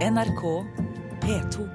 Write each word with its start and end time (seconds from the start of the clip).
NRK 0.00 0.64
P2. 1.20 1.68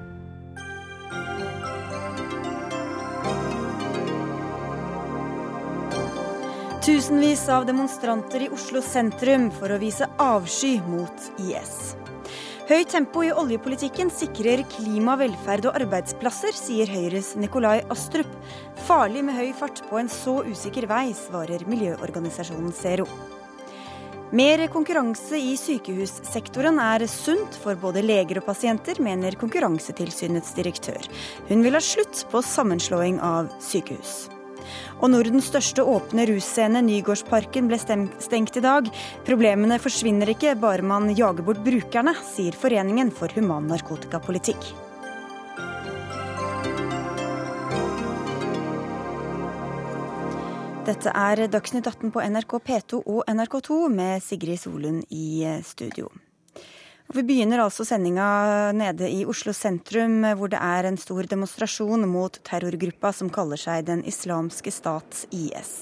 Tusenvis 6.82 7.48
av 7.48 7.66
demonstranter 7.66 8.42
i 8.42 8.48
Oslo 8.50 8.82
sentrum 8.82 9.46
for 9.54 9.70
å 9.70 9.78
vise 9.78 10.10
avsky 10.18 10.80
mot 10.88 11.28
IS. 11.38 11.94
Høyt 12.66 12.90
tempo 12.96 13.22
i 13.22 13.30
oljepolitikken 13.30 14.10
sikrer 14.10 14.64
klima, 14.74 15.14
velferd 15.22 15.70
og 15.70 15.78
arbeidsplasser, 15.78 16.50
sier 16.50 16.90
Høyres 16.90 17.36
Nikolai 17.38 17.78
Astrup. 17.94 18.34
Farlig 18.90 19.22
med 19.30 19.38
høy 19.38 19.54
fart 19.54 19.86
på 19.86 20.02
en 20.02 20.10
så 20.10 20.40
usikker 20.50 20.90
vei, 20.90 21.12
svarer 21.14 21.62
miljøorganisasjonen 21.70 22.74
Zero. 22.74 23.06
Mer 24.34 24.64
konkurranse 24.66 25.38
i 25.38 25.52
sykehussektoren 25.54 26.80
er 26.82 27.04
sunt 27.06 27.54
for 27.62 27.78
både 27.78 28.02
leger 28.02 28.40
og 28.40 28.48
pasienter, 28.48 28.98
mener 28.98 29.36
Konkurransetilsynets 29.38 30.50
direktør. 30.56 31.06
Hun 31.46 31.62
vil 31.62 31.78
ha 31.78 31.82
slutt 31.84 32.24
på 32.32 32.42
sammenslåing 32.42 33.20
av 33.22 33.52
sykehus. 33.62 34.24
Og 34.98 35.12
Nordens 35.12 35.46
største 35.52 35.84
åpne 35.86 36.24
russcene, 36.26 36.82
Nygårdsparken, 36.82 37.68
ble 37.70 37.78
stengt 37.78 38.58
i 38.58 38.64
dag. 38.64 38.90
Problemene 39.28 39.78
forsvinner 39.78 40.34
ikke 40.34 40.56
bare 40.58 40.82
man 40.82 41.12
jager 41.14 41.46
bort 41.46 41.62
brukerne, 41.62 42.16
sier 42.34 42.58
Foreningen 42.58 43.14
for 43.14 43.30
human 43.38 43.70
narkotikapolitikk. 43.70 44.72
Dette 50.86 51.10
er 51.10 51.40
Dagsnytt 51.50 51.88
18 51.90 52.12
på 52.14 52.22
NRK 52.22 52.52
P2 52.62 52.98
og 53.00 53.24
NRK2 53.26 53.78
med 53.90 54.22
Sigrid 54.22 54.60
Solund 54.62 55.00
i 55.10 55.42
studio. 55.66 56.12
Og 57.10 57.16
vi 57.18 57.24
begynner 57.26 57.64
altså 57.64 57.82
sendinga 57.88 58.70
nede 58.70 59.08
i 59.10 59.24
Oslo 59.26 59.50
sentrum, 59.50 60.20
hvor 60.38 60.52
det 60.52 60.60
er 60.62 60.86
en 60.86 60.98
stor 60.98 61.26
demonstrasjon 61.26 62.06
mot 62.06 62.38
terrorgruppa 62.46 63.10
som 63.10 63.32
kaller 63.34 63.58
seg 63.58 63.88
Den 63.88 64.04
islamske 64.06 64.70
stats 64.70 65.26
IS. 65.34 65.74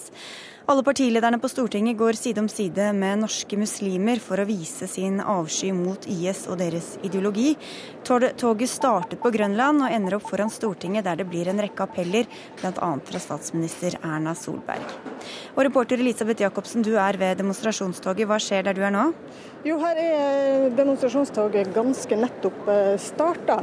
Alle 0.67 0.81
partilederne 0.81 1.37
på 1.39 1.49
Stortinget 1.49 1.99
går 2.01 2.17
side 2.17 2.41
om 2.41 2.47
side 2.49 2.87
med 2.97 3.19
norske 3.21 3.57
muslimer 3.61 4.17
for 4.25 4.41
å 4.41 4.47
vise 4.49 4.87
sin 4.89 5.19
avsky 5.21 5.75
mot 5.77 6.07
IS 6.09 6.47
og 6.49 6.57
deres 6.63 6.87
ideologi. 7.05 7.51
Toget 8.09 8.73
startet 8.73 9.21
på 9.21 9.29
Grønland 9.35 9.85
og 9.85 9.93
ender 9.93 10.17
opp 10.17 10.25
foran 10.31 10.49
Stortinget, 10.49 11.05
der 11.05 11.21
det 11.21 11.27
blir 11.29 11.51
en 11.53 11.61
rekke 11.61 11.85
appeller, 11.85 12.25
bl.a. 12.63 12.91
fra 12.97 13.21
statsminister 13.21 13.99
Erna 14.01 14.33
Solberg. 14.33 14.97
Og 15.53 15.67
reporter 15.69 16.01
Elisabeth 16.01 16.47
Jacobsen, 16.47 16.81
du 16.81 16.95
er 16.97 17.21
ved 17.21 17.45
demonstrasjonstoget. 17.45 18.25
Hva 18.25 18.41
skjer 18.41 18.65
der 18.65 18.81
du 18.81 18.87
er 18.89 18.97
nå? 18.97 19.11
Jo, 19.65 19.79
her 19.81 19.97
er 19.97 20.65
demonstrasjonstoget 20.77 21.71
ganske 21.73 22.17
nettopp 22.21 22.67
eh, 22.69 22.97
starta. 23.01 23.63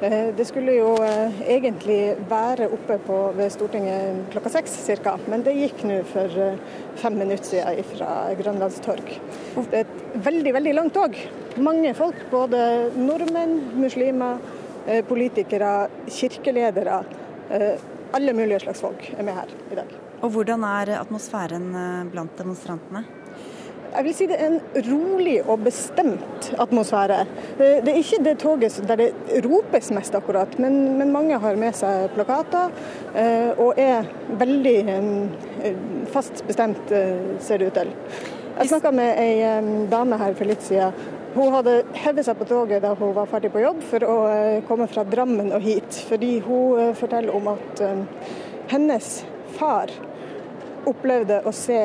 Eh, 0.00 0.30
det 0.32 0.46
skulle 0.48 0.78
jo 0.78 0.94
eh, 1.04 1.42
egentlig 1.58 2.14
være 2.30 2.70
oppe 2.72 2.96
på, 3.04 3.18
ved 3.36 3.52
Stortinget 3.52 4.32
klokka 4.32 4.54
seks 4.54 4.78
ca., 5.04 5.18
men 5.28 5.44
det 5.44 5.52
gikk 5.58 5.84
nå 5.84 6.00
for 6.08 6.56
fem 7.02 7.20
minutter 7.20 7.50
siden 7.50 7.84
fra 7.90 8.08
Grønlandstorg. 8.40 9.12
Det 9.58 9.82
er 9.82 9.84
et 9.84 10.18
veldig, 10.24 10.56
veldig 10.56 10.76
langt 10.78 10.96
tog. 10.96 11.20
Mange 11.60 11.92
folk, 12.00 12.24
både 12.32 12.64
nordmenn, 12.96 13.58
muslimer, 13.76 14.40
politikere, 15.04 15.74
kirkeledere. 16.08 17.02
Alle 18.16 18.32
mulige 18.32 18.64
slags 18.64 18.80
folk 18.88 19.04
er 19.18 19.28
med 19.28 19.36
her 19.36 19.58
i 19.68 19.82
dag. 19.82 19.98
Og 20.22 20.32
Hvordan 20.32 20.64
er 20.64 20.96
atmosfæren 21.02 21.74
blant 22.08 22.40
demonstrantene? 22.40 23.04
Jeg 23.92 24.06
vil 24.06 24.14
si 24.16 24.26
det 24.30 24.36
er 24.40 24.48
en 24.48 24.84
rolig 24.86 25.34
og 25.42 25.66
bestemt 25.66 26.46
atmosfære. 26.60 27.18
Det 27.58 27.90
er 27.92 27.98
ikke 28.00 28.22
det 28.24 28.38
toget 28.40 28.78
der 28.88 29.00
det 29.02 29.08
ropes 29.44 29.90
mest 29.92 30.14
akkurat, 30.16 30.54
men, 30.58 30.96
men 30.96 31.12
mange 31.12 31.36
har 31.38 31.58
med 31.60 31.76
seg 31.76 32.06
plakater 32.14 32.72
eh, 33.12 33.50
og 33.60 33.76
er 33.76 34.08
veldig 34.40 34.76
eh, 34.94 35.82
fast 36.14 36.40
bestemt, 36.48 36.88
eh, 36.88 37.36
ser 37.44 37.60
det 37.60 37.68
ut 37.68 37.80
til. 37.82 37.92
Jeg 38.56 38.72
snakka 38.72 38.94
med 38.96 39.20
ei 39.20 39.84
dame 39.92 40.16
her 40.20 40.38
for 40.40 40.48
litt 40.48 40.64
siden. 40.64 40.96
Hun 41.36 41.52
hadde 41.52 41.78
hevet 41.96 42.24
seg 42.24 42.40
på 42.40 42.48
toget 42.48 42.84
da 42.84 42.94
hun 42.96 43.12
var 43.16 43.28
ferdig 43.28 43.52
på 43.52 43.60
jobb 43.60 43.84
for 43.92 44.08
å 44.08 44.16
komme 44.68 44.88
fra 44.88 45.04
Drammen 45.08 45.52
og 45.52 45.64
hit. 45.64 46.00
Fordi 46.08 46.34
hun 46.44 46.92
forteller 46.96 47.32
om 47.32 47.48
at 47.54 47.80
hennes 48.72 49.14
far 49.56 49.92
opplevde 50.88 51.40
å 51.48 51.54
se, 51.56 51.78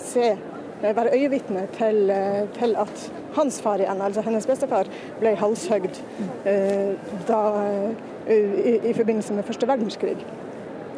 se 0.00 0.32
Eh, 0.32 0.49
være 0.82 1.14
øyevitne 1.16 1.66
til, 1.76 2.10
eh, 2.10 2.48
til, 2.58 2.76
at 2.76 3.12
hans 3.34 3.60
far 3.62 3.80
igjen, 3.82 4.02
altså 4.02 4.22
hennes 4.22 4.46
bestefar, 4.46 4.88
ble 5.20 5.34
halshøgd 5.36 6.00
eh, 6.46 6.94
da, 7.28 7.40
i, 8.28 8.78
i, 8.90 8.92
forbindelse 8.96 9.34
med 9.34 9.44
første 9.44 9.68
verdenskrig. 9.68 10.16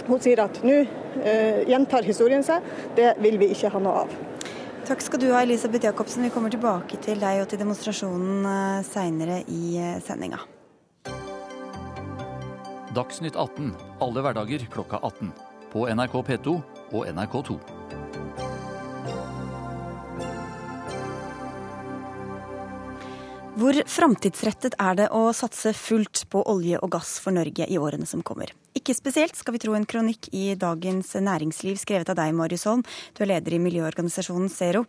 Hun 0.06 0.20
sier 0.20 0.42
at 0.44 0.62
nå 0.66 0.82
eh, 1.22 1.62
gjentar 1.68 2.06
historien 2.06 2.42
seg, 2.46 2.62
det 2.96 3.14
vil 3.22 3.38
vi 3.40 3.52
ikke 3.54 3.70
ha 3.74 3.82
noe 3.82 4.04
av. 4.04 4.16
Takk 4.86 5.04
skal 5.04 5.20
du 5.22 5.28
ha, 5.30 5.42
Elisabeth 5.42 5.86
Jacobsen. 5.86 6.24
Vi 6.26 6.32
kommer 6.34 6.50
tilbake 6.50 6.98
til 7.02 7.20
deg 7.22 7.44
og 7.44 7.46
til 7.50 7.60
demonstrasjonen 7.60 8.82
seinere 8.86 9.44
i 9.46 9.78
sendinga. 10.02 10.42
Dagsnytt 12.92 13.38
18 13.38 13.70
alle 14.04 14.24
hverdager 14.26 14.66
klokka 14.74 14.98
18. 15.06 15.30
På 15.72 15.86
NRK 15.88 16.18
P2 16.26 16.58
og 16.92 17.06
NRK2. 17.08 17.81
Hvor 23.52 23.76
framtidsrettet 23.84 24.78
er 24.80 24.94
det 24.96 25.06
å 25.12 25.26
satse 25.36 25.74
fullt 25.76 26.22
på 26.32 26.40
olje 26.48 26.78
og 26.80 26.88
gass 26.94 27.18
for 27.20 27.36
Norge 27.36 27.66
i 27.68 27.76
årene 27.76 28.08
som 28.08 28.22
kommer? 28.24 28.48
Ikke 28.72 28.94
spesielt, 28.96 29.36
skal 29.36 29.52
vi 29.52 29.60
tro 29.60 29.74
en 29.76 29.84
kronikk 29.84 30.30
i 30.32 30.54
Dagens 30.56 31.10
Næringsliv 31.20 31.76
skrevet 31.76 32.08
av 32.08 32.16
deg, 32.16 32.32
Marius 32.32 32.64
Holm. 32.70 32.80
Du 33.12 33.20
er 33.26 33.34
leder 33.34 33.58
i 33.58 33.60
miljøorganisasjonen 33.60 34.48
Zero. 34.48 34.86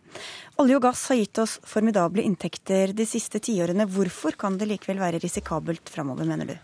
Olje 0.56 0.80
og 0.80 0.86
gass 0.86 1.04
har 1.12 1.20
gitt 1.20 1.42
oss 1.44 1.58
formidable 1.68 2.24
inntekter 2.24 2.96
de 2.96 3.04
siste 3.04 3.42
tiårene. 3.44 3.84
Hvorfor 3.84 4.40
kan 4.40 4.56
det 4.56 4.72
likevel 4.72 5.02
være 5.04 5.20
risikabelt 5.20 5.92
framover, 5.92 6.24
mener 6.24 6.54
du? 6.54 6.56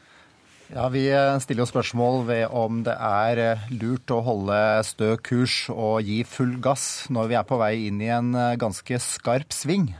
Ja, 0.72 0.88
Vi 0.88 1.04
stiller 1.44 1.66
jo 1.66 1.68
spørsmål 1.68 2.22
ved 2.30 2.44
om 2.48 2.80
det 2.86 2.96
er 2.96 3.66
lurt 3.76 4.08
å 4.08 4.24
holde 4.24 4.56
stø 4.88 5.18
kurs 5.20 5.66
og 5.68 6.00
gi 6.08 6.22
full 6.24 6.56
gass 6.64 7.10
når 7.12 7.28
vi 7.28 7.42
er 7.42 7.44
på 7.44 7.60
vei 7.60 7.74
inn 7.90 8.00
i 8.00 8.14
en 8.14 8.32
ganske 8.56 9.04
skarp 9.04 9.52
sving. 9.52 9.90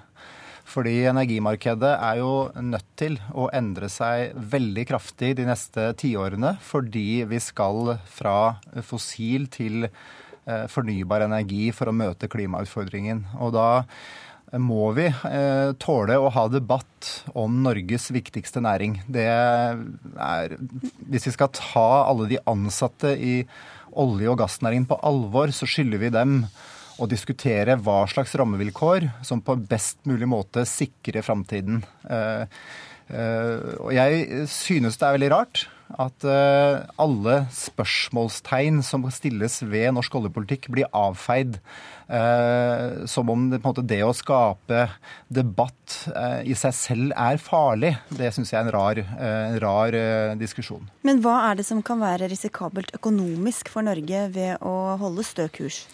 Fordi 0.70 0.94
energimarkedet 1.10 1.91
er 1.97 2.20
jo 2.20 2.32
nødt 2.62 2.88
til 3.00 3.19
å 3.34 3.48
endre 3.56 3.88
seg 3.91 4.36
veldig 4.53 4.86
kraftig 4.86 5.34
de 5.41 5.48
neste 5.48 5.91
tiårene. 5.98 6.54
Fordi 6.62 7.25
vi 7.31 7.41
skal 7.42 7.97
fra 8.06 8.36
fossil 8.86 9.48
til 9.50 9.88
eh, 9.88 10.66
fornybar 10.70 11.26
energi 11.26 11.70
for 11.75 11.91
å 11.91 11.97
møte 11.97 12.30
klimautfordringen. 12.30 13.25
Og 13.42 13.54
da 13.59 13.70
må 14.59 14.91
vi 14.97 15.06
eh, 15.06 15.72
tåle 15.78 16.16
å 16.19 16.30
ha 16.34 16.47
debatt 16.50 17.10
om 17.38 17.60
Norges 17.64 18.09
viktigste 18.14 18.62
næring. 18.62 19.00
Det 19.06 19.26
er 19.26 20.56
Hvis 21.10 21.28
vi 21.28 21.34
skal 21.36 21.53
ta 21.54 21.88
alle 22.06 22.26
de 22.30 22.41
ansatte 22.50 23.14
i 23.14 23.41
olje- 23.91 24.30
og 24.30 24.38
gassnæringen 24.38 24.86
på 24.91 24.98
alvor, 25.06 25.50
så 25.54 25.66
skylder 25.66 25.98
vi 26.03 26.14
dem 26.14 26.44
og 27.00 27.10
diskutere 27.10 27.78
hva 27.80 28.04
slags 28.10 28.36
rammevilkår 28.38 29.08
som 29.26 29.42
på 29.44 29.58
best 29.70 30.00
mulig 30.08 30.28
måte 30.28 30.66
sikrer 30.68 31.24
framtiden. 31.24 31.82
Eh, 32.04 32.46
eh, 33.08 33.68
og 33.80 33.92
jeg 33.96 34.48
synes 34.52 35.00
det 35.00 35.08
er 35.08 35.18
veldig 35.18 35.30
rart 35.34 35.68
at 35.90 36.22
eh, 36.22 36.84
alle 37.02 37.36
spørsmålstegn 37.56 38.78
som 38.86 39.08
stilles 39.10 39.58
ved 39.66 39.96
norsk 39.96 40.20
oljepolitikk, 40.20 40.68
blir 40.70 40.92
avfeid. 40.94 41.58
som 43.06 43.28
om 43.30 43.44
det, 43.52 43.60
måte, 43.62 43.84
det 43.86 44.00
å 44.02 44.10
skape 44.10 44.80
debatt 45.30 45.94
i 46.42 46.56
seg 46.58 46.72
selv 46.74 47.12
er 47.14 47.38
farlig. 47.38 47.92
Det 48.10 48.32
syns 48.34 48.50
jeg 48.50 48.58
er 48.58 48.66
en 48.66 48.72
rar, 48.74 48.98
en 48.98 49.58
rar 49.62 49.94
diskusjon. 50.41 50.88
Men 51.06 51.22
hva 51.22 51.36
er 51.53 51.60
det 51.60 51.68
som 51.68 51.84
kan 51.86 52.03
være 52.03 52.26
risikabelt 52.32 52.91
økonomisk 52.98 53.70
for 53.70 53.86
Norge 53.86 54.24
ved 54.34 54.58
å 54.58 54.96
holde 54.98 55.22
stø 55.28 55.46
kurs? 55.54 55.84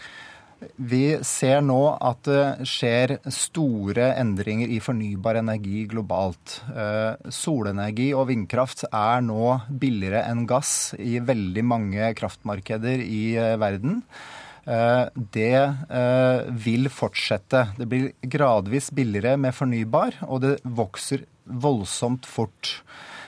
Vi 0.56 1.18
ser 1.26 1.60
nå 1.64 1.80
at 2.00 2.22
det 2.24 2.68
skjer 2.68 3.18
store 3.32 4.08
endringer 4.16 4.70
i 4.72 4.78
fornybar 4.80 5.36
energi 5.42 5.84
globalt. 5.90 6.60
Eh, 6.72 7.28
solenergi 7.32 8.08
og 8.16 8.30
vindkraft 8.30 8.86
er 8.88 9.20
nå 9.26 9.52
billigere 9.68 10.24
enn 10.30 10.46
gass 10.48 10.94
i 10.96 11.18
veldig 11.20 11.64
mange 11.66 12.08
kraftmarkeder 12.16 13.04
i 13.04 13.22
eh, 13.36 13.58
verden. 13.60 14.00
Eh, 14.64 15.04
det 15.36 15.60
vil 16.64 16.88
fortsette. 16.90 17.66
Det 17.76 17.88
blir 17.90 18.08
gradvis 18.24 18.88
billigere 18.96 19.36
med 19.40 19.54
fornybar, 19.54 20.22
og 20.24 20.40
det 20.46 20.56
vokser 20.64 21.28
voldsomt 21.44 22.24
fort. 22.26 22.78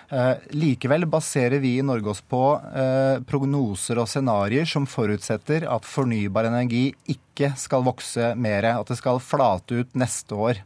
Eh, 0.09 0.37
likevel 0.57 1.05
baserer 1.05 1.61
vi 1.61 1.75
i 1.79 1.85
Norge 1.85 2.09
oss 2.15 2.23
på 2.25 2.41
eh, 2.57 3.19
prognoser 3.29 3.99
og 4.01 4.09
scenarioer 4.09 4.65
som 4.69 4.87
forutsetter 4.89 5.67
at 5.69 5.85
fornybar 5.85 6.49
energi 6.49 6.87
ikke 7.13 7.51
skal 7.61 7.85
vokse 7.85 8.31
mer, 8.41 8.71
at 8.71 8.89
det 8.89 8.97
skal 8.97 9.21
flate 9.21 9.83
ut 9.83 9.99
neste 10.01 10.39
år. 10.49 10.63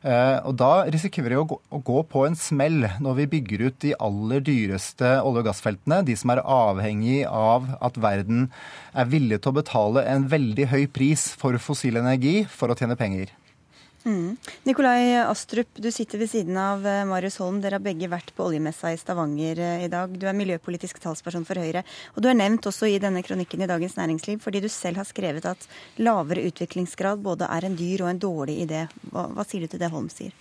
Eh, 0.00 0.38
og 0.40 0.56
Da 0.56 0.70
risikerer 0.88 1.34
vi 1.34 1.36
å 1.36 1.82
gå, 1.84 1.98
på 2.08 2.24
en 2.24 2.38
smell 2.38 2.86
når 3.04 3.18
vi 3.20 3.26
bygger 3.34 3.66
ut 3.66 3.76
de 3.84 3.92
aller 3.92 4.40
dyreste 4.46 5.18
olje- 5.20 5.42
og 5.42 5.50
gassfeltene, 5.50 6.00
de 6.08 6.16
som 6.16 6.32
er 6.32 6.40
avhengig 6.40 7.26
av 7.28 7.68
at 7.84 8.00
verden 8.00 8.48
er 8.94 9.12
villig 9.12 9.42
til 9.42 9.52
å 9.52 9.58
betale 9.60 10.06
en 10.08 10.30
veldig 10.32 10.70
høy 10.72 10.86
pris 10.88 11.28
for 11.36 11.60
fossil 11.60 12.00
energi 12.00 12.40
for 12.48 12.72
å 12.72 12.78
tjene 12.78 12.96
penger. 12.96 13.36
Mm. 14.04 14.36
Nikolai 14.62 15.16
Astrup, 15.26 15.68
du 15.74 15.90
sitter 15.92 16.18
ved 16.18 16.30
siden 16.30 16.56
av 16.56 16.86
eh, 16.86 17.04
Marius 17.08 17.38
Holm. 17.42 17.58
Dere 17.60 17.78
har 17.78 17.84
begge 17.84 18.08
vært 18.10 18.30
på 18.36 18.46
oljemessa 18.46 18.92
i 18.94 18.98
Stavanger 19.00 19.58
eh, 19.58 19.84
i 19.86 19.90
dag. 19.92 20.14
Du 20.14 20.28
er 20.28 20.36
miljøpolitisk 20.38 21.00
talsperson 21.02 21.46
for 21.48 21.58
Høyre. 21.58 21.82
Og 22.14 22.22
du 22.22 22.30
er 22.30 22.38
nevnt 22.38 22.70
også 22.70 22.88
i 22.88 23.00
denne 23.02 23.24
kronikken 23.26 23.64
i 23.64 23.70
Dagens 23.70 23.98
Næringsliv 23.98 24.42
fordi 24.44 24.62
du 24.64 24.70
selv 24.72 25.02
har 25.02 25.08
skrevet 25.08 25.48
at 25.50 25.66
lavere 25.98 26.46
utviklingsgrad 26.48 27.24
både 27.26 27.50
er 27.50 27.66
en 27.66 27.78
dyr 27.78 28.06
og 28.06 28.12
en 28.12 28.22
dårlig 28.22 28.60
idé. 28.68 28.86
Hva, 29.10 29.26
hva 29.34 29.46
sier 29.48 29.66
du 29.66 29.74
til 29.74 29.82
det 29.82 29.90
Holm 29.92 30.08
sier? 30.12 30.36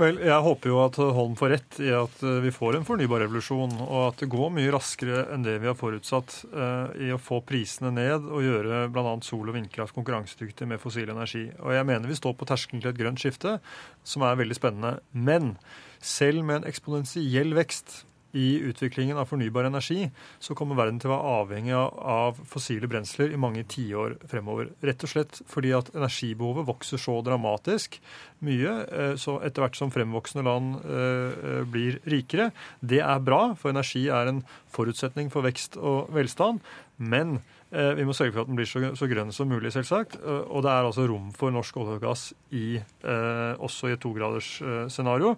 Vel, 0.00 0.22
Jeg 0.24 0.40
håper 0.40 0.70
jo 0.70 0.78
at 0.80 0.96
Holm 0.96 1.34
får 1.36 1.50
rett 1.52 1.78
i 1.84 1.90
at 1.92 2.22
eh, 2.24 2.38
vi 2.40 2.52
får 2.54 2.78
en 2.78 2.86
fornybar 2.88 3.20
revolusjon, 3.26 3.74
og 3.84 3.98
at 4.06 4.22
det 4.22 4.30
går 4.32 4.52
mye 4.56 4.70
raskere 4.72 5.26
enn 5.34 5.44
det 5.44 5.58
vi 5.60 5.68
har 5.68 5.76
forutsatt 5.76 6.36
uh, 6.54 6.88
i 6.96 7.10
å 7.12 7.20
få 7.20 7.42
prisene 7.44 7.90
ned 7.92 8.24
og 8.24 8.40
gjøre 8.40 8.86
bl.a. 8.94 9.12
sol- 9.20 9.50
og 9.52 9.58
vindkraft 9.58 9.92
konkurransedyktig 9.98 10.70
med 10.70 10.80
fossil 10.80 11.12
energi. 11.12 11.44
Og 11.60 11.76
jeg 11.76 11.88
mener 11.90 12.08
vi 12.08 12.16
står 12.16 12.38
på 12.40 12.48
terskelen 12.48 12.80
til 12.80 12.94
et 12.94 13.02
grønt 13.02 13.20
skifte, 13.20 13.58
som 14.00 14.24
er 14.24 14.40
veldig 14.40 14.56
spennende. 14.56 14.94
Men 15.12 15.52
selv 16.00 16.40
med 16.48 16.62
en 16.62 16.70
eksponentiell 16.72 17.52
vekst 17.60 18.00
i 18.32 18.56
utviklingen 18.64 19.18
av 19.20 19.28
fornybar 19.30 19.68
energi, 19.68 20.06
så 20.40 20.56
kommer 20.56 20.78
verden 20.78 20.98
til 21.02 21.10
å 21.10 21.14
være 21.16 21.36
avhengig 21.42 21.74
av 21.76 22.40
fossile 22.48 22.88
brensler 22.90 23.32
i 23.32 23.40
mange 23.40 23.64
tiår 23.68 24.16
fremover. 24.30 24.72
Rett 24.84 25.04
og 25.04 25.12
slett 25.12 25.40
fordi 25.50 25.74
at 25.76 25.92
energibehovet 25.94 26.68
vokser 26.68 27.00
så 27.00 27.18
dramatisk 27.24 27.98
mye, 28.42 28.74
eh, 28.88 29.14
så 29.20 29.38
etter 29.44 29.66
hvert 29.66 29.78
som 29.78 29.92
fremvoksende 29.94 30.46
land 30.48 30.80
eh, 30.82 31.62
blir 31.68 32.00
rikere. 32.08 32.50
Det 32.80 33.02
er 33.04 33.24
bra, 33.24 33.52
for 33.58 33.74
energi 33.74 34.08
er 34.08 34.32
en 34.32 34.42
forutsetning 34.72 35.30
for 35.32 35.44
vekst 35.46 35.76
og 35.76 36.12
velstand. 36.16 36.62
Men 36.96 37.36
eh, 37.38 37.61
vi 37.72 38.04
må 38.04 38.12
sørge 38.12 38.34
for 38.34 38.44
at 38.44 38.50
den 38.50 38.58
blir 38.58 38.68
så, 38.68 38.82
så 38.98 39.06
grønn 39.08 39.30
som 39.32 39.48
mulig, 39.48 39.70
selvsagt. 39.72 40.18
Og 40.20 40.60
det 40.60 40.72
er 40.72 40.88
altså 40.88 41.06
rom 41.08 41.30
for 41.32 41.54
norsk 41.54 41.78
olje 41.80 41.94
og 41.96 42.02
gass 42.04 42.24
i, 42.52 42.76
også 43.02 43.88
i 43.88 43.94
et 43.96 44.02
togradersscenario. 44.02 45.32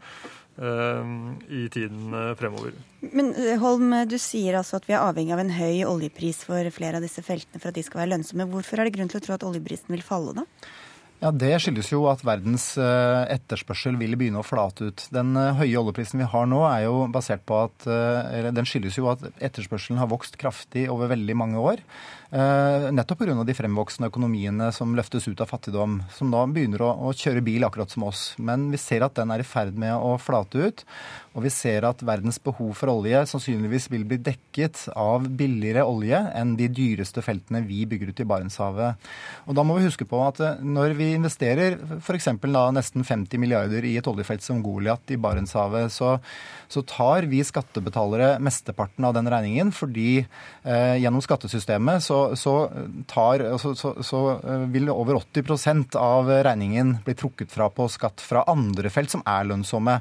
I 0.55 1.69
tiden 1.69 2.15
eh, 2.15 2.35
fremover. 2.39 2.77
Men 3.01 3.33
eh, 3.35 3.59
Holm, 3.59 3.91
du 4.07 4.15
sier 4.23 4.61
altså 4.61 4.79
at 4.79 4.87
vi 4.87 4.95
er 4.95 5.03
avhengig 5.03 5.35
av 5.35 5.43
en 5.43 5.51
høy 5.51 5.83
oljepris 5.89 6.45
for 6.47 6.71
flere 6.71 7.01
av 7.01 7.03
disse 7.03 7.25
feltene 7.27 7.59
for 7.59 7.73
at 7.73 7.79
de 7.79 7.83
skal 7.83 8.05
være 8.05 8.13
lønnsomme. 8.13 8.47
Hvorfor 8.53 8.79
er 8.79 8.87
det 8.87 8.95
grunn 8.95 9.11
til 9.11 9.19
å 9.19 9.25
tro 9.25 9.35
at 9.35 9.47
oljeprisen 9.49 9.91
vil 9.91 10.05
falle 10.07 10.37
da? 10.39 10.47
Ja, 11.25 11.33
Det 11.35 11.51
skyldes 11.63 11.91
jo 11.91 12.05
at 12.11 12.23
verdens 12.27 12.69
eh, 12.79 13.25
etterspørsel 13.35 13.99
vil 13.99 14.15
begynne 14.21 14.45
å 14.45 14.47
flate 14.47 14.93
ut. 14.93 15.07
Den 15.15 15.35
høye 15.35 15.81
oljeprisen 15.81 16.23
vi 16.23 16.31
har 16.31 16.47
nå, 16.47 16.63
er 16.69 16.87
jo 16.87 17.03
basert 17.11 17.43
på 17.49 17.65
at, 17.65 17.91
den 18.55 18.71
skyldes 18.71 19.01
jo 19.01 19.11
at 19.11 19.27
etterspørselen 19.43 19.99
har 19.99 20.13
vokst 20.13 20.39
kraftig 20.39 20.87
over 20.93 21.11
veldig 21.11 21.39
mange 21.41 21.59
år. 21.59 21.83
Nettopp 22.35 23.21
pga. 23.21 23.35
de 23.47 23.55
fremvoksende 23.55 24.09
økonomiene 24.11 24.73
som 24.75 24.97
løftes 24.99 25.29
ut 25.29 25.39
av 25.39 25.47
fattigdom, 25.53 26.01
som 26.11 26.33
da 26.33 26.41
begynner 26.51 26.83
å, 26.83 26.89
å, 27.07 27.13
kjøre 27.15 27.45
bil 27.47 27.63
akkurat 27.63 27.93
som 27.93 28.09
oss. 28.09 28.33
Men 28.43 28.73
vi 28.73 28.81
ser 28.83 29.05
at 29.07 29.15
den 29.15 29.31
er 29.31 29.45
i 29.45 29.47
ferd 29.47 29.79
med 29.79 29.95
å 29.95 30.17
flate 30.19 30.65
ut. 30.67 30.83
Og 31.35 31.43
vi 31.43 31.51
ser 31.51 31.83
at 31.87 32.03
verdens 32.07 32.39
behov 32.43 32.77
for 32.79 32.93
olje 32.93 33.25
sannsynligvis 33.27 33.89
vil 33.91 34.05
bli 34.07 34.21
dekket 34.23 34.85
av 34.95 35.27
billigere 35.39 35.83
olje 35.87 36.21
enn 36.35 36.53
de 36.59 36.69
dyreste 36.71 37.25
feltene 37.27 37.65
vi 37.67 37.81
bygger 37.91 38.13
ut 38.13 38.23
i 38.23 38.27
Barentshavet. 38.31 39.09
Og 39.51 39.59
da 39.59 39.65
må 39.67 39.79
vi 39.79 39.89
huske 39.89 40.07
på 40.07 40.21
at 40.23 40.39
eh, 40.43 40.63
når 40.63 40.95
vi 40.99 41.11
investerer 41.17 41.79
f.eks. 41.99 42.31
nesten 42.39 43.07
50 43.07 43.43
milliarder 43.43 43.87
i 43.87 43.97
et 43.99 44.11
oljefelt 44.11 44.47
som 44.47 44.63
Goliat 44.63 45.11
i 45.11 45.19
Barentshavet, 45.19 45.91
så, 45.91 46.17
så, 46.71 46.85
tar 46.87 47.27
vi 47.27 47.43
skattebetalere 47.47 48.37
mesteparten 48.45 49.07
av 49.07 49.17
den 49.17 49.31
regningen 49.31 49.73
fordi 49.75 50.23
eh, 50.23 50.97
gjennom 51.03 51.23
skattesystemet 51.25 52.05
så, 52.05 52.24
så, 52.39 52.55
tar, 53.11 53.45
så, 53.61 53.75
så 53.77 53.95
så 54.15 54.21
vil 54.73 54.91
over 54.93 55.19
80% 55.21 55.97
av 55.97 56.29
regningen 56.47 56.97
bli 57.05 57.15
trukket 57.19 57.53
fra 57.53 57.69
på 57.71 57.87
skatt 57.91 58.23
fra 58.25 58.45
andre 58.51 58.91
felt 58.93 59.13
som 59.13 59.23
er 59.29 59.47
lønnsomme. 59.49 59.99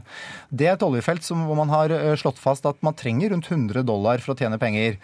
Det 0.50 0.68
er 0.68 0.76
et 0.78 0.86
oljefelt 0.86 1.26
som, 1.26 1.46
hvor 1.48 1.58
man 1.60 1.72
har 1.74 1.94
eh, 1.94 2.14
slått 2.20 2.42
fast 2.42 2.68
at 2.70 2.80
man 2.86 2.98
trenger 2.98 3.34
rundt 3.34 3.50
100 3.52 3.86
dollar 3.88 4.24
for 4.24 4.34
å 4.34 4.40
tjene 4.40 4.60
penger. 4.62 5.00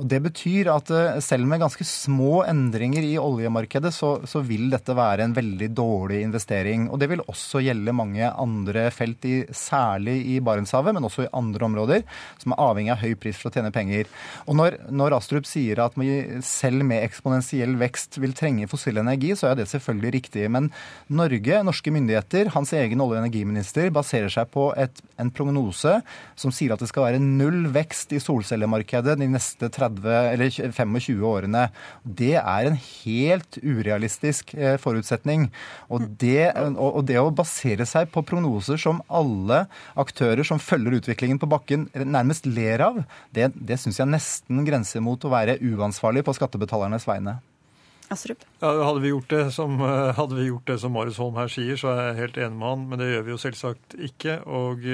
Og 0.00 0.08
Det 0.10 0.20
betyr 0.24 0.70
at 0.72 0.90
eh, 0.94 1.20
selv 1.24 1.48
med 1.50 1.62
ganske 1.62 1.86
små 1.88 2.44
endringer 2.48 3.04
i 3.06 3.16
oljemarkedet, 3.20 3.92
så, 3.94 4.16
så, 4.28 4.42
vil 4.44 4.68
dette 4.72 4.96
være 4.96 5.28
en 5.28 5.36
veldig 5.36 5.70
dårlig 5.76 6.22
investering. 6.26 6.88
Og 6.90 7.00
Det 7.02 7.10
vil 7.12 7.24
også 7.26 7.62
gjelde 7.64 7.96
mange 7.96 8.28
andre 8.30 8.88
felt, 8.94 9.24
i, 9.28 9.42
særlig 9.54 10.18
i 10.34 10.40
Barentshavet, 10.44 10.96
men 10.96 11.06
også 11.06 11.26
i 11.26 11.32
andre 11.36 11.68
områder, 11.68 12.04
som 12.42 12.54
er 12.54 12.64
avhengig 12.64 12.94
av 12.94 13.04
høy 13.04 13.14
pris 13.20 13.38
for 13.40 13.50
å 13.50 13.54
tjene 13.54 13.74
penger. 13.74 14.10
Og 14.48 14.58
Når, 14.58 14.80
når 14.92 15.18
Astrup 15.18 15.48
sier 15.48 15.80
at 15.84 15.96
vi 16.00 16.40
selv 16.54 16.86
med 16.86 17.02
eksponentiell 17.04 17.74
vekst 17.80 18.18
vil 18.22 18.34
trenge 18.36 18.68
fossil 18.70 19.00
energi, 19.02 19.32
så 19.38 19.50
er 19.50 19.58
det 19.58 19.68
selvfølgelig 19.70 20.14
riktig. 20.18 20.46
Men 20.52 20.70
Norge, 21.08 21.60
norske 21.66 21.92
myndigheter, 21.94 22.52
hans 22.54 22.72
egen 22.76 23.02
olje- 23.02 23.18
og 23.18 23.24
energiminister, 23.24 23.90
baserer 23.94 24.32
seg 24.32 24.50
på 24.54 24.70
et, 24.80 25.02
en 25.20 25.32
prognose 25.34 25.98
som 26.38 26.54
sier 26.54 26.74
at 26.74 26.82
det 26.82 26.90
skal 26.90 27.08
være 27.08 27.22
null 27.22 27.68
vekst 27.74 28.14
i 28.14 28.22
solcellemarkedet 28.22 29.16
de 29.20 29.28
neste 29.30 29.70
30 29.74 30.72
25 30.74 31.24
årene. 31.26 31.66
Det 32.04 32.34
er 32.40 32.68
en 32.68 32.78
helt 32.78 33.58
urealistisk 33.62 34.54
eh, 34.56 34.76
forutsetning. 34.80 35.48
Og 35.92 36.06
det, 36.20 36.52
og 36.76 37.02
det 37.08 37.18
å 37.20 37.32
basere 37.34 37.86
seg 37.88 38.10
på 38.14 38.24
prognoser 38.26 38.80
som 38.80 39.02
alle 39.08 39.64
aktører 40.00 40.46
som 40.46 40.62
følger 40.62 40.98
utviklingen 41.00 41.40
på 41.42 41.50
bakken, 41.50 41.88
nærmest 41.94 42.48
ler 42.48 42.84
av, 42.84 43.02
det, 43.34 43.50
det 43.54 43.78
syns 43.80 44.00
jeg 44.00 44.10
nesten 44.10 44.64
grenser 44.66 45.02
mot 45.04 45.22
å 45.24 45.32
være 45.32 45.58
uansvarlig 45.64 46.24
på 46.26 46.36
skattebetalernes 46.44 47.08
vegne. 47.08 47.38
Astrup? 48.12 48.42
Ja, 48.60 48.70
hadde, 48.84 49.00
vi 49.00 49.12
gjort 49.12 49.30
det 49.32 49.44
som, 49.54 49.78
eh, 49.80 50.12
hadde 50.16 50.36
vi 50.36 50.48
gjort 50.48 50.66
det 50.68 50.76
som 50.80 50.92
Marius 50.92 51.18
Holm 51.22 51.38
her 51.40 51.48
sier, 51.52 51.78
så 51.80 51.92
er 51.92 52.00
jeg 52.08 52.18
helt 52.20 52.38
enig 52.44 52.58
med 52.60 52.68
han, 52.68 52.82
men 52.90 53.00
det 53.00 53.08
gjør 53.10 53.24
vi 53.24 53.32
jo 53.32 53.38
selvsagt 53.40 53.96
ikke. 54.08 54.34
Og 54.44 54.84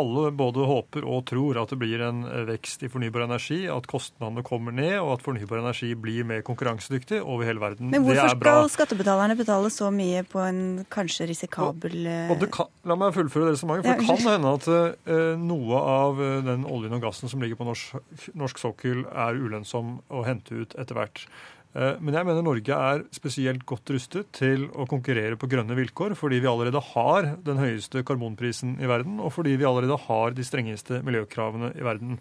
alle 0.00 0.24
både 0.36 0.66
håper 0.68 1.06
og 1.08 1.24
tror 1.30 1.60
at 1.62 1.72
det 1.72 1.80
blir 1.80 2.04
en 2.04 2.22
vekst 2.48 2.84
i 2.84 2.90
fornybar 2.92 3.24
energi, 3.26 3.62
at 3.72 3.88
kostnadene 3.90 4.44
kommer 4.46 4.74
ned, 4.76 4.98
og 5.00 5.14
at 5.16 5.24
fornybar 5.24 5.62
energi 5.62 5.92
blir 5.98 6.26
mer 6.28 6.44
konkurransedyktig 6.46 7.22
over 7.22 7.48
hele 7.48 7.62
verden. 7.62 7.92
Men 7.94 8.04
hvorfor 8.04 8.34
skal 8.36 8.68
skattebetalerne 8.72 9.38
betale 9.38 9.72
så 9.72 9.88
mye 9.94 10.24
på 10.28 10.42
en 10.44 10.60
kanskje 10.92 11.30
risikabel 11.30 11.96
og, 12.10 12.34
og 12.36 12.46
kan, 12.52 12.68
La 12.88 12.96
meg 12.96 13.14
fullføre 13.14 13.48
det 13.48 13.56
resonnementet. 13.56 13.88
For 13.90 14.00
det 14.00 14.08
kan 14.08 14.32
hende 14.34 14.52
at 14.56 14.68
uh, 14.72 15.40
noe 15.40 15.80
av 15.80 16.20
den 16.46 16.64
oljen 16.68 16.96
og 16.96 17.04
gassen 17.04 17.30
som 17.30 17.42
ligger 17.42 17.60
på 17.60 17.68
norsk, 17.68 17.96
norsk 18.38 18.60
sokkel, 18.62 19.04
er 19.10 19.40
ulønnsom 19.40 19.98
å 20.08 20.24
hente 20.26 20.62
ut 20.62 20.76
etter 20.80 20.96
hvert. 20.96 21.24
Eh, 21.70 21.98
men 22.02 22.16
jeg 22.16 22.26
mener 22.26 22.42
Norge 22.42 22.76
er 22.76 23.04
spesielt 23.14 23.62
godt 23.68 23.92
rustet 23.94 24.32
til 24.34 24.66
å 24.74 24.88
konkurrere 24.90 25.38
på 25.38 25.48
grønne 25.50 25.76
vilkår, 25.78 26.16
fordi 26.18 26.40
vi 26.42 26.50
allerede 26.50 26.82
har 26.92 27.34
den 27.46 27.60
høyeste 27.62 28.02
karbonprisen 28.06 28.74
i 28.82 28.90
verden, 28.90 29.20
og 29.22 29.34
fordi 29.36 29.54
vi 29.60 29.68
allerede 29.68 29.98
har 30.08 30.34
de 30.34 30.46
strengeste 30.46 31.02
miljøkravene 31.06 31.74
i 31.78 31.86
verden. 31.86 32.18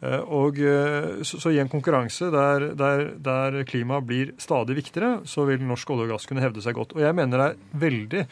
Eh, 0.00 0.22
og 0.22 0.60
eh, 0.62 1.20
så, 1.26 1.40
så 1.42 1.52
i 1.52 1.60
en 1.60 1.72
konkurranse 1.72 2.30
der, 2.32 2.70
der, 2.78 3.04
der 3.18 3.60
klimaet 3.68 4.08
blir 4.08 4.32
stadig 4.40 4.78
viktigere, 4.78 5.18
så 5.28 5.44
vil 5.48 5.66
norsk 5.66 5.92
olje 5.92 6.08
og 6.08 6.14
gass 6.14 6.28
kunne 6.30 6.44
hevde 6.44 6.64
seg 6.64 6.78
godt. 6.78 6.96
Og 6.96 7.04
jeg 7.04 7.18
mener 7.18 7.42
det 7.42 7.50
er 7.50 7.82
veldig 7.84 8.24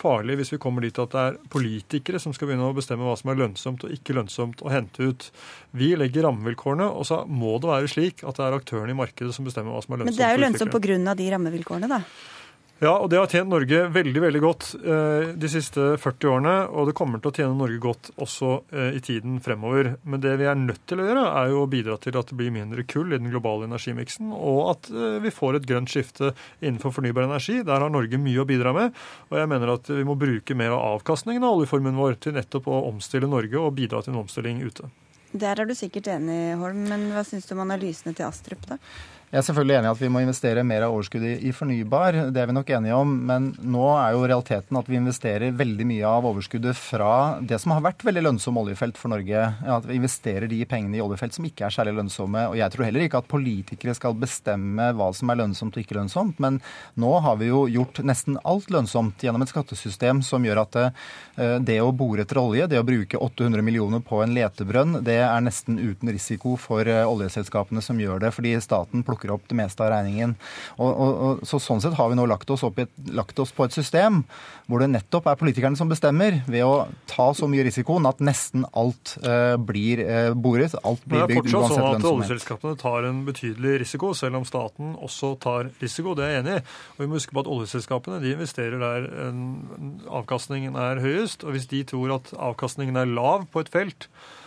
farlig 0.00 0.38
hvis 0.40 0.52
vi 0.54 0.60
kommer 0.62 0.84
dit 0.84 0.98
at 1.00 1.12
det 1.14 1.22
er 1.28 1.38
politikere 1.52 2.20
som 2.22 2.34
skal 2.36 2.50
begynne 2.50 2.66
å 2.70 2.76
bestemme 2.76 3.06
hva 3.06 3.16
som 3.20 3.32
er 3.32 3.40
lønnsomt 3.42 3.86
og 3.86 3.94
ikke 3.94 4.16
lønnsomt 4.16 4.64
å 4.64 4.72
hente 4.72 5.10
ut. 5.12 5.28
Vi 5.76 5.92
legger 5.98 6.26
rammevilkårene, 6.28 6.88
og 6.88 7.06
så 7.08 7.22
må 7.28 7.56
det 7.60 7.70
være 7.70 7.92
slik 7.92 8.24
at 8.24 8.40
det 8.40 8.46
er 8.48 8.58
aktørene 8.58 8.94
i 8.94 8.98
markedet 8.98 9.36
som 9.36 9.48
bestemmer 9.48 9.76
hva 9.76 9.84
som 9.84 9.94
er 9.94 10.02
lønnsomt. 10.02 10.16
Men 10.16 10.20
det 10.20 10.28
er 10.28 10.36
jo 10.36 10.44
lønnsomt 10.46 10.76
pga. 10.76 11.16
de 11.20 11.32
rammevilkårene, 11.36 11.90
da? 11.90 12.02
Ja, 12.80 12.94
og 12.96 13.10
det 13.12 13.18
har 13.20 13.28
tjent 13.28 13.50
Norge 13.52 13.82
veldig 13.92 14.20
veldig 14.22 14.40
godt 14.40 14.66
eh, 14.80 15.32
de 15.36 15.48
siste 15.52 15.98
40 16.00 16.30
årene. 16.30 16.52
Og 16.72 16.88
det 16.88 16.94
kommer 16.96 17.20
til 17.20 17.28
å 17.28 17.34
tjene 17.36 17.58
Norge 17.58 17.76
godt 17.82 18.08
også 18.16 18.54
eh, 18.72 18.96
i 18.96 19.02
tiden 19.04 19.36
fremover. 19.44 19.98
Men 20.08 20.22
det 20.24 20.32
vi 20.40 20.46
er 20.48 20.56
nødt 20.56 20.86
til 20.88 21.02
å 21.02 21.08
gjøre, 21.10 21.26
er 21.42 21.52
jo 21.52 21.66
å 21.66 21.68
bidra 21.68 21.98
til 22.00 22.16
at 22.16 22.32
det 22.32 22.38
blir 22.40 22.54
mindre 22.54 22.86
kull 22.88 23.12
i 23.12 23.18
den 23.18 23.28
globale 23.28 23.68
energimiksen, 23.68 24.32
og 24.32 24.62
at 24.72 24.90
eh, 24.94 25.18
vi 25.20 25.34
får 25.34 25.60
et 25.60 25.68
grønt 25.68 25.92
skifte 25.92 26.32
innenfor 26.62 26.96
fornybar 26.96 27.28
energi. 27.28 27.58
Der 27.68 27.84
har 27.84 27.92
Norge 27.92 28.22
mye 28.22 28.40
å 28.40 28.48
bidra 28.48 28.72
med. 28.72 28.96
Og 29.28 29.36
jeg 29.42 29.52
mener 29.52 29.76
at 29.76 29.92
vi 29.92 30.08
må 30.08 30.16
bruke 30.16 30.56
mer 30.56 30.72
av 30.72 30.96
avkastningen 30.96 31.44
av 31.44 31.60
oljeformuen 31.60 32.00
vår 32.00 32.16
til 32.24 32.38
nettopp 32.40 32.72
å 32.72 32.82
omstille 32.88 33.28
Norge 33.28 33.60
og 33.60 33.76
bidra 33.76 34.00
til 34.00 34.16
en 34.16 34.22
omstilling 34.24 34.64
ute. 34.64 34.88
Der 35.36 35.60
er 35.60 35.68
du 35.68 35.76
sikkert 35.76 36.08
enig, 36.16 36.56
Holm, 36.58 36.86
men 36.88 37.10
hva 37.12 37.28
syns 37.28 37.44
du 37.46 37.52
om 37.54 37.60
analysene 37.68 38.16
til 38.16 38.24
Astrup, 38.26 38.64
da? 38.72 38.80
Jeg 39.30 39.38
er 39.38 39.44
selvfølgelig 39.46 39.74
enig 39.78 39.86
i 39.86 39.90
at 39.92 40.00
vi 40.02 40.08
må 40.10 40.20
investere 40.24 40.62
mer 40.66 40.82
av 40.82 40.90
overskuddet 40.96 41.44
i 41.46 41.52
fornybar. 41.54 42.16
Det 42.34 42.40
er 42.42 42.48
vi 42.50 42.54
nok 42.56 42.70
enige 42.74 42.96
om. 42.98 43.10
Men 43.28 43.44
nå 43.62 43.84
er 43.94 44.16
jo 44.16 44.24
realiteten 44.24 44.78
at 44.80 44.88
vi 44.90 44.96
investerer 44.98 45.52
veldig 45.54 45.84
mye 45.86 46.08
av 46.08 46.24
overskuddet 46.26 46.74
fra 46.74 47.12
det 47.38 47.60
som 47.62 47.70
har 47.70 47.84
vært 47.84 48.02
veldig 48.02 48.24
lønnsomme 48.26 48.64
oljefelt 48.64 48.98
for 48.98 49.12
Norge. 49.12 49.44
At 49.62 49.86
vi 49.86 50.00
investerer 50.00 50.50
de 50.50 50.58
pengene 50.66 50.98
i 50.98 51.02
oljefelt 51.04 51.36
som 51.36 51.46
ikke 51.46 51.68
er 51.68 51.76
særlig 51.76 51.92
lønnsomme. 52.00 52.42
Og 52.50 52.56
jeg 52.58 52.74
tror 52.74 52.88
heller 52.88 53.04
ikke 53.06 53.20
at 53.22 53.28
politikere 53.30 53.94
skal 53.94 54.18
bestemme 54.18 54.88
hva 54.98 55.12
som 55.14 55.30
er 55.30 55.38
lønnsomt 55.44 55.78
og 55.78 55.84
ikke 55.84 56.00
lønnsomt. 56.00 56.42
Men 56.42 56.58
nå 56.98 57.14
har 57.22 57.38
vi 57.38 57.52
jo 57.52 57.62
gjort 57.70 58.02
nesten 58.02 58.40
alt 58.42 58.74
lønnsomt 58.74 59.22
gjennom 59.22 59.46
et 59.46 59.54
skattesystem 59.54 60.24
som 60.26 60.42
gjør 60.42 60.64
at 60.64 60.80
eh, 60.82 61.54
det 61.62 61.78
å 61.78 61.94
bore 61.94 62.26
etter 62.26 62.42
olje, 62.42 62.66
det 62.66 62.82
å 62.82 62.88
bruke 62.90 63.22
800 63.30 63.62
millioner 63.62 64.02
på 64.02 64.24
en 64.26 64.34
letebrønn, 64.34 65.04
det 65.06 65.20
er 65.22 65.46
nesten 65.46 65.78
uten 65.78 66.10
risiko 66.10 66.58
for 66.58 66.82
eh, 66.82 67.06
oljeselskapene 67.06 67.78
som 67.78 68.02
gjør 68.02 68.26
det. 68.26 68.34
fordi 68.34 68.58
staten 68.66 69.06
plukker 69.06 69.19
plukker 69.20 69.34
opp 69.34 69.48
det 69.48 69.58
meste 69.58 69.84
av 69.84 69.92
regningen. 69.92 70.34
Og, 70.78 70.88
og, 70.88 71.10
og, 71.20 71.44
så 71.46 71.60
Sånn 71.60 71.82
sett 71.82 71.94
har 71.94 72.08
vi 72.08 72.16
nå 72.16 72.24
lagt 72.26 72.50
oss, 72.50 72.64
et, 72.64 72.90
lagt 73.12 73.38
oss, 73.38 73.52
på 73.52 73.66
et 73.66 73.74
system 73.74 74.24
hvor 74.70 74.80
det 74.80 74.88
nettopp 74.90 75.26
er 75.26 75.38
politikerne 75.38 75.76
som 75.76 75.90
bestemmer, 75.90 76.40
ved 76.46 76.64
å 76.64 76.86
ta 77.10 77.30
så 77.34 77.48
mye 77.50 77.64
risikoen 77.66 78.06
at 78.06 78.20
nesten 78.22 78.64
alt 78.78 79.16
uh, 79.24 79.58
blir 79.58 80.00
uh, 80.06 80.30
boret. 80.34 80.76
Alt 80.86 81.04
blir 81.04 81.26
bygd 81.26 81.50
uansett 81.50 81.52
lønnsomhet. 81.52 81.66
Det 81.66 81.66
er 81.66 81.66
fortsatt 81.66 81.76
sånn 81.76 81.98
at 81.98 82.08
oljeselskapene 82.10 82.80
tar 82.80 83.08
en 83.10 83.20
betydelig 83.26 83.76
risiko, 83.84 84.12
selv 84.16 84.40
om 84.40 84.46
staten 84.48 84.94
også 85.02 85.34
tar 85.42 85.72
risiko. 85.82 86.14
Det 86.18 86.26
er 86.26 86.34
jeg 86.36 86.44
enig 86.44 86.58
i. 86.60 86.64
Og 86.96 87.04
vi 87.04 87.10
må 87.10 87.18
huske 87.18 87.36
på 87.36 87.44
at 87.44 87.50
oljeselskapene 87.50 88.22
de 88.22 88.34
investerer 88.36 88.82
der 88.82 89.08
avkastningen 90.20 90.78
er 90.78 91.02
høyest. 91.02 91.44
Og 91.44 91.56
hvis 91.56 91.70
de 91.70 91.82
tror 91.90 92.20
at 92.20 92.30
avkastningen 92.38 92.98
er 93.02 93.10
lav 93.10 93.50
på 93.50 93.64
et 93.64 93.74
felt, 93.74 94.06
Eh, 94.10 94.39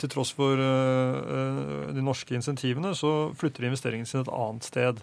til 0.00 0.08
tross 0.12 0.32
for 0.36 0.60
eh, 0.60 1.16
eh, 1.38 1.94
de 1.96 2.02
norske 2.04 2.34
insentivene, 2.36 2.90
så 2.96 3.32
flytter 3.36 3.64
investeringen 3.68 4.06
sin 4.08 4.20
et 4.22 4.32
annet 4.32 4.64
sted. 4.66 4.94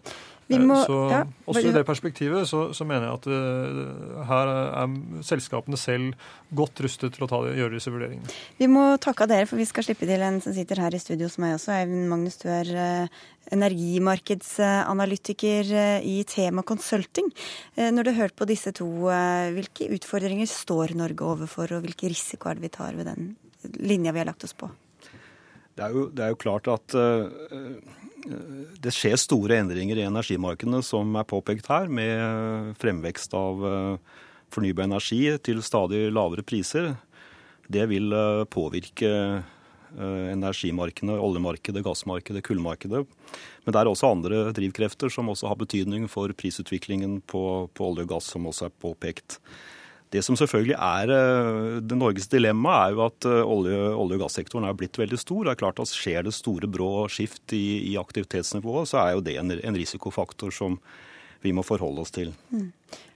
Må, 0.54 0.76
så, 0.86 1.08
ja, 1.08 1.24
også 1.48 1.62
I 1.64 1.72
det 1.74 1.86
perspektivet 1.88 2.48
så, 2.50 2.74
så, 2.76 2.84
mener 2.86 3.06
jeg 3.08 3.14
at 3.16 3.28
uh, 3.32 4.24
her 4.28 4.48
er 4.52 4.88
selskapene 5.24 5.78
selv 5.80 6.14
godt 6.54 6.82
rustet 6.84 7.14
til 7.16 7.24
å 7.24 7.28
ta, 7.32 7.38
gjøre 7.48 7.74
disse 7.78 7.92
vurderingene. 7.94 8.28
Vi 8.60 8.68
må 8.70 8.98
takke 9.02 9.24
av 9.24 9.30
dere, 9.32 9.48
for 9.50 9.58
vi 9.58 9.66
skal 9.66 9.84
slippe 9.88 10.06
til 10.10 10.22
en 10.22 10.42
som 10.44 10.54
sitter 10.54 10.80
her 10.84 10.94
i 10.94 11.00
studio 11.02 11.26
hos 11.30 11.40
meg 11.42 11.56
også. 11.56 11.72
Eivind 11.78 12.10
Magnus, 12.12 12.38
du 12.44 12.48
er 12.52 12.68
uh, 12.76 13.08
energimarkedsanalytiker 13.56 15.64
uh, 15.72 16.00
i 16.04 16.24
Tema 16.28 16.62
Consulting. 16.68 17.28
Når 17.80 18.04
du 18.04 18.12
har 18.12 18.22
hørt 18.26 18.36
på 18.38 18.46
disse 18.50 18.72
to, 18.76 18.90
hvilke 19.56 19.88
utfordringer 19.96 20.48
står 20.52 20.88
Norge 21.00 21.24
overfor, 21.24 21.72
og 21.78 21.84
hvilke 21.88 22.12
risikoer 22.12 22.58
vi 22.62 22.70
tar 22.76 22.94
ved 23.00 23.06
den 23.10 23.24
linja 23.80 24.14
vi 24.14 24.22
har 24.22 24.30
lagt 24.30 24.44
oss 24.44 24.56
på? 24.58 24.70
Det 25.74 25.86
er 25.86 25.96
jo, 25.96 26.08
det 26.14 26.26
er 26.26 26.34
jo 26.34 26.42
klart 26.42 26.70
at 26.70 26.96
uh, 26.98 27.30
det 28.84 28.94
skjer 28.94 29.18
store 29.20 29.58
endringer 29.64 30.00
i 30.00 30.06
energimarkedene, 30.08 30.84
som 30.86 31.16
er 31.20 31.28
påpekt 31.28 31.68
her, 31.72 31.90
med 31.90 32.76
fremvekst 32.82 33.34
av 33.38 33.66
uh, 33.66 34.20
fornybar 34.54 34.88
energi 34.88 35.26
til 35.44 35.64
stadig 35.66 36.06
lavere 36.14 36.46
priser. 36.46 36.94
Det 37.74 37.88
vil 37.90 38.14
påvirke 38.52 39.10
energimarkedene, 39.94 41.16
oljemarkedet, 41.22 41.84
gassmarkedet, 41.86 42.44
kullmarkedet. 42.46 43.04
Men 43.64 43.74
det 43.74 43.80
er 43.80 43.90
også 43.90 44.10
andre 44.12 44.42
drivkrefter 44.56 45.12
som 45.14 45.30
også 45.32 45.50
har 45.50 45.60
betydning 45.60 46.10
for 46.12 46.34
prisutviklingen 46.38 47.22
på, 47.30 47.44
på 47.74 47.88
olje 47.88 48.06
og 48.08 48.16
gass, 48.16 48.32
som 48.34 48.50
også 48.50 48.68
er 48.68 48.76
påpekt. 48.84 49.40
Det 50.14 50.22
som 50.22 50.38
selvfølgelig 50.38 50.76
er 50.78 51.14
eh, 51.14 51.80
det 51.82 51.98
Norges 51.98 52.30
dilemma, 52.30 52.76
er 52.84 52.98
jo 52.98 53.06
at 53.08 53.30
eh, 53.30 53.40
olje, 53.42 53.78
olje- 53.98 54.20
og 54.20 54.26
gassektoren 54.28 54.68
er 54.70 54.76
blitt 54.78 55.00
veldig 55.02 55.18
stor. 55.20 55.46
Det 55.46 55.56
er 55.56 55.62
klart 55.64 55.82
at 55.82 55.94
Skjer 55.94 56.28
det 56.28 56.36
store 56.36 56.70
brå 56.70 57.08
skift 57.12 57.56
i, 57.58 57.94
i 57.94 57.96
aktivitetsnivået, 58.02 58.92
så 58.92 59.02
er 59.04 59.16
jo 59.16 59.26
det 59.26 59.40
en, 59.42 59.56
en, 59.58 59.80
risikofaktor 59.80 60.54
som 60.54 60.78
vi 61.44 61.54
må 61.56 61.64
forholde 61.66 62.06
oss 62.06 62.14
til. 62.14 62.32
Mm. 62.54 62.70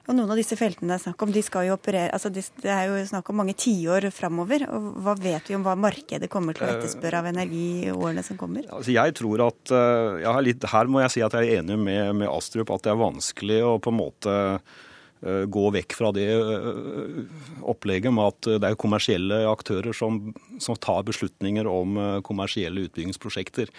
Og 0.07 0.15
Noen 0.15 0.31
av 0.31 0.39
disse 0.39 0.55
feltene 0.55 0.93
det 0.93 0.95
er 0.97 1.03
snakk 1.03 1.23
om, 1.25 1.31
de 1.35 1.43
skal 1.43 1.67
jo 1.67 1.75
operere, 1.75 2.13
altså 2.15 2.31
det 2.31 2.71
er 2.71 2.87
jo 2.87 3.01
snakk 3.09 3.29
om 3.31 3.41
mange 3.41 3.57
tiår 3.59 4.07
framover. 4.15 4.63
Hva 5.03 5.13
vet 5.19 5.51
vi 5.51 5.57
om 5.57 5.65
hva 5.65 5.75
markedet 5.79 6.31
kommer 6.31 6.55
til 6.55 6.65
å 6.65 6.71
etterspørre 6.71 7.21
av 7.21 7.29
energi 7.33 7.65
i 7.85 7.93
årene 7.93 8.23
som 8.25 8.39
kommer? 8.39 8.65
Altså 8.71 8.95
jeg 8.95 9.15
tror 9.19 9.45
at, 9.49 9.61
eh, 9.75 10.23
ja, 10.23 10.33
litt, 10.43 10.65
Her 10.71 10.89
må 10.89 11.03
jeg 11.03 11.17
si 11.17 11.25
at 11.27 11.35
jeg 11.35 11.45
er 11.45 11.61
enig 11.61 11.77
med, 11.83 12.23
med 12.23 12.31
Astrup 12.31 12.71
at 12.73 12.87
det 12.87 12.95
er 12.95 13.01
vanskelig 13.03 13.61
å 13.67 13.77
på 13.83 13.93
en 13.93 13.99
måte 14.01 14.37
Eh, 14.37 14.85
gå 15.25 15.69
vekk 15.73 15.95
fra 15.97 16.11
det 16.13 16.27
eh, 16.29 17.21
opplegget 17.65 18.13
med 18.13 18.33
at 18.33 18.49
det 18.61 18.69
er 18.69 18.77
kommersielle 18.79 19.39
aktører 19.49 19.95
som, 19.97 20.19
som 20.61 20.77
tar 20.77 21.07
beslutninger 21.07 21.69
om 21.69 21.97
eh, 21.97 22.17
kommersielle 22.27 22.85
utbyggingsprosjekter. 22.85 23.71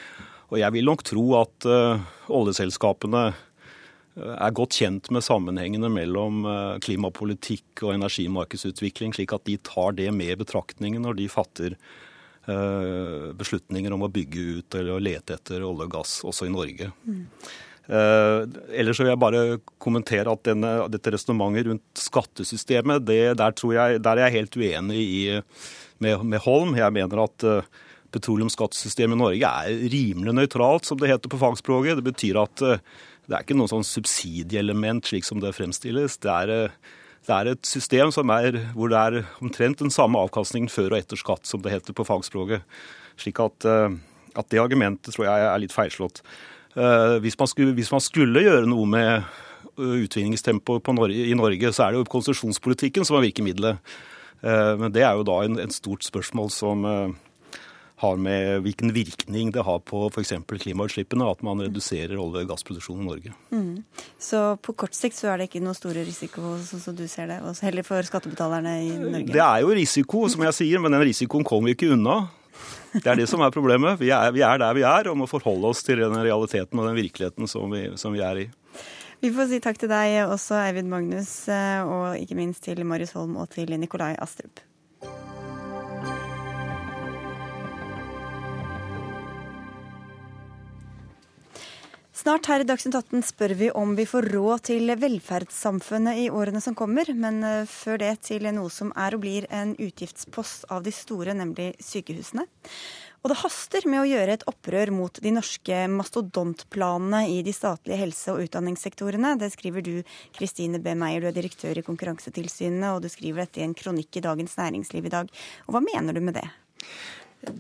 Og 0.49 0.59
jeg 0.59 0.75
vil 0.75 0.89
nok 0.89 1.05
tro 1.05 1.23
at 1.37 1.67
oljeselskapene 2.33 3.27
er 4.17 4.55
godt 4.57 4.79
kjent 4.81 5.11
med 5.13 5.21
sammenhengene 5.21 5.91
mellom 5.93 6.39
klimapolitikk 6.81 7.83
og 7.85 7.93
energimarkedsutvikling, 7.99 9.13
slik 9.13 9.35
at 9.37 9.45
de 9.45 9.59
tar 9.61 9.93
det 9.99 10.09
med 10.17 10.33
i 10.33 10.39
betraktningen 10.41 11.05
når 11.05 11.19
de 11.21 11.29
fatter 11.29 11.77
beslutninger 13.37 13.93
om 13.93 14.07
å 14.07 14.09
bygge 14.09 14.47
ut 14.57 14.79
eller 14.81 15.05
lete 15.05 15.37
etter 15.37 15.69
olje 15.69 15.85
og 15.85 15.93
gass 15.99 16.17
også 16.25 16.49
i 16.49 16.55
Norge. 16.57 16.89
Mm. 17.05 17.27
Uh, 17.89 18.45
ellers 18.77 18.99
vil 19.01 19.09
jeg 19.09 19.21
bare 19.21 19.43
kommentere 19.81 20.29
at 20.29 20.43
denne, 20.45 20.71
dette 20.93 21.09
resonnementet 21.15 21.71
rundt 21.71 22.01
skattesystemet, 22.03 23.07
det, 23.09 23.21
der, 23.41 23.55
jeg, 23.73 24.01
der, 24.05 24.11
er 24.19 24.27
jeg 24.27 24.35
helt 24.35 24.59
uenig 24.61 24.99
i, 25.01 25.21
med, 26.05 26.25
med 26.29 26.43
Holm. 26.45 26.75
Jeg 26.77 26.93
mener 26.93 27.23
at 27.25 27.47
uh, 27.49 27.87
petroleumsskattesystemet 28.13 29.17
i 29.17 29.21
Norge 29.23 29.53
er 29.65 29.87
rimelig 29.95 30.35
nøytralt, 30.37 30.85
som 30.85 31.01
det 31.01 31.09
heter 31.09 31.33
på 31.33 31.41
fagspråket. 31.41 31.97
Det 31.97 32.05
betyr 32.11 32.43
at 32.43 32.65
uh, 32.67 32.77
det 33.25 33.39
er 33.39 33.47
ikke 33.47 33.57
noe 33.57 33.73
sånn 33.73 33.89
subsidieelement 33.89 35.09
slik 35.09 35.25
som 35.25 35.41
det 35.41 35.55
fremstilles. 35.57 36.19
Det 36.21 36.35
er, 36.35 36.77
det 37.25 37.35
er 37.39 37.53
et 37.55 37.69
system 37.73 38.13
er, 38.37 38.61
hvor 38.77 38.93
det 38.93 39.01
er 39.01 39.19
omtrent 39.41 39.81
den 39.81 39.93
samme 39.93 40.21
avkastningen 40.29 40.69
før 40.73 40.93
og 40.93 41.01
etter 41.01 41.21
skatt, 41.21 41.49
som 41.49 41.65
det 41.65 41.73
heter 41.73 41.97
på 41.97 42.09
fagspråket. 42.09 42.65
Slik 43.21 43.41
at, 43.45 43.65
at 43.69 44.49
det 44.53 44.63
argumentet 44.63 45.13
tror 45.13 45.29
jeg 45.29 45.45
er 45.51 45.61
litt 45.61 45.77
feilslått. 45.77 46.23
Eh, 46.79 47.19
hvis 47.25 47.39
man, 47.39 47.51
skulle, 47.51 47.75
hvis 47.75 47.91
man 47.91 48.03
skulle 48.05 48.45
gjøre 48.45 48.69
noe 48.71 48.87
med 48.87 49.11
eh, 49.19 49.97
utvinningstempoet 50.05 50.93
i 51.11 51.35
Norge, 51.39 51.73
så 51.75 51.87
er 51.87 51.95
det 51.95 52.03
jo 52.03 52.11
konsesjonspolitikken 52.13 53.07
som 53.09 53.19
er 53.19 53.27
virkemidlet. 53.27 53.81
Eh, 54.43 54.75
men 54.79 54.95
det 54.95 55.03
er 55.03 55.19
jo 55.19 55.27
da 55.27 55.41
en, 55.47 55.59
en 55.65 55.75
stort 55.75 56.07
spørsmål 56.07 56.53
som 56.55 56.87
har 57.99 58.19
med 58.23 58.61
hvilken 58.63 58.93
virkning 58.95 59.51
det 59.51 59.65
har 59.67 59.81
på 59.83 60.05
f.eks. 60.13 60.37
klimautslippene 60.47 61.27
at 61.27 61.41
man 61.43 61.65
reduserer 61.65 62.15
olje- 62.15 62.45
og 62.45 62.53
gassproduksjonen 62.53 63.03
i 63.03 63.09
Norge. 63.09 63.33
Mm. 63.51 64.05
Så 64.23 64.43
på 64.63 64.77
kort 64.79 64.95
sikt 64.95 65.19
så 65.19 65.33
er 65.33 65.41
det 65.41 65.49
ikke 65.49 65.65
noe 65.65 65.75
store 65.75 66.05
risiko, 66.07 66.55
sånn 66.63 66.85
som 66.85 66.95
du 66.95 67.09
ser 67.11 67.27
det, 67.33 67.41
heller 67.67 67.87
for 67.87 68.07
skattebetalerne 68.07 68.77
i 68.85 68.93
Norge? 69.03 69.33
Det 69.35 69.43
er 69.43 69.65
jo 69.65 69.75
risiko, 69.75 70.29
som 70.31 70.47
jeg 70.47 70.59
sier, 70.61 70.85
men 70.85 70.95
den 70.95 71.03
risikoen 71.11 71.47
kommer 71.49 71.73
vi 71.73 71.75
ikke 71.81 71.91
unna. 71.97 72.21
Det 72.93 73.07
er 73.07 73.21
det 73.21 73.29
som 73.31 73.43
er 73.45 73.53
problemet. 73.55 73.99
Vi 74.01 74.13
er, 74.15 74.31
vi 74.35 74.45
er, 74.45 74.61
der 74.61 74.77
vi 74.77 74.85
er 74.87 75.11
og 75.11 75.19
må 75.21 75.29
forholde 75.31 75.73
oss 75.73 75.83
til 75.87 76.01
den 76.03 76.17
realiteten 76.17 76.81
og 76.81 76.89
den 76.89 76.97
virkeligheten 76.99 77.51
som 77.51 77.71
vi, 77.73 77.85
som 78.01 78.17
vi 78.17 78.25
er 78.25 78.45
i. 78.45 78.47
Vi 79.19 79.33
får 79.35 79.51
si 79.51 79.59
takk 79.63 79.81
til 79.81 79.91
deg 79.91 80.21
også, 80.29 80.55
Eivind 80.63 80.91
Magnus, 80.93 81.33
eh, 81.51 81.83
og 81.83 82.21
ikke 82.21 82.39
minst 82.39 82.63
til 82.69 82.85
Marius 82.87 83.17
Holm 83.19 83.35
og 83.43 83.51
til 83.51 83.75
Nikolai 83.75 84.13
Astrup. 84.23 84.63
Snart 92.19 92.49
her 92.51 92.65
i 92.65 92.67
Dagsnytt 92.67 92.97
18 92.99 93.21
spør 93.23 93.53
vi 93.55 93.67
om 93.79 93.93
vi 93.95 94.03
får 94.09 94.27
råd 94.33 94.63
til 94.67 94.91
velferdssamfunnet 94.99 96.19
i 96.19 96.25
årene 96.35 96.59
som 96.59 96.75
kommer, 96.75 97.07
men 97.15 97.37
eh, 97.47 97.69
før 97.71 98.01
det 98.03 98.09
til 98.27 98.49
noe 98.57 98.73
som 98.75 98.91
er 98.99 99.15
og 99.15 99.23
blir 99.23 99.45
en 99.55 99.77
utgiftspost 99.79 100.67
av 100.75 100.83
de 100.83 100.91
store, 100.91 101.37
nemlig 101.39 101.69
sykehusene. 101.79 102.43
Og 103.23 103.31
det 103.31 103.37
haster 103.45 103.87
med 103.87 104.01
å 104.01 104.09
gjøre 104.09 104.35
et 104.35 104.47
opprør 104.51 104.91
mot 104.97 105.21
de 105.23 105.31
norske 105.37 105.79
mastodontplanene 105.95 107.23
i 107.37 107.39
de 107.47 107.55
statlige 107.55 108.01
helse- 108.03 108.35
og 108.35 108.43
utdanningssektorene. 108.49 109.37
Det 109.39 109.53
skriver 109.55 109.87
du, 109.87 109.95
Kristine 110.35 110.83
B. 110.83 110.97
Meyer, 110.99 111.23
du 111.23 111.31
er 111.31 111.39
direktør 111.39 111.79
i 111.79 111.87
Konkurransetilsynet, 111.87 112.89
og 112.97 113.07
du 113.07 113.13
skriver 113.15 113.45
dette 113.45 113.63
i 113.63 113.69
en 113.69 113.79
kronikk 113.79 114.19
i 114.19 114.27
Dagens 114.27 114.59
Næringsliv 114.59 115.07
i 115.07 115.15
dag. 115.21 115.31
Og 115.69 115.77
hva 115.77 115.87
mener 115.87 116.19
du 116.19 116.25
med 116.25 116.41
det? 116.41 116.49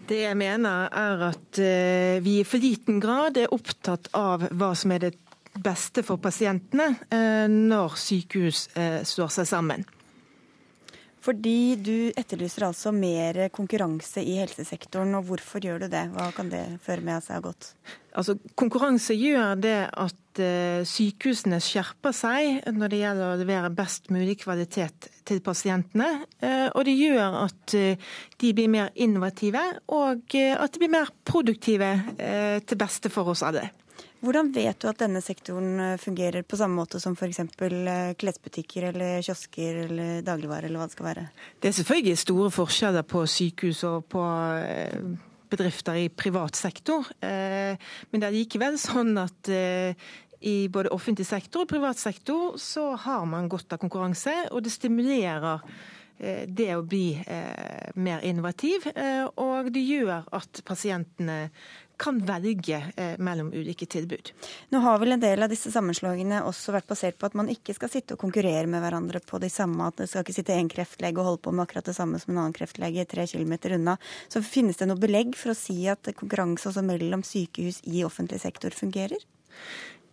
Det 0.09 0.23
jeg 0.23 0.37
mener 0.39 0.89
er 0.93 1.23
at 1.31 1.61
eh, 1.63 2.19
vi 2.25 2.39
i 2.41 2.47
for 2.47 2.63
liten 2.63 3.01
grad 3.03 3.39
er 3.41 3.53
opptatt 3.55 4.11
av 4.17 4.47
hva 4.51 4.73
som 4.77 4.93
er 4.95 5.09
det 5.09 5.15
beste 5.59 6.05
for 6.07 6.21
pasientene 6.23 6.91
eh, 7.11 7.47
når 7.51 7.97
sykehus 7.99 8.69
eh, 8.79 9.01
slår 9.07 9.33
seg 9.41 9.49
sammen. 9.51 9.87
Fordi 11.25 11.77
du 11.83 11.97
etterlyser 12.17 12.69
altså 12.69 12.93
mer 12.95 13.49
konkurranse 13.53 14.23
i 14.23 14.39
helsesektoren, 14.39 15.17
og 15.19 15.27
hvorfor 15.29 15.65
gjør 15.65 15.83
du 15.85 15.89
det? 15.93 16.07
Hva 16.15 16.31
kan 16.37 16.49
det 16.53 16.63
føre 16.85 17.05
med 17.05 17.25
seg 17.25 17.41
av 17.41 17.49
godt? 17.51 17.73
Altså, 18.17 18.39
konkurranse 18.57 19.17
gjør 19.19 19.59
det 19.61 19.79
at 19.93 20.17
uh, 20.43 20.85
sykehusene 20.89 21.61
skjerper 21.63 22.15
seg 22.17 22.69
når 22.75 22.93
det 22.93 23.01
gjelder 23.03 23.33
å 23.33 23.41
levere 23.41 23.73
best 23.75 24.09
mulig 24.15 24.39
kvalitet 24.43 25.11
til 25.29 25.43
pasientene. 25.45 26.25
Uh, 26.43 26.69
og 26.73 26.87
det 26.89 26.97
gjør 26.99 27.41
at 27.45 27.77
uh, 27.79 28.15
de 28.39 28.55
blir 28.57 28.71
mer 28.73 28.93
innovative, 28.95 29.65
og 29.95 30.39
at 30.39 30.75
de 30.75 30.83
blir 30.83 30.93
mer 30.93 31.11
produktive 31.27 31.91
til 32.69 32.79
beste 32.79 33.11
for 33.13 33.33
oss 33.33 33.43
alle. 33.47 33.67
Hvordan 34.19 34.51
vet 34.51 34.81
du 34.83 34.89
at 34.91 34.99
denne 34.99 35.21
sektoren 35.23 35.79
eh, 35.83 36.01
fungerer 36.01 36.43
på 36.43 36.59
samme 36.59 36.81
måte 36.81 36.99
som 37.03 37.15
f.eks. 37.15 37.39
Eh, 37.45 38.17
klesbutikker 38.19 38.89
eller 38.91 39.23
kiosker 39.23 39.85
eller 39.85 40.27
dagligvarer 40.27 40.67
eller 40.67 40.83
hva 40.83 40.89
det 40.89 40.97
skal 40.97 41.09
være? 41.13 41.25
Det 41.63 41.71
er 41.71 41.77
selvfølgelig 41.79 42.23
store 42.25 42.53
forskjeller 42.55 43.07
på 43.07 43.25
sykehus 43.31 43.85
og 43.87 44.09
på 44.11 44.25
bedrifter 45.49 45.97
i 46.03 46.09
privat 46.13 46.59
sektor. 46.59 47.07
Men 47.23 48.21
det 48.21 48.27
er 48.27 48.35
likevel 48.35 48.75
sånn 48.77 49.15
at 49.17 49.49
i 50.41 50.69
både 50.73 50.93
offentlig 50.95 51.27
sektor 51.27 51.65
og 51.65 51.71
privat 51.71 51.99
sektor 51.99 52.59
så 52.63 52.93
har 53.01 53.25
man 53.27 53.49
godt 53.51 53.75
av 53.75 53.83
konkurranse, 53.83 54.35
og 54.53 54.63
det 54.65 54.75
stimulerer 54.75 55.65
det 56.19 56.73
å 56.75 56.83
bli 56.83 57.15
mer 57.95 58.25
innovativ. 58.27 58.89
Og 59.39 59.69
det 59.71 59.85
gjør 59.87 60.25
at 60.35 60.63
pasientene 60.67 61.37
kan 61.99 62.19
velge 62.25 62.93
eh, 62.97 63.19
mellom 63.19 63.53
ulike 63.53 63.87
tilbud. 63.87 64.31
Nå 64.69 64.81
har 64.85 64.99
vel 65.03 65.17
en 65.17 65.23
del 65.23 65.43
av 65.43 65.51
disse 65.51 65.71
sammenslåingene 65.75 66.45
også 66.47 66.73
vært 66.77 66.89
basert 66.91 67.19
på 67.19 67.27
at 67.29 67.35
man 67.39 67.51
ikke 67.53 67.75
skal 67.77 67.91
sitte 67.93 68.15
og 68.15 68.23
konkurrere 68.23 68.69
med 68.71 68.83
hverandre 68.85 69.21
på 69.27 69.41
de 69.43 69.51
samme, 69.53 69.89
at 69.89 69.99
det 69.99 70.09
skal 70.11 70.25
ikke 70.25 70.37
sitte 70.39 70.55
en 70.55 70.71
kreftlege 70.71 71.19
og 71.19 71.31
holde 71.33 71.43
på 71.45 71.55
med 71.55 71.67
akkurat 71.67 71.91
det 71.91 71.97
samme 71.99 72.21
som 72.23 72.35
en 72.35 72.43
annen 72.45 72.57
kreftlege 72.57 73.07
tre 73.11 73.27
kilometer 73.31 73.75
unna. 73.77 73.99
Så 74.31 74.45
finnes 74.47 74.79
det 74.79 74.89
noe 74.91 75.03
belegg 75.03 75.35
for 75.39 75.53
å 75.53 75.59
si 75.59 75.81
at 75.91 76.13
konkurranse 76.15 76.71
også 76.71 76.87
mellom 76.87 77.27
sykehus 77.27 77.83
i 77.91 78.07
offentlig 78.07 78.41
sektor 78.45 78.75
fungerer? 78.75 79.19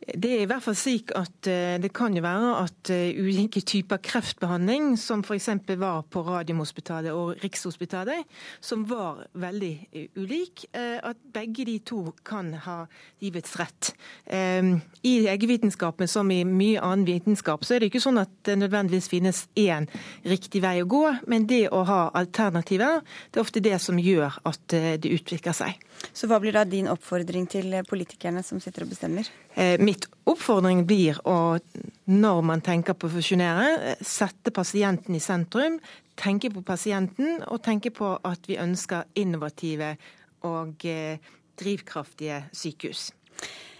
Det 0.05 0.29
er 0.29 0.43
i 0.43 0.45
hvert 0.45 0.61
fall 0.61 0.75
slik 0.77 1.09
at 1.17 1.47
eh, 1.49 1.79
det 1.81 1.89
kan 1.95 2.13
jo 2.13 2.21
være 2.21 2.49
at 2.61 2.89
eh, 2.93 3.17
ulike 3.17 3.63
typer 3.65 3.97
kreftbehandling, 4.05 4.91
som 5.01 5.23
f.eks. 5.25 5.49
var 5.81 6.03
på 6.13 6.21
Radiumhospitalet 6.27 7.09
og 7.09 7.41
Rikshospitalet, 7.41 8.27
som 8.61 8.83
var 8.85 9.23
veldig 9.33 9.71
eh, 9.89 10.05
ulik, 10.21 10.67
at 10.75 11.17
begge 11.33 11.65
de 11.65 11.77
to 11.85 12.13
kan 12.25 12.51
ha 12.65 12.75
livets 13.23 13.55
rett. 13.59 13.91
I 14.29 15.13
legevitenskapen 15.25 16.09
som 16.09 16.29
i 16.31 16.41
mye 16.47 16.81
annen 16.83 17.05
vitenskap 17.07 17.65
så 17.65 17.75
er 17.75 17.81
det 17.81 17.89
ikke 17.89 18.03
sånn 18.03 18.19
at 18.21 18.31
det 18.47 18.57
nødvendigvis 18.59 19.09
finnes 19.11 19.43
én 19.59 19.87
riktig 20.25 20.61
vei 20.63 20.77
å 20.83 20.89
gå, 20.89 21.03
men 21.31 21.47
det 21.49 21.65
å 21.73 21.83
ha 21.87 22.01
alternativer, 22.17 23.01
det 23.31 23.39
er 23.39 23.45
ofte 23.45 23.63
det 23.63 23.79
som 23.83 23.99
gjør 24.01 24.37
at 24.45 24.75
det 24.75 25.13
utvikler 25.15 25.55
seg. 25.55 25.79
Så 26.15 26.29
hva 26.29 26.39
blir 26.39 26.55
da 26.55 26.63
din 26.67 26.87
oppfordring 26.91 27.47
til 27.51 27.73
politikerne 27.87 28.43
som 28.45 28.61
sitter 28.63 28.85
og 28.85 28.93
bestemmer? 28.93 29.27
Eh, 29.55 29.75
mitt 29.81 30.07
oppfordring 30.27 30.85
blir 30.87 31.19
å, 31.27 31.57
når 32.11 32.41
man 32.47 32.63
tenker 32.65 32.95
på 32.97 33.09
å 33.09 33.15
fusjonere, 33.17 33.95
sette 34.03 34.53
pasienten 34.55 35.15
i 35.17 35.23
sentrum. 35.23 35.79
Tenke 36.15 36.51
på 36.53 36.63
pasienten, 36.63 37.41
og 37.51 37.59
tenke 37.65 37.91
på 37.91 38.13
at 38.23 38.47
vi 38.47 38.59
ønsker 38.61 39.09
innovative 39.19 39.95
og 40.47 40.85
eh, 40.87 41.19
drivkraftige 41.59 42.45
sykehus. 42.55 43.09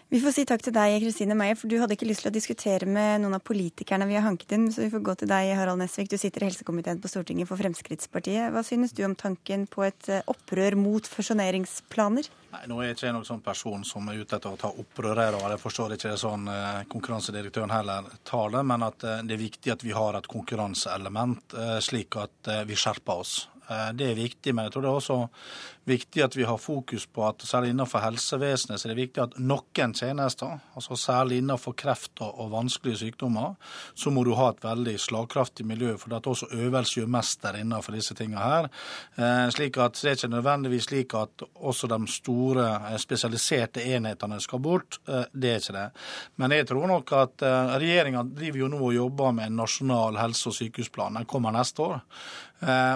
Vi 0.06 0.20
får 0.22 0.36
si 0.36 0.44
takk 0.46 0.62
til 0.62 0.74
deg, 0.76 1.00
Kristine 1.02 1.34
Meyer, 1.34 1.58
for 1.58 1.66
du 1.66 1.80
hadde 1.82 1.96
ikke 1.96 2.06
lyst 2.06 2.22
til 2.22 2.30
å 2.30 2.34
diskutere 2.36 2.86
med 2.86 3.24
noen 3.24 3.40
av 3.40 3.42
politikerne 3.42 4.06
vi 4.06 4.14
har 4.14 4.22
hanket 4.28 4.52
inn, 4.54 4.68
så 4.70 4.84
vi 4.84 4.92
får 4.94 5.02
gå 5.08 5.16
til 5.18 5.32
deg, 5.32 5.50
Harald 5.58 5.82
Nesvik. 5.82 6.12
Du 6.12 6.20
sitter 6.22 6.46
i 6.46 6.50
helsekomiteen 6.52 7.02
på 7.02 7.10
Stortinget 7.10 7.50
for 7.50 7.58
Fremskrittspartiet. 7.58 8.52
Hva 8.54 8.62
synes 8.64 8.94
du 8.94 9.02
om 9.08 9.16
tanken 9.18 9.66
på 9.66 9.82
et 9.88 10.12
eh, 10.14 10.22
opprør 10.30 10.78
mot 10.78 11.10
fusjoneringsplaner? 11.10 12.30
Nei, 12.54 12.62
Nå 12.70 12.78
er 12.78 12.92
jeg 12.92 13.00
ikke 13.00 13.16
noen 13.18 13.26
sånn 13.32 13.42
person 13.48 13.88
som 13.90 14.14
er 14.14 14.22
ute 14.22 14.38
etter 14.38 14.54
å 14.54 14.62
ta 14.62 14.70
opprør 14.70 15.24
her, 15.24 15.40
og 15.40 15.50
jeg 15.56 15.64
forstår 15.64 15.98
ikke 15.98 16.14
det 16.14 16.22
sånn 16.22 16.46
eh, 16.54 16.86
konkurransedirektøren 16.94 17.74
heller 17.74 18.14
tar 18.30 18.54
det, 18.54 18.64
men 18.76 18.86
at 18.86 19.10
eh, 19.10 19.26
det 19.26 19.40
er 19.40 19.42
viktig 19.42 19.74
at 19.74 19.90
vi 19.90 19.98
har 19.98 20.22
et 20.22 20.30
konkurranseelement, 20.30 21.58
slik 21.82 22.22
at 22.22 22.54
vi 22.70 22.78
skjerper 22.78 23.26
oss. 23.26 23.36
Det 23.66 24.06
er 24.12 24.18
viktig, 24.18 24.52
men 24.54 24.68
jeg 24.68 24.76
tror 24.76 24.84
det 24.86 24.90
er 24.92 24.98
også 25.00 25.16
viktig 25.86 26.24
at 26.26 26.36
vi 26.36 26.44
har 26.44 26.58
fokus 26.58 27.06
på 27.06 27.24
at 27.28 27.44
særlig 27.46 27.74
innenfor 27.74 28.02
helsevesenet 28.04 28.82
så 28.82 28.88
er 28.88 28.94
det 28.94 29.02
viktig 29.02 29.22
at 29.24 29.38
noen 29.40 29.94
tjenester, 29.96 30.58
altså 30.76 30.98
særlig 31.00 31.40
innenfor 31.42 31.76
kreft 31.78 32.22
og, 32.26 32.50
vanskelige 32.56 33.02
sykdommer, 33.04 33.56
så 33.98 34.12
må 34.14 34.24
du 34.26 34.34
ha 34.38 34.52
et 34.52 34.64
veldig 34.64 34.96
slagkraftig 35.02 35.66
miljø. 35.68 35.96
For 36.00 36.14
er 36.14 36.30
også 36.32 36.50
øvelse 36.54 37.00
gjør 37.00 37.12
mester 37.12 37.58
innenfor 37.60 37.98
disse 37.98 38.16
tingene 38.18 38.44
her. 38.44 38.70
Eh, 39.16 39.50
slik 39.54 39.78
at 39.82 39.96
Det 39.96 40.12
er 40.12 40.18
ikke 40.18 40.36
nødvendigvis 40.36 40.88
slik 40.90 41.14
at 41.18 41.44
også 41.56 41.88
de 41.88 42.00
store 42.12 42.66
eh, 42.92 42.98
spesialiserte 43.02 43.84
enhetene 43.96 44.40
skal 44.42 44.60
bort. 44.60 45.00
Eh, 45.08 45.26
det 45.34 45.52
er 45.52 45.62
ikke 45.62 45.78
det. 45.78 45.88
Men 46.38 46.52
jeg 46.52 46.68
tror 46.68 46.88
nok 46.88 47.12
at 47.14 47.46
regjeringa 47.80 48.24
driver 48.24 48.60
jo 48.60 48.68
nå 48.72 48.82
og 48.86 48.94
jobber 48.94 49.32
med 49.32 49.48
en 49.48 49.58
nasjonal 49.64 50.18
helse- 50.18 50.50
og 50.50 50.54
sykehusplan. 50.54 51.18
Den 51.20 51.26
kommer 51.26 51.52
neste 51.52 51.82
år. 51.82 52.02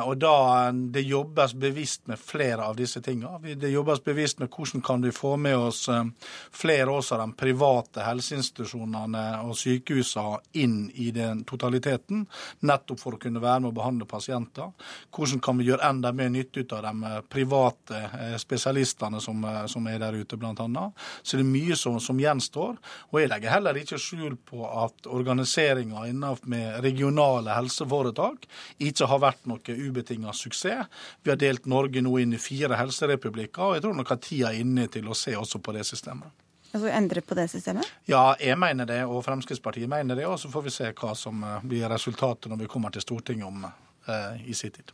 Og 0.08 0.15
da 0.17 0.72
det 0.72 1.03
jobbes 1.03 1.53
bevisst 1.53 2.08
med 2.08 2.19
flere 2.19 2.63
av 2.63 2.79
disse 2.80 3.02
tingene. 3.04 3.56
Det 3.60 3.72
jobbes 3.72 4.02
bevisst 4.04 4.40
med 4.40 4.50
hvordan 4.54 4.84
kan 4.86 5.04
vi 5.04 5.12
få 5.15 5.36
med 5.38 5.58
oss 5.58 5.86
eh, 5.92 6.06
flere 6.52 6.92
også 6.94 7.18
av 7.18 7.24
de 7.26 7.38
private 7.39 8.06
helseinstitusjonene 8.08 9.26
og 9.46 9.58
sykehusene 9.58 10.39
inn 10.62 10.78
i 10.96 11.10
den 11.15 11.44
totaliteten, 11.48 12.26
nettopp 12.65 13.02
for 13.02 13.18
å 13.18 13.22
kunne 13.22 13.44
være 13.44 13.63
med 13.65 13.72
å 13.72 13.78
behandle 13.80 14.08
pasienter. 14.10 14.72
Hvordan 15.15 15.44
kan 15.44 15.60
vi 15.60 15.70
gjøre 15.70 15.89
enda 15.89 16.12
mer 16.15 16.32
nytte 16.34 16.63
ut 16.63 16.76
av 16.78 16.86
de 16.88 17.12
eh, 17.12 17.20
private 17.30 18.04
eh, 18.08 18.36
spesialistene 18.42 19.22
som, 19.24 19.46
som 19.70 19.88
er 19.92 20.00
der 20.02 20.18
ute, 20.20 20.39
bl.a. 20.39 20.86
Så 21.22 21.38
det 21.38 21.44
er 21.44 21.50
mye 21.50 21.78
som, 21.80 22.00
som, 22.04 22.20
gjenstår. 22.20 22.78
Og 23.12 23.22
jeg 23.22 23.30
legger 23.32 23.54
heller 23.54 23.78
ikke 23.80 24.00
skjul 24.02 24.36
på 24.46 24.63
at 24.68 25.08
organiseringa 25.08 26.04
med 26.50 26.80
regionale 26.84 27.56
helseforetak 27.56 28.48
ikke 28.84 29.08
har 29.10 29.22
vært 29.24 29.48
noe 29.50 29.76
ubetinga 29.76 30.34
suksess. 30.36 30.88
Vi 31.24 31.32
har 31.32 31.39
delt 31.39 31.65
Norge 31.70 32.02
nå 32.04 32.18
inn 32.22 32.36
i 32.36 32.42
fire 32.42 32.68
fire 32.69 32.84
helserepublikker, 32.84 33.63
og 33.63 33.75
jeg 33.77 33.84
tror 33.86 33.97
nok 33.97 34.13
at 34.13 34.21
tida 34.21 34.53
er 34.53 34.62
inne 34.62 34.88
til 34.91 35.10
å 35.10 35.17
se 35.17 35.36
også 35.38 35.62
på 35.63 35.73
det 35.75 35.86
systemet. 35.88 36.29
Altså 36.69 36.89
endre 36.93 37.21
på 37.25 37.34
det 37.34 37.47
systemet? 37.49 37.88
Ja, 38.05 38.36
jeg 38.38 38.58
mener 38.62 38.86
det, 38.86 39.01
og 39.10 39.23
Fremskrittspartiet 39.25 39.89
mener 39.89 40.15
det. 40.15 40.27
Og 40.29 40.38
så 40.38 40.51
får 40.53 40.67
vi 40.67 40.73
se 40.73 40.91
hva 40.93 41.15
som 41.17 41.41
eh, 41.41 41.63
blir 41.65 41.89
resultatet 41.89 42.51
når 42.51 42.62
vi 42.62 42.69
kommer 42.69 42.93
til 42.93 43.01
Stortinget 43.01 43.47
om 43.47 43.65
eh, 43.65 44.43
i 44.45 44.53
sin 44.53 44.75
tid. 44.75 44.93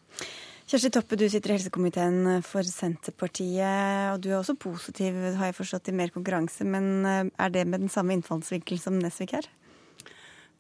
Kjersti 0.66 0.90
Toppe, 0.96 1.18
du 1.20 1.28
sitter 1.30 1.52
i 1.52 1.58
helsekomiteen 1.60 2.40
for 2.48 2.66
Senterpartiet, 2.66 4.14
og 4.14 4.24
du 4.24 4.32
er 4.32 4.40
også 4.40 4.56
positiv, 4.58 5.20
har 5.36 5.52
jeg 5.52 5.58
forstått, 5.60 5.90
til 5.90 6.00
mer 6.00 6.16
konkurranse. 6.16 6.64
Men 6.64 6.88
eh, 7.04 7.28
er 7.28 7.52
det 7.52 7.68
med 7.68 7.84
den 7.84 7.92
samme 7.92 8.16
innfallsvinkel 8.16 8.80
som 8.80 8.96
Nesvik 9.02 9.36
her? 9.36 9.52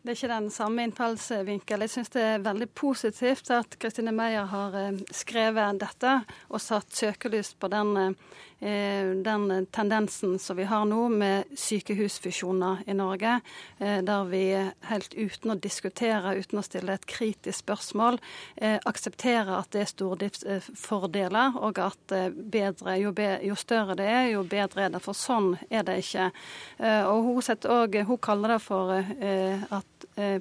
Det 0.05 0.11
er 0.11 0.17
ikke 0.19 0.35
den 0.35 0.51
samme 0.53 0.83
innfallsvinkel. 0.85 1.81
Jeg 1.81 1.89
syns 1.89 2.11
det 2.13 2.21
er 2.21 2.43
veldig 2.45 2.67
positivt 2.77 3.47
at 3.49 3.73
Kristine 3.81 4.11
Meyer 4.13 4.45
har 4.51 4.75
eh, 4.77 4.99
skrevet 5.09 5.79
dette 5.81 6.11
og 6.45 6.61
satt 6.61 6.93
søkelys 6.93 7.55
på 7.57 7.71
den 7.73 7.89
eh, 7.97 8.35
den 8.59 9.67
tendensen 9.71 10.39
som 10.39 10.57
vi 10.57 10.63
har 10.63 10.85
nå 10.87 11.09
med 11.09 11.43
sykehusfusjoner 11.59 12.83
i 12.87 12.93
Norge, 12.93 13.39
eh, 13.79 14.01
der 14.01 14.29
vi 14.29 14.43
helt 14.89 15.13
uten 15.13 15.51
å 15.51 15.57
diskutere, 15.59 16.35
uten 16.39 16.59
å 16.59 16.63
stille 16.63 16.95
et 16.95 17.05
kritisk 17.05 17.65
spørsmål, 17.65 18.19
eh, 18.57 18.79
aksepterer 18.85 19.59
at 19.59 19.71
det 19.71 19.81
er 19.81 19.91
stordriftsfordeler, 19.91 21.57
og 21.61 21.79
at 21.79 22.15
bedre, 22.31 22.97
jo, 23.01 23.11
be, 23.11 23.39
jo, 23.43 23.55
større 23.55 23.95
det 23.95 24.07
er, 24.07 24.29
jo 24.33 24.43
bedre 24.43 24.85
er 24.85 24.95
det. 24.95 25.01
For 25.03 25.13
sånn 25.13 25.57
er 25.69 25.83
det 25.83 25.99
ikke. 26.03 26.31
Og 26.79 27.23
hun, 27.23 27.37
også, 27.41 28.03
hun 28.07 28.17
kaller 28.17 28.55
det 28.55 28.61
for 28.63 28.93
at 28.95 29.85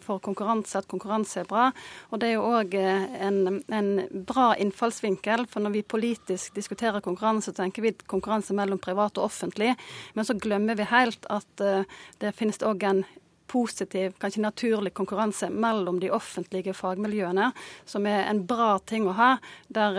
for 0.05 0.21
konkurranse, 0.23 0.79
at 0.79 0.87
konkurranse 0.87 1.41
er 1.41 1.49
bra. 1.51 1.71
Og 2.13 2.21
det 2.21 2.29
er 2.29 2.35
jo 2.37 2.45
òg 2.47 2.75
en, 2.79 3.61
en, 3.75 3.89
bra 4.27 4.53
innfallsvinkel, 4.61 5.49
for 5.51 5.65
når 5.65 5.75
vi 5.79 5.83
politisk 5.83 6.55
diskuterer 6.55 7.03
konkurranse, 7.03 7.53
tenker 7.57 7.83
vi 7.83 7.95
konkurranse 8.11 8.57
mellom 8.57 8.81
privat 8.83 9.19
og 9.19 9.31
offentlig. 9.31 9.75
Men 10.15 10.29
så 10.29 10.37
glemmer 10.39 10.79
vi 10.79 10.89
helt 10.91 11.29
at 11.33 11.65
uh, 11.65 11.85
det 12.23 12.35
finnes 12.39 12.61
òg 12.65 12.87
en 12.89 13.05
positiv, 13.47 14.15
kanskje 14.21 14.43
naturlig 14.43 14.95
konkurranse 14.95 15.51
mellom 15.51 16.01
de 16.01 16.11
offentlige 16.13 16.75
fagmiljøene, 16.75 17.51
som 17.87 18.07
er 18.07 18.29
en 18.31 18.43
bra 18.47 18.79
ting 18.87 19.09
å 19.09 19.15
ha. 19.19 19.31
Der, 19.75 19.99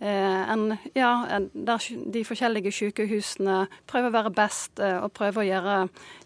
eh, 0.00 0.52
en, 0.52 0.78
ja, 0.94 1.40
der 1.52 1.86
de 2.12 2.24
forskjellige 2.26 2.72
sykehusene 2.74 3.66
prøver 3.86 4.10
å 4.10 4.16
være 4.16 4.34
best 4.34 4.82
eh, 4.82 4.98
og 4.98 5.12
prøver 5.16 5.42
å 5.42 5.46
gjøre 5.46 5.76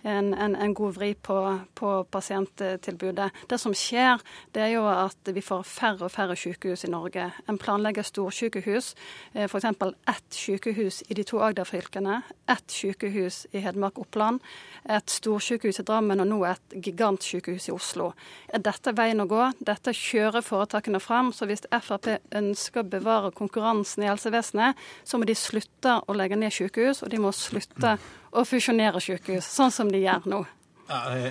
en, 0.07 0.33
en, 0.35 0.57
en 0.57 0.75
god 0.75 0.97
vri 0.97 1.13
på, 1.15 1.39
på, 1.75 1.93
pasienttilbudet. 2.11 3.31
Det 3.51 3.61
som 3.61 3.75
skjer, 3.77 4.23
det 4.55 4.63
er 4.63 4.73
jo 4.77 4.87
at 4.91 5.33
vi 5.35 5.45
får 5.45 5.67
færre 5.69 6.07
og 6.07 6.15
færre 6.15 6.37
sykehus 6.39 6.87
i 6.87 6.93
Norge. 6.93 7.29
En 7.51 7.61
planlegger 7.61 8.07
storsykehus, 8.07 8.95
eh, 9.35 9.45
f.eks. 9.47 9.69
ett 10.09 10.41
sykehus 10.41 11.03
i 11.09 11.19
de 11.19 11.27
to 11.27 11.43
Agder-fylkene, 11.45 12.23
ett 12.49 12.71
sykehus 12.71 13.45
i 13.53 13.63
Hedmark-Oppland, 13.65 14.41
et 14.89 15.11
storsykehus 15.11 15.83
i 15.83 15.87
Drammen 15.87 16.23
og 16.23 16.31
nå 16.31 16.43
et 16.55 16.77
gigantsykehus 16.87 17.69
i 17.69 17.75
Oslo. 17.75 18.11
Er 18.53 18.63
dette 18.65 18.95
veien 18.97 19.23
å 19.23 19.29
gå? 19.31 19.43
Dette 19.67 19.95
kjører 19.97 20.45
foretakene 20.45 21.01
fram. 21.03 21.33
Så 21.37 21.49
hvis 21.51 21.67
Frp 21.71 22.13
ønsker 22.37 22.83
å 22.83 22.91
bevare 22.97 23.33
konkurransen 23.37 24.05
i 24.05 24.11
helsevesenet, 24.11 24.79
så 25.05 25.19
må 25.19 25.29
de 25.29 25.37
slutte 25.39 26.01
å 26.07 26.17
legge 26.17 26.39
ned 26.39 26.55
sykehus, 26.55 27.03
og 27.03 27.13
de 27.13 27.23
må 27.23 27.33
slutte 27.37 27.97
å 28.37 28.45
fusjonere 28.47 29.03
sykehus, 29.03 29.49
sånn 29.49 29.75
som 29.75 29.91
de 29.93 30.05
gjør 30.05 30.31
nå. 30.31 30.45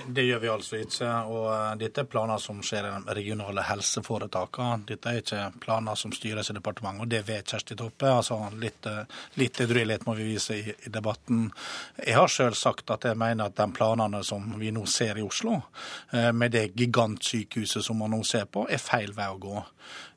Det 0.08 0.24
gjør 0.24 0.40
vi 0.40 0.50
altså 0.52 0.80
ikke. 0.84 1.10
og 1.32 1.46
eh, 1.54 1.76
Dette 1.80 2.04
er 2.04 2.10
planer 2.12 2.42
som 2.44 2.58
skjer 2.66 2.90
i 2.90 2.92
de 2.92 3.16
regionale 3.16 3.64
helseforetakene. 3.64 4.84
Dette 4.90 5.12
er 5.12 5.22
ikke 5.22 5.44
planer 5.64 5.96
som 6.00 6.12
styres 6.16 6.52
i 6.52 6.56
departementet, 6.58 7.06
og 7.06 7.12
det 7.14 7.22
vet 7.28 7.54
Kjersti 7.54 7.78
Toppe. 7.80 8.10
altså 8.12 8.40
Litt, 8.60 8.86
eh, 8.92 9.06
litt 9.40 9.62
edruelighet 9.64 10.04
må 10.10 10.18
vi 10.20 10.28
vise 10.34 10.60
i, 10.60 10.76
i 10.76 10.92
debatten. 10.92 11.48
Jeg 12.02 12.18
har 12.20 12.32
selv 12.32 12.60
sagt 12.60 12.92
at 12.92 13.08
jeg 13.08 13.20
mener 13.20 13.48
at 13.48 13.56
de 13.56 13.70
planene 13.72 14.24
som 14.28 14.58
vi 14.60 14.74
nå 14.76 14.84
ser 14.92 15.22
i 15.22 15.24
Oslo, 15.24 15.62
eh, 16.12 16.32
med 16.36 16.52
det 16.52 16.68
gigantsykehuset 16.76 17.86
som 17.86 18.04
man 18.04 18.12
nå 18.12 18.24
ser 18.28 18.50
på, 18.52 18.68
er 18.68 18.84
feil 18.84 19.16
vei 19.16 19.32
å 19.32 19.40
gå. 19.40 19.64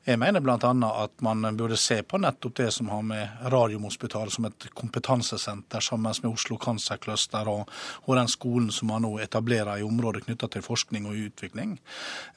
Jeg 0.09 0.17
mener 0.17 0.41
bl.a. 0.41 0.57
at 1.03 1.21
man 1.21 1.43
burde 1.53 1.77
se 1.77 1.99
på 2.01 2.17
nettopp 2.17 2.55
det 2.57 2.71
som 2.73 2.87
har 2.89 3.03
med 3.05 3.41
Radiumhospitalet 3.53 4.33
som 4.33 4.47
et 4.47 4.65
kompetansesenter 4.73 5.83
sammen 5.85 6.15
med 6.23 6.31
Oslo 6.31 6.55
Cancer 6.57 6.97
Cluster 6.97 7.45
og, 7.51 7.69
og, 8.07 8.15
den 8.17 8.31
skolen 8.31 8.71
som 8.73 8.89
man 8.89 9.05
nå 9.05 9.11
etablerer 9.21 9.77
i 9.77 9.85
området 9.85 10.23
knytta 10.25 10.49
til 10.49 10.63
forskning 10.65 11.05
og 11.05 11.19
utvikling. 11.27 11.75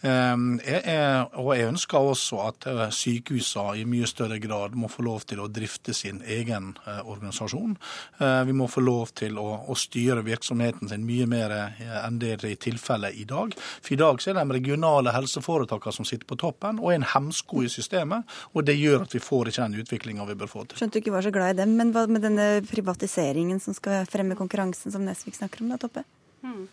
Ehm, 0.04 0.58
jeg, 0.60 0.82
er, 0.84 1.24
og 1.40 1.54
jeg 1.56 1.70
ønsker 1.70 2.10
også 2.10 2.42
at 2.44 2.68
eh, 2.68 2.82
sykehusene 2.92 3.80
i 3.80 3.86
mye 3.88 4.10
større 4.10 4.36
grad 4.42 4.76
må 4.76 4.92
få 4.92 5.06
lov 5.08 5.24
til 5.32 5.40
å 5.40 5.48
drifte 5.48 5.96
sin 5.96 6.20
egen 6.28 6.74
eh, 6.84 7.00
organisasjon. 7.00 7.78
Eh, 8.20 8.42
vi 8.50 8.58
må 8.58 8.68
få 8.68 8.84
lov 8.84 9.14
til 9.22 9.40
å, 9.40 9.46
å 9.64 9.78
styre 9.78 10.26
virksomheten 10.28 10.92
sin 10.92 11.08
mye 11.08 11.30
mer 11.30 11.56
enn 12.02 12.20
det 12.20 12.36
er 12.36 12.60
tilfellet 12.60 13.16
i 13.16 13.24
dag. 13.32 13.56
For 13.56 13.96
i 13.96 14.00
dag 14.04 14.20
så 14.20 14.30
er 14.30 14.36
det 14.36 14.44
de 14.44 14.60
regionale 14.60 15.16
helseforetakene 15.16 16.00
som 16.02 16.12
sitter 16.12 16.28
på 16.28 16.40
toppen, 16.44 16.82
og 16.82 16.92
en 16.92 17.08
hemsko 17.14 17.61
i 17.66 17.72
systemet. 17.72 18.28
Og 18.52 18.66
det 18.66 18.76
gjør 18.78 19.06
at 19.06 19.14
vi 19.14 19.22
får 19.22 19.50
ikke 19.50 19.66
den 19.66 19.82
utviklinga 19.82 20.26
vi 20.28 20.38
bør 20.38 20.50
få 20.50 20.64
til. 20.66 20.80
Skjønte 20.80 20.98
du 20.98 21.02
ikke 21.02 21.14
var 21.14 21.26
så 21.26 21.34
glad 21.34 21.54
i 21.54 21.60
dem, 21.62 21.76
men 21.78 21.92
hva 21.94 22.06
med 22.10 22.24
denne 22.24 22.48
privatiseringen 22.68 23.60
som 23.62 23.76
skal 23.76 24.06
fremme 24.10 24.38
konkurransen, 24.38 24.94
som 24.94 25.04
Nesvik 25.06 25.38
snakker 25.38 25.64
om 25.64 25.74
da, 25.74 25.80
Toppe? 25.82 26.04
Hmm. 26.42 26.66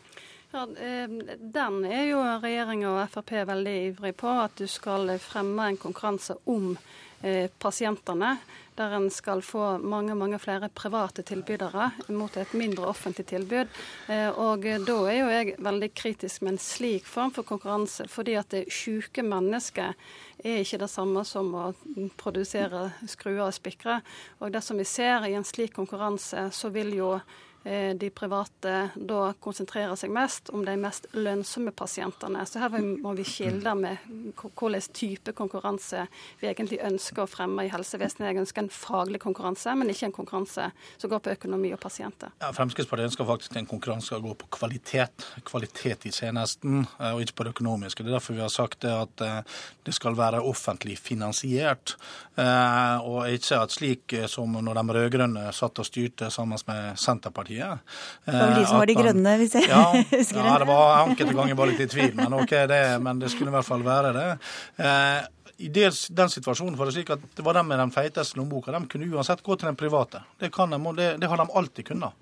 Ja, 0.51 0.63
eh, 0.63 1.35
Den 1.37 1.83
er 1.85 2.05
jo 2.09 2.23
regjeringa 2.41 2.95
og 2.95 3.11
Frp 3.13 3.35
veldig 3.51 3.75
ivrig 3.91 4.15
på, 4.17 4.31
at 4.43 4.57
du 4.57 4.65
skal 4.67 5.11
fremme 5.21 5.67
en 5.69 5.77
konkurranse 5.77 6.39
om 6.49 6.71
eh, 7.21 7.51
pasientene 7.61 8.37
der 8.79 8.95
en 8.95 9.09
skal 9.11 9.43
få 9.45 9.77
mange 9.83 10.15
mange 10.15 10.39
flere 10.39 10.69
private 10.73 11.23
tilbydere 11.27 11.89
mot 12.15 12.37
et 12.39 12.53
mindre 12.57 12.87
offentlig 12.89 13.27
tilbud. 13.29 13.67
Eh, 14.07 14.29
og 14.29 14.63
Da 14.63 14.95
er 15.11 15.19
jo 15.19 15.29
jeg 15.29 15.55
veldig 15.59 15.91
kritisk 15.93 16.41
med 16.41 16.55
en 16.55 16.63
slik 16.63 17.05
form 17.05 17.31
for 17.35 17.43
konkurranse, 17.43 18.07
fordi 18.07 18.37
at 18.39 18.49
det 18.49 18.71
syke 18.71 19.23
mennesket 19.23 19.95
er 20.43 20.63
ikke 20.63 20.79
det 20.79 20.89
samme 20.89 21.25
som 21.27 21.51
å 21.55 21.65
produsere 22.17 22.89
skruer 23.07 23.45
og 23.47 23.53
spikre. 23.53 23.99
Og 24.39 24.53
det 24.53 24.63
som 24.63 24.77
vi 24.79 24.87
ser 24.87 25.27
i 25.27 25.35
en 25.35 25.47
slik 25.47 25.73
konkurranse, 25.75 26.49
så 26.51 26.71
vil 26.71 26.95
jo 26.95 27.19
de 27.69 28.09
private 28.09 28.71
da 28.95 29.19
konsentrerer 29.41 29.93
seg 29.99 30.11
mest 30.13 30.49
om 30.55 30.63
de 30.65 30.73
mest 30.79 31.05
lønnsomme 31.13 31.71
pasientene. 31.75 32.41
Så 32.49 32.61
her 32.63 32.73
må 32.81 33.13
vi 33.17 33.25
skille 33.27 33.73
med 33.77 34.05
hvilken 34.09 34.87
type 34.95 35.33
konkurranse 35.37 36.05
vi 36.39 36.49
egentlig 36.49 36.79
ønsker 36.85 37.23
å 37.23 37.29
fremme 37.29 37.67
i 37.67 37.71
helsevesenet. 37.71 38.31
Jeg 38.31 38.41
ønsker 38.43 38.63
en 38.63 38.71
faglig 38.73 39.21
konkurranse, 39.21 39.75
men 39.77 39.91
ikke 39.91 40.09
en 40.09 40.15
konkurranse 40.15 40.69
som 40.97 41.11
går 41.11 41.21
på 41.25 41.33
økonomi 41.35 41.73
og 41.75 41.81
pasienter. 41.83 42.33
Ja, 42.41 42.51
Fremskrittspartiet 42.55 43.11
ønsker 43.11 43.29
faktisk 43.29 43.59
en 43.59 43.69
konkurranse 43.69 44.13
som 44.15 44.25
går 44.25 44.39
på 44.41 44.49
kvalitet. 44.59 45.27
Kvalitet 45.47 46.09
i 46.09 46.13
tjenesten, 46.15 46.87
eh, 46.99 47.11
og 47.13 47.23
ikke 47.23 47.39
på 47.39 47.47
det 47.47 47.55
økonomiske. 47.57 48.03
Det 48.03 48.13
er 48.13 48.17
derfor 48.17 48.37
vi 48.37 48.45
har 48.45 48.53
sagt 48.53 48.81
det 48.85 48.95
at 48.95 49.25
eh, 49.25 49.59
det 49.85 49.95
skal 49.95 50.17
være 50.17 50.41
offentlig 50.41 50.97
finansiert. 50.99 51.95
Og 52.39 53.25
ikke 53.27 53.57
at 53.59 53.73
slik 53.73 54.13
som 54.31 54.53
når 54.63 54.77
de 54.77 54.93
rød-grønne 54.95 55.41
satt 55.55 55.81
og 55.81 55.87
styrte 55.87 56.29
sammen 56.31 56.61
med 56.69 56.99
Senterpartiet 56.99 57.58
Det 57.59 58.35
var 58.37 58.55
de 58.55 58.65
som 58.65 58.79
var 58.79 58.89
de 58.89 58.95
eh, 58.95 59.01
grønne, 59.03 59.35
hvis 59.41 59.57
jeg 59.57 59.67
ja, 59.69 59.83
husker 60.13 60.39
det? 60.39 60.45
Ja, 60.47 60.55
det 60.63 60.69
var 60.69 61.03
enkelte 61.03 61.35
ganger 61.41 61.59
bare 61.59 61.73
litt 61.73 61.83
i 61.85 61.89
tvil, 61.91 62.13
men 62.19 62.37
ok, 62.39 62.55
det, 62.71 62.79
men 63.03 63.21
det 63.21 63.33
skulle 63.33 63.51
i 63.53 63.57
hvert 63.57 63.67
fall 63.67 63.85
være 63.85 64.13
det. 64.15 64.29
I 65.57 65.69
dels, 65.73 66.07
den 66.15 66.31
situasjonen 66.31 66.77
for 66.77 66.89
det 66.89 66.95
slik 66.97 67.11
at 67.15 67.23
det 67.35 67.45
var 67.45 67.57
de 67.57 67.63
med 67.67 67.79
den 67.79 67.93
feiteste 67.93 68.39
lommeboka. 68.39 68.73
De 68.75 68.87
kunne 68.91 69.09
uansett 69.13 69.43
gå 69.43 69.55
til 69.55 69.69
den 69.69 69.79
private. 69.79 70.23
Det, 70.39 70.51
de, 70.51 70.79
det, 70.97 71.09
det 71.21 71.29
har 71.29 71.37
de 71.37 71.47
alltid 71.61 71.87
kunnet. 71.91 72.13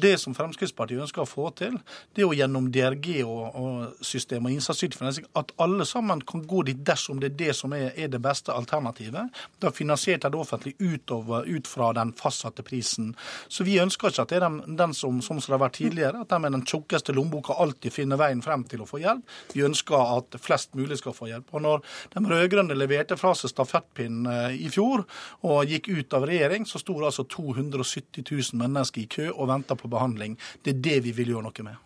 Det 0.00 0.16
som 0.20 0.34
Fremskrittspartiet 0.36 1.02
ønsker 1.04 1.24
å 1.24 1.28
få 1.28 1.50
til, 1.58 1.78
det 2.14 2.22
er 2.24 2.26
jo 2.28 2.36
gjennom 2.36 2.70
DRG 2.72 3.10
og, 3.24 3.44
og 3.60 4.04
system 4.04 4.48
og 4.48 4.54
innsatsytelse 4.56 5.26
at 5.38 5.52
alle 5.62 5.86
sammen 5.88 6.22
kan 6.26 6.42
gå 6.48 6.64
dit 6.68 6.80
dersom 6.86 7.20
det 7.20 7.32
er 7.32 7.38
det 7.38 7.56
som 7.56 7.72
er, 7.76 7.90
er 7.96 8.10
det 8.12 8.20
beste 8.22 8.54
alternativet. 8.54 9.42
Da 9.62 9.72
finansiert 9.74 10.24
de 10.24 10.30
det 10.30 10.38
offentlig 10.38 10.74
utover, 10.78 11.46
ut 11.46 11.68
fra 11.68 11.92
den 11.96 12.12
fastsatte 12.16 12.62
prisen. 12.66 13.14
Så 13.48 13.64
vi 13.66 13.78
ønsker 13.82 14.10
ikke 14.10 14.24
at 14.24 14.32
det 14.32 14.40
er 14.40 14.46
den, 14.46 14.76
den 14.78 14.94
som, 14.96 15.20
som 15.24 15.40
det 15.40 15.50
har 15.50 15.62
vært 15.62 15.78
tidligere, 15.80 16.22
at 16.22 16.30
de 16.30 16.40
med 16.42 16.54
den 16.56 16.64
tjukkeste 16.66 17.14
lommeboka 17.16 17.56
alltid 17.62 17.94
finner 17.94 18.20
veien 18.20 18.42
frem 18.44 18.64
til 18.70 18.84
å 18.84 18.88
få 18.88 19.02
hjelp. 19.02 19.24
Vi 19.54 19.64
ønsker 19.66 20.16
at 20.18 20.38
flest 20.42 20.74
mulig 20.78 21.00
skal 21.00 21.16
få 21.16 21.30
hjelp. 21.30 21.50
Og 21.54 21.64
når 21.64 21.84
de 22.14 22.24
rød 22.30 22.49
rød-grønne 22.50 22.76
leverte 22.76 23.16
fra 23.18 23.32
seg 23.36 23.52
stafettpinnen 23.52 24.28
eh, 24.30 24.56
i 24.66 24.70
fjor 24.72 25.04
og 25.46 25.70
gikk 25.70 25.90
ut 25.90 26.16
av 26.16 26.26
regjering, 26.28 26.66
så 26.66 26.80
sto 26.80 26.98
det 26.98 27.10
altså 27.10 27.26
270 27.30 28.24
000 28.26 28.60
mennesker 28.60 29.02
i 29.02 29.08
kø 29.10 29.28
og 29.30 29.48
venta 29.50 29.76
på 29.76 29.90
behandling. 29.90 30.38
Det 30.64 30.74
er 30.74 30.82
det 30.82 30.98
vi 31.06 31.14
vil 31.16 31.34
gjøre 31.34 31.46
noe 31.48 31.66
med. 31.66 31.76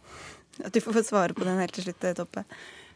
At 0.64 0.74
du 0.74 0.80
får 0.80 1.00
få 1.00 1.04
svare 1.04 1.34
på 1.34 1.44
den 1.44 1.58
helt 1.58 1.74
til 1.74 1.88
slutt, 1.88 2.04
Toppe. 2.16 2.44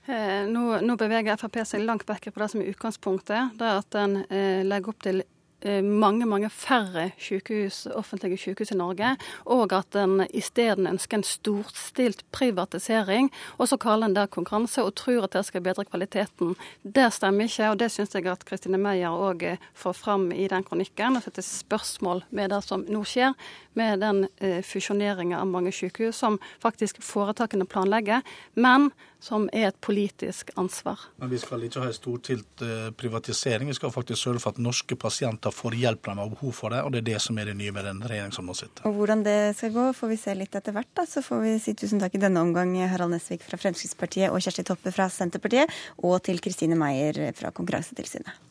Eh, 0.09 0.47
nå, 0.49 0.81
nå, 0.81 0.97
beveger 0.97 1.37
Frp 1.41 1.61
seg 1.69 1.85
langt 1.85 2.07
vekk 2.09 2.31
fra 2.33 2.47
det 2.47 2.53
som 2.55 2.63
er 2.63 2.71
utgangspunktet. 2.73 3.59
Det 3.59 3.67
er 3.67 3.83
at 3.83 3.99
en 4.01 4.23
eh, 4.25 4.65
legger 4.67 4.95
opp 4.95 5.03
til 5.05 5.23
Eh, 5.23 5.38
mange 5.83 6.27
mange 6.27 6.51
færre 6.51 7.11
sykehus, 7.19 7.87
offentlige 7.87 8.39
sykehus 8.39 8.71
i 8.71 8.79
Norge, 8.79 9.17
og 9.45 9.73
at 9.73 9.97
en 9.99 10.27
isteden 10.31 10.87
ønsker 10.87 11.19
en 11.19 11.27
storstilt 11.27 12.25
privatisering. 12.33 13.31
Og 13.59 13.69
så 13.69 13.77
kaller 13.77 14.07
en 14.07 14.17
det 14.17 14.31
konkurranse 14.31 14.85
og 14.85 14.95
tror 14.95 15.27
at 15.27 15.33
det 15.33 15.45
skal 15.49 15.65
bedre 15.65 15.85
kvaliteten. 15.85 16.55
Det 16.83 17.09
stemmer 17.13 17.51
ikke, 17.51 17.71
og 17.71 17.79
det 17.79 17.91
syns 17.91 18.15
jeg 18.15 18.27
at 18.31 18.45
Kristine 18.47 18.79
Meyer 18.79 19.11
òg 19.11 19.43
eh, 19.43 19.59
får 19.75 19.99
fram 19.99 20.31
i 20.33 20.47
den 20.49 20.65
kronikken. 20.65 21.17
Og 21.17 21.27
setter 21.27 21.43
spørsmål 21.43 22.25
med 22.31 22.51
det 22.55 22.63
som 22.67 22.87
nå 22.89 23.03
skjer, 23.09 23.35
med 23.79 24.01
den 24.03 24.25
fusjoneringen 24.63 24.99
fusjoneringa 24.99 25.41
av 25.41 25.47
mange 25.47 25.73
sykehus 25.73 26.19
som 26.19 26.39
faktisk 26.63 27.03
foretakene 27.03 27.67
planlegger. 27.67 28.23
men 28.55 28.91
som 29.21 29.49
er 29.53 29.69
et 29.69 29.79
politisk 29.83 30.51
ansvar. 30.57 31.01
Men 31.19 31.31
Vi 31.33 31.41
skal 31.43 31.65
ikke 31.67 31.83
ha 31.83 31.91
en 31.91 31.97
stortilt 31.97 32.63
eh, 32.63 32.91
privatisering. 32.95 33.69
Vi 33.69 33.77
skal 33.79 33.93
faktisk 33.95 34.23
sørge 34.23 34.43
for 34.43 34.55
at 34.55 34.63
norske 34.63 34.97
pasienter 34.97 35.55
får 35.55 35.79
hjelp 35.81 36.07
når 36.07 36.15
de 36.15 36.25
har 36.25 36.35
behov 36.37 36.55
for 36.55 36.75
det. 36.75 36.83
og 36.85 36.93
Det 36.93 37.03
er 37.03 37.09
det 37.13 37.21
som 37.25 37.39
er 37.39 37.51
det 37.51 37.57
nye 37.59 37.75
med 37.75 37.85
den 37.89 38.03
regjeringen 38.03 38.37
som 38.37 38.47
nå 38.47 38.55
sitter. 38.59 38.87
Og 38.87 38.95
Hvordan 38.99 39.25
det 39.27 39.39
skal 39.59 39.75
gå, 39.75 39.87
får 39.93 40.13
vi 40.15 40.21
se 40.23 40.35
litt 40.39 40.55
etter 40.55 40.77
hvert. 40.77 40.93
da. 40.95 41.07
Så 41.07 41.23
får 41.23 41.43
vi 41.45 41.59
si 41.63 41.75
tusen 41.75 42.03
takk 42.03 42.15
i 42.15 42.23
denne 42.23 42.43
omgang 42.43 42.77
Harald 42.79 43.15
Nesvik 43.15 43.43
fra 43.43 43.59
Fremskrittspartiet 43.59 44.31
og 44.31 44.43
Kjersti 44.45 44.67
Toppe 44.67 44.95
fra 44.95 45.09
Senterpartiet, 45.11 45.73
og 46.03 46.21
til 46.23 46.39
Kristine 46.41 46.79
Meier 46.79 47.33
fra 47.35 47.51
Konkurransetilsynet. 47.51 48.47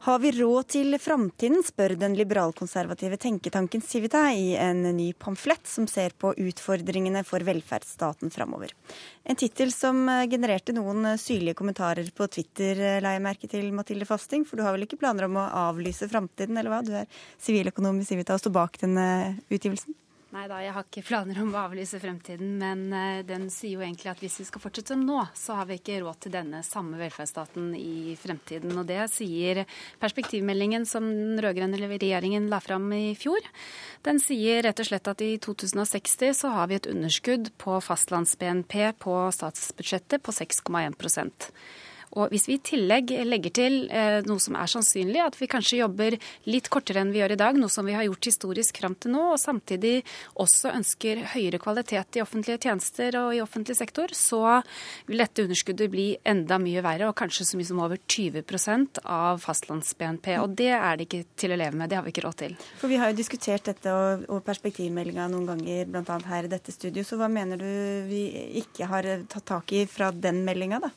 Har 0.00 0.18
vi 0.18 0.30
råd 0.32 0.68
til 0.72 0.96
framtiden, 0.96 1.60
spør 1.60 1.92
den 2.00 2.14
liberalkonservative 2.16 3.18
tenketanken 3.20 3.82
Civita 3.84 4.22
i 4.32 4.54
en 4.56 4.80
ny 4.96 5.10
pamflett 5.12 5.68
som 5.68 5.84
ser 5.92 6.14
på 6.16 6.30
utfordringene 6.40 7.20
for 7.28 7.44
velferdsstaten 7.44 8.32
framover. 8.32 8.72
En 9.28 9.36
tittel 9.36 9.74
som 9.76 10.06
genererte 10.32 10.72
noen 10.72 11.04
syrlige 11.20 11.58
kommentarer 11.58 12.08
på 12.16 12.30
Twitter, 12.32 12.80
la 13.04 13.12
jeg 13.12 13.26
merke 13.28 13.50
til, 13.52 13.68
Mathilde 13.76 14.08
Fasting. 14.08 14.48
For 14.48 14.56
du 14.56 14.64
har 14.64 14.72
vel 14.72 14.88
ikke 14.88 15.02
planer 15.02 15.28
om 15.28 15.36
å 15.36 15.48
avlyse 15.66 16.08
framtiden, 16.08 16.56
eller 16.56 16.72
hva? 16.72 16.80
Du 16.80 16.94
er 16.96 17.20
siviløkonom 17.36 18.00
i 18.00 18.08
Civita 18.08 18.38
og 18.38 18.40
står 18.40 18.56
bak 18.56 18.80
denne 18.80 19.10
utgivelsen? 19.52 19.92
Nei 20.30 20.44
da, 20.46 20.60
jeg 20.62 20.70
har 20.70 20.84
ikke 20.86 21.02
planer 21.08 21.40
om 21.42 21.48
å 21.56 21.62
avlyse 21.64 21.98
fremtiden, 21.98 22.52
men 22.60 22.84
uh, 22.94 23.22
den 23.26 23.48
sier 23.50 23.80
jo 23.80 23.82
egentlig 23.82 24.12
at 24.12 24.20
hvis 24.22 24.36
vi 24.38 24.46
skal 24.46 24.62
fortsette 24.62 24.94
som 24.94 25.02
nå, 25.02 25.24
så 25.34 25.56
har 25.58 25.66
vi 25.66 25.80
ikke 25.80 25.96
råd 26.04 26.20
til 26.22 26.34
denne 26.36 26.60
samme 26.62 27.00
velferdsstaten 27.00 27.72
i 27.74 28.14
fremtiden. 28.14 28.76
Og 28.78 28.86
det 28.86 29.00
sier 29.10 29.64
perspektivmeldingen 29.98 30.86
som 30.86 31.08
den 31.10 31.42
rød-grønne 31.42 31.82
regjeringen 31.82 32.46
la 32.52 32.62
fram 32.62 32.86
i 32.94 33.16
fjor. 33.18 33.42
Den 34.06 34.22
sier 34.22 34.62
rett 34.68 34.78
og 34.78 34.92
slett 34.92 35.10
at 35.10 35.26
i 35.26 35.32
2060 35.42 36.38
så 36.44 36.54
har 36.54 36.70
vi 36.70 36.78
et 36.78 36.90
underskudd 36.94 37.50
på 37.58 37.82
fastlands-BNP 37.82 38.76
på 39.02 39.18
statsbudsjettet 39.34 40.22
på 40.22 40.36
6,1 40.38 40.94
og 42.18 42.32
hvis 42.32 42.48
vi 42.48 42.56
i 42.56 42.62
tillegg 42.64 43.12
legger 43.26 43.52
til 43.54 43.76
eh, 43.86 44.18
noe 44.26 44.42
som 44.42 44.56
er 44.58 44.70
sannsynlig, 44.70 45.20
at 45.22 45.36
vi 45.38 45.48
kanskje 45.50 45.78
jobber 45.78 46.16
litt 46.50 46.70
kortere 46.72 47.04
enn 47.04 47.12
vi 47.14 47.20
gjør 47.20 47.36
i 47.36 47.38
dag, 47.38 47.58
noe 47.58 47.70
som 47.70 47.86
vi 47.86 47.94
har 47.94 48.06
gjort 48.08 48.28
historisk 48.30 48.80
fram 48.82 48.96
til 48.98 49.14
nå, 49.14 49.22
og 49.34 49.38
samtidig 49.38 50.00
også 50.42 50.72
ønsker 50.74 51.22
høyere 51.36 51.60
kvalitet 51.62 52.18
i 52.18 52.24
offentlige 52.24 52.58
tjenester 52.66 53.18
og 53.20 53.34
i 53.36 53.42
offentlig 53.44 53.76
sektor, 53.78 54.10
så 54.16 54.58
vil 55.06 55.22
dette 55.22 55.44
underskuddet 55.46 55.92
bli 55.92 56.08
enda 56.26 56.58
mye 56.62 56.82
verre, 56.82 57.10
og 57.10 57.18
kanskje 57.20 57.46
så 57.46 57.60
mye 57.60 57.68
som 57.68 57.82
over 57.84 58.00
20% 58.10 59.02
av 59.04 59.38
fastlands-BNP. 59.44 60.32
Og 60.42 60.56
det 60.58 60.72
er 60.74 60.98
det 60.98 61.06
ikke 61.06 61.22
til 61.38 61.54
å 61.54 61.60
leve 61.60 61.78
med. 61.78 61.92
Det 61.92 62.00
har 62.00 62.06
vi 62.06 62.14
ikke 62.14 62.24
råd 62.26 62.40
til. 62.42 62.56
For 62.80 62.90
vi 62.90 62.98
har 62.98 63.12
jo 63.12 63.20
diskutert 63.20 63.70
dette 63.70 63.94
og, 63.94 64.26
og 64.32 64.42
perspektivmeldinga 64.46 65.28
noen 65.30 65.46
ganger, 65.52 65.86
bl.a. 65.86 66.18
her 66.32 66.48
i 66.48 66.50
dette 66.50 66.74
studio. 66.74 67.06
Så 67.06 67.20
hva 67.20 67.30
mener 67.30 67.60
du 67.60 67.70
vi 68.10 68.24
ikke 68.64 68.90
har 68.90 69.06
tatt 69.30 69.46
tak 69.46 69.76
i 69.78 69.84
fra 69.90 70.10
den 70.10 70.42
meldinga, 70.46 70.82
da? 70.82 70.90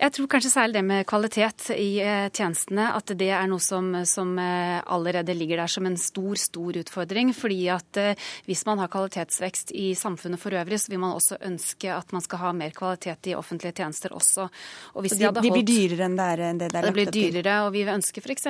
Jeg 0.00 0.14
tror 0.16 0.28
kanskje 0.32 0.50
særlig 0.54 0.78
det 0.78 0.82
med 0.88 1.06
kvalitet 1.08 1.66
i 1.74 1.98
eh, 2.00 2.30
tjenestene, 2.32 2.86
at 2.96 3.10
det 3.20 3.26
er 3.36 3.48
noe 3.50 3.60
som, 3.60 3.90
som, 4.08 4.30
eh, 4.40 4.78
allerede 4.88 5.34
ligger 5.36 5.60
der 5.60 5.68
som 5.68 5.84
en 5.84 5.98
stor, 6.00 6.38
stor 6.40 6.78
utfordring. 6.80 7.34
Fordi 7.36 7.58
at 7.68 7.98
eh, 8.00 8.28
hvis 8.46 8.62
man 8.64 8.80
har 8.80 8.88
kvalitetsvekst 8.88 9.74
i 9.76 9.90
samfunnet 9.98 10.40
for 10.40 10.56
øvrig, 10.56 10.78
så 10.80 10.94
vil 10.94 11.02
man 11.02 11.18
også 11.18 11.36
ønske 11.44 11.90
at 11.92 12.14
man 12.16 12.24
skal 12.24 12.40
ha 12.46 12.52
mer 12.56 12.72
kvalitet 12.72 13.28
i 13.28 13.34
offentlige 13.36 13.76
tjenester 13.82 14.14
også. 14.16 14.46
Og 14.94 15.04
de, 15.04 15.12
holdt... 15.20 15.42
de, 15.44 15.52
blir 15.52 15.68
dyrere 15.68 16.08
enn 16.08 16.16
det, 16.16 16.30
er, 16.32 16.44
enn 16.48 16.62
det, 16.64 16.70
det 16.72 16.80
er 16.80 16.88
lagt 16.88 16.96
opp 16.96 16.96
til? 16.96 17.10
Det 17.10 17.20
blir 17.20 17.36
dyrere, 17.36 17.58
og 17.66 17.76
vi 17.76 17.84
ønsker 17.98 18.24
f.eks. 18.24 18.48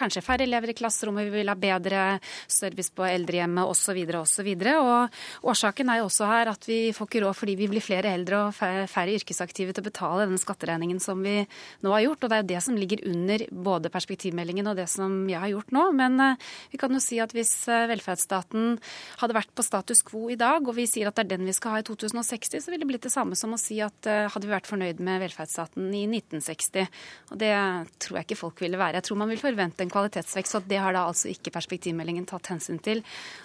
kanskje 0.00 0.24
færre 0.24 0.48
elever 0.48 0.72
i 0.72 0.78
klasserommet, 0.80 1.28
vi 1.28 1.42
vil 1.42 1.52
ha 1.52 1.58
bedre 1.68 2.06
service 2.48 2.96
på 2.96 3.04
eldrehjemmet 3.10 3.68
osv. 3.68 4.00
osv. 4.22 4.50
Og 4.72 5.20
årsaken 5.52 5.92
er 5.92 6.00
jo 6.00 6.08
også 6.08 6.32
her 6.32 6.54
at 6.56 6.64
vi 6.72 6.80
får 6.96 7.12
ikke 7.12 7.24
råd 7.26 7.40
fordi 7.44 7.60
vi 7.60 7.70
blir 7.76 7.84
flere 7.84 8.16
eldre 8.16 8.46
og 8.46 8.56
færre 8.56 9.20
yrkesaktive 9.20 9.76
til 9.76 9.84
å 9.84 9.90
betale 9.92 10.24
denne 10.24 10.40
skatteregningen 10.40 10.77
utredningen 10.78 11.00
som 11.00 11.22
vi 11.22 11.46
nå 11.80 11.90
har 11.92 12.00
gjort. 12.00 12.24
Og 12.24 12.30
det 12.30 12.36
er 12.36 12.42
jo 12.42 12.48
det 12.52 12.62
som 12.62 12.76
ligger 12.76 13.02
under 13.08 13.44
både 13.50 13.90
perspektivmeldingen 13.90 14.66
og 14.66 14.76
det 14.78 14.88
som 14.88 15.28
jeg 15.28 15.40
har 15.40 15.50
gjort 15.50 15.72
nå. 15.72 15.92
Men 15.92 16.20
eh, 16.20 16.36
vi 16.70 16.78
kan 16.78 16.92
jo 16.92 17.00
si 17.00 17.18
at 17.20 17.32
hvis 17.34 17.68
eh, 17.68 17.88
velferdsstaten 17.90 18.78
hadde 19.20 19.36
vært 19.36 19.52
på 19.54 19.66
status 19.66 20.02
quo 20.02 20.28
i 20.30 20.38
dag, 20.38 20.62
og 20.62 20.76
vi 20.76 20.86
sier 20.86 21.08
at 21.08 21.16
det 21.16 21.26
er 21.26 21.36
den 21.36 21.48
vi 21.48 21.56
skal 21.56 21.76
ha 21.76 21.82
i 21.82 21.86
2060, 21.86 22.62
så 22.62 22.70
ville 22.70 22.84
det 22.84 22.90
blitt 22.90 23.06
det 23.06 23.14
samme 23.14 23.36
som 23.36 23.54
å 23.54 23.60
si 23.60 23.80
at 23.84 24.08
eh, 24.08 24.28
hadde 24.30 24.46
vi 24.46 24.54
vært 24.54 24.70
fornøyd 24.70 25.02
med 25.04 25.22
velferdsstaten 25.26 25.90
i 25.90 26.06
1960. 26.06 26.88
Og 27.32 27.38
det 27.42 27.54
tror 27.98 28.20
jeg 28.20 28.28
ikke 28.28 28.42
folk 28.42 28.64
ville 28.64 28.80
være. 28.80 29.00
Jeg 29.00 29.08
tror 29.08 29.22
man 29.22 29.32
vil 29.32 29.42
forvente 29.42 29.84
en 29.84 29.92
kvalitetsvekst, 29.92 30.60
og 30.60 30.68
det 30.70 30.82
har 30.82 30.94
da 30.94 31.06
altså 31.08 31.30
ikke 31.32 31.54
perspektivmeldingen 31.54 32.28
tatt 32.28 32.52
hensyn 32.52 32.80
til. 32.82 33.02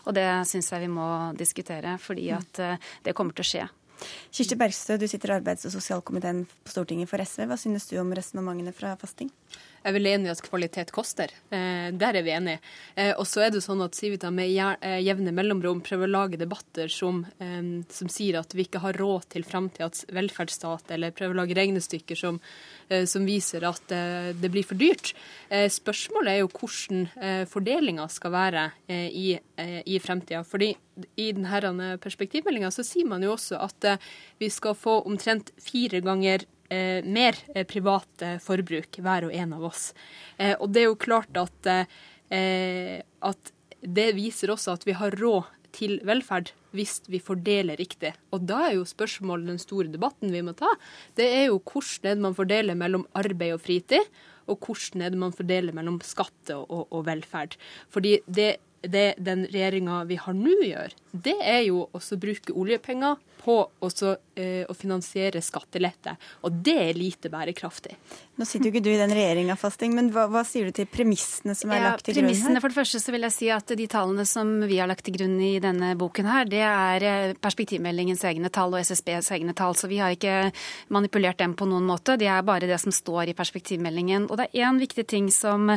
Og 0.07 0.17
det 0.17 0.27
syns 0.49 0.71
jeg 0.73 0.85
vi 0.85 0.91
må 0.91 1.07
diskutere, 1.37 1.97
fordi 2.01 2.29
at 2.35 2.65
det 3.03 3.15
kommer 3.15 3.35
til 3.35 3.45
å 3.45 3.51
skje. 3.53 3.69
Kirsti 4.33 4.57
Bergstø, 4.59 4.97
du 4.97 5.07
sitter 5.07 5.33
i 5.33 5.37
arbeids- 5.39 5.65
og 5.65 5.73
sosialkomiteen 5.75 6.45
på 6.45 6.73
Stortinget 6.73 7.09
for 7.09 7.23
SV. 7.23 7.45
Hva 7.49 7.57
synes 7.59 7.87
du 7.89 7.97
om 8.01 8.13
resonnementene 8.15 8.73
fra 8.75 8.95
Fasting? 8.99 9.31
Jeg 9.83 9.91
er 9.91 9.95
vel 9.97 10.07
enig 10.13 10.29
i 10.29 10.31
at 10.31 10.41
kvalitet 10.45 10.91
koster. 10.95 11.31
Eh, 11.51 11.89
der 11.99 12.15
er 12.15 12.23
vi 12.23 12.31
enige. 12.31 12.61
Eh, 12.95 13.11
og 13.19 13.27
så 13.27 13.41
er 13.43 13.49
det 13.51 13.59
sånn 13.65 13.83
at 13.83 13.97
Civita 13.97 14.29
med 14.31 14.47
eh, 14.55 15.01
jevne 15.03 15.33
mellomrom 15.35 15.81
prøver 15.83 16.07
å 16.07 16.13
lage 16.13 16.39
debatter 16.39 16.87
som, 16.87 17.19
som 17.91 18.11
sier 18.11 18.37
at 18.39 18.55
vi 18.55 18.63
ikke 18.63 18.79
har 18.79 18.95
råd 18.95 19.27
til 19.33 19.43
framtidas 19.43 20.05
velferdsstat, 20.15 20.93
eller 20.95 21.11
prøver 21.11 21.35
å 21.35 21.41
lage 21.41 21.57
regnestykker 21.57 22.15
som, 22.17 22.39
som 23.09 23.27
viser 23.27 23.65
at 23.67 23.91
det 24.39 24.51
blir 24.51 24.65
for 24.67 24.79
dyrt. 24.79 25.11
spørsmålet 25.49 26.31
er 26.31 26.39
jo 26.41 26.49
hvordan 26.51 27.45
fordelinga 27.49 28.07
skal 28.11 28.33
være 28.33 28.65
i, 28.87 29.33
i 29.35 29.99
fremtida. 30.03 30.43
Fordi 30.47 30.71
i 31.19 31.29
denne 31.35 31.95
perspektivmeldinga 32.03 32.71
så 32.73 32.85
sier 32.87 33.09
man 33.09 33.23
jo 33.25 33.33
også 33.35 33.59
at 33.63 33.89
vi 34.41 34.51
skal 34.53 34.77
få 34.77 35.01
omtrent 35.09 35.53
fire 35.61 36.03
ganger 36.05 36.47
eh, 36.69 37.03
mer 37.05 37.37
eh, 37.55 37.65
privat 37.67 38.25
eh, 38.25 38.37
forbruk, 38.43 38.99
hver 39.03 39.27
og 39.27 39.35
en 39.35 39.57
av 39.57 39.67
oss. 39.71 39.91
Eh, 40.37 40.55
og 40.59 40.71
det 40.73 40.83
er 40.83 40.89
jo 40.89 41.01
klart 41.01 41.39
at, 41.39 41.71
eh, 42.33 43.01
at 43.01 43.53
det 43.83 44.13
viser 44.15 44.53
også 44.53 44.77
at 44.77 44.87
vi 44.87 44.95
har 44.97 45.15
råd 45.19 45.49
til 45.73 45.97
velferd 46.05 46.53
hvis 46.73 47.01
vi 47.11 47.21
fordeler 47.21 47.77
riktig. 47.77 48.13
Og 48.33 48.45
da 48.49 48.63
er 48.67 48.77
jo 48.77 48.87
spørsmålet 48.89 49.51
den 49.51 49.61
store 49.61 49.91
debatten 49.93 50.33
vi 50.33 50.41
må 50.45 50.55
ta. 50.57 50.71
Det 51.17 51.27
er 51.29 51.47
jo 51.51 51.59
hvordan 51.61 52.23
man 52.25 52.37
fordeler 52.37 52.77
mellom 52.77 53.05
arbeid 53.17 53.57
og 53.57 53.61
fritid, 53.61 54.09
og 54.49 54.65
hvordan 54.65 55.19
man 55.21 55.35
fordeler 55.35 55.75
mellom 55.75 56.01
skatte 56.03 56.57
og, 56.57 56.87
og 56.89 57.05
velferd. 57.07 57.55
Fordi 57.93 58.17
det, 58.25 58.57
det 58.81 59.13
den 59.21 59.45
regjeringa 59.51 60.03
vi 60.09 60.17
har 60.19 60.35
nå 60.37 60.57
gjør, 60.65 60.97
det 61.13 61.35
er 61.45 61.61
jo 61.67 61.85
også 61.93 62.17
å 62.17 62.21
bruke 62.23 62.55
oljepenger 62.57 63.19
på 63.43 63.55
også, 63.83 64.15
eh, 64.39 64.63
å 64.69 64.73
finansiere 64.73 65.41
skattelette. 65.43 66.15
Og 66.47 66.61
det 66.63 66.75
er 66.79 66.97
lite 66.97 67.29
bærekraftig. 67.29 67.95
Nå 68.39 68.47
sitter 68.47 68.69
jo 68.69 68.73
ikke 68.73 68.83
du 68.85 68.89
i 68.93 68.97
den 68.97 69.11
regjeringa, 69.13 69.57
Fasting, 69.59 69.93
men 69.93 70.09
hva, 70.13 70.25
hva, 70.31 70.41
sier 70.47 70.65
du 70.65 70.73
til 70.73 70.87
premissene 70.89 71.53
som 71.57 71.69
er 71.69 71.81
ja, 71.81 71.89
lagt 71.91 72.07
til 72.07 72.15
grunn 72.17 72.31
her? 72.31 72.61
For 72.63 72.71
det 72.71 72.77
første 72.77 73.01
så 73.03 73.13
vil 73.13 73.27
jeg 73.27 73.35
si 73.35 73.49
at 73.53 73.73
de 73.77 73.87
tallene 73.91 74.25
som 74.25 74.53
vi 74.63 74.79
har 74.79 74.89
lagt 74.89 75.03
til 75.05 75.17
grunn 75.17 75.35
i 75.43 75.59
denne 75.61 75.91
boken 75.99 76.29
her, 76.29 76.47
det 76.49 76.63
er 76.65 77.05
eh, 77.09 77.35
perspektivmeldingens 77.43 78.23
egne 78.31 78.49
tall 78.53 78.73
og 78.73 78.81
SSBs 78.81 79.33
egne 79.35 79.53
tall. 79.53 79.75
Så 79.77 79.91
vi 79.91 79.99
har 80.01 80.15
ikke 80.15 80.49
manipulert 80.95 81.43
dem 81.43 81.57
på 81.59 81.67
noen 81.69 81.85
måte. 81.85 82.15
Det 82.17 82.31
er 82.31 82.47
bare 82.47 82.69
det 82.69 82.79
som 82.81 82.95
står 82.95 83.33
i 83.33 83.37
perspektivmeldingen. 83.37 84.29
Og 84.31 84.39
det 84.39 84.47
er 84.49 84.71
én 84.71 84.79
viktig 84.81 85.05
ting 85.11 85.29
som 85.33 85.67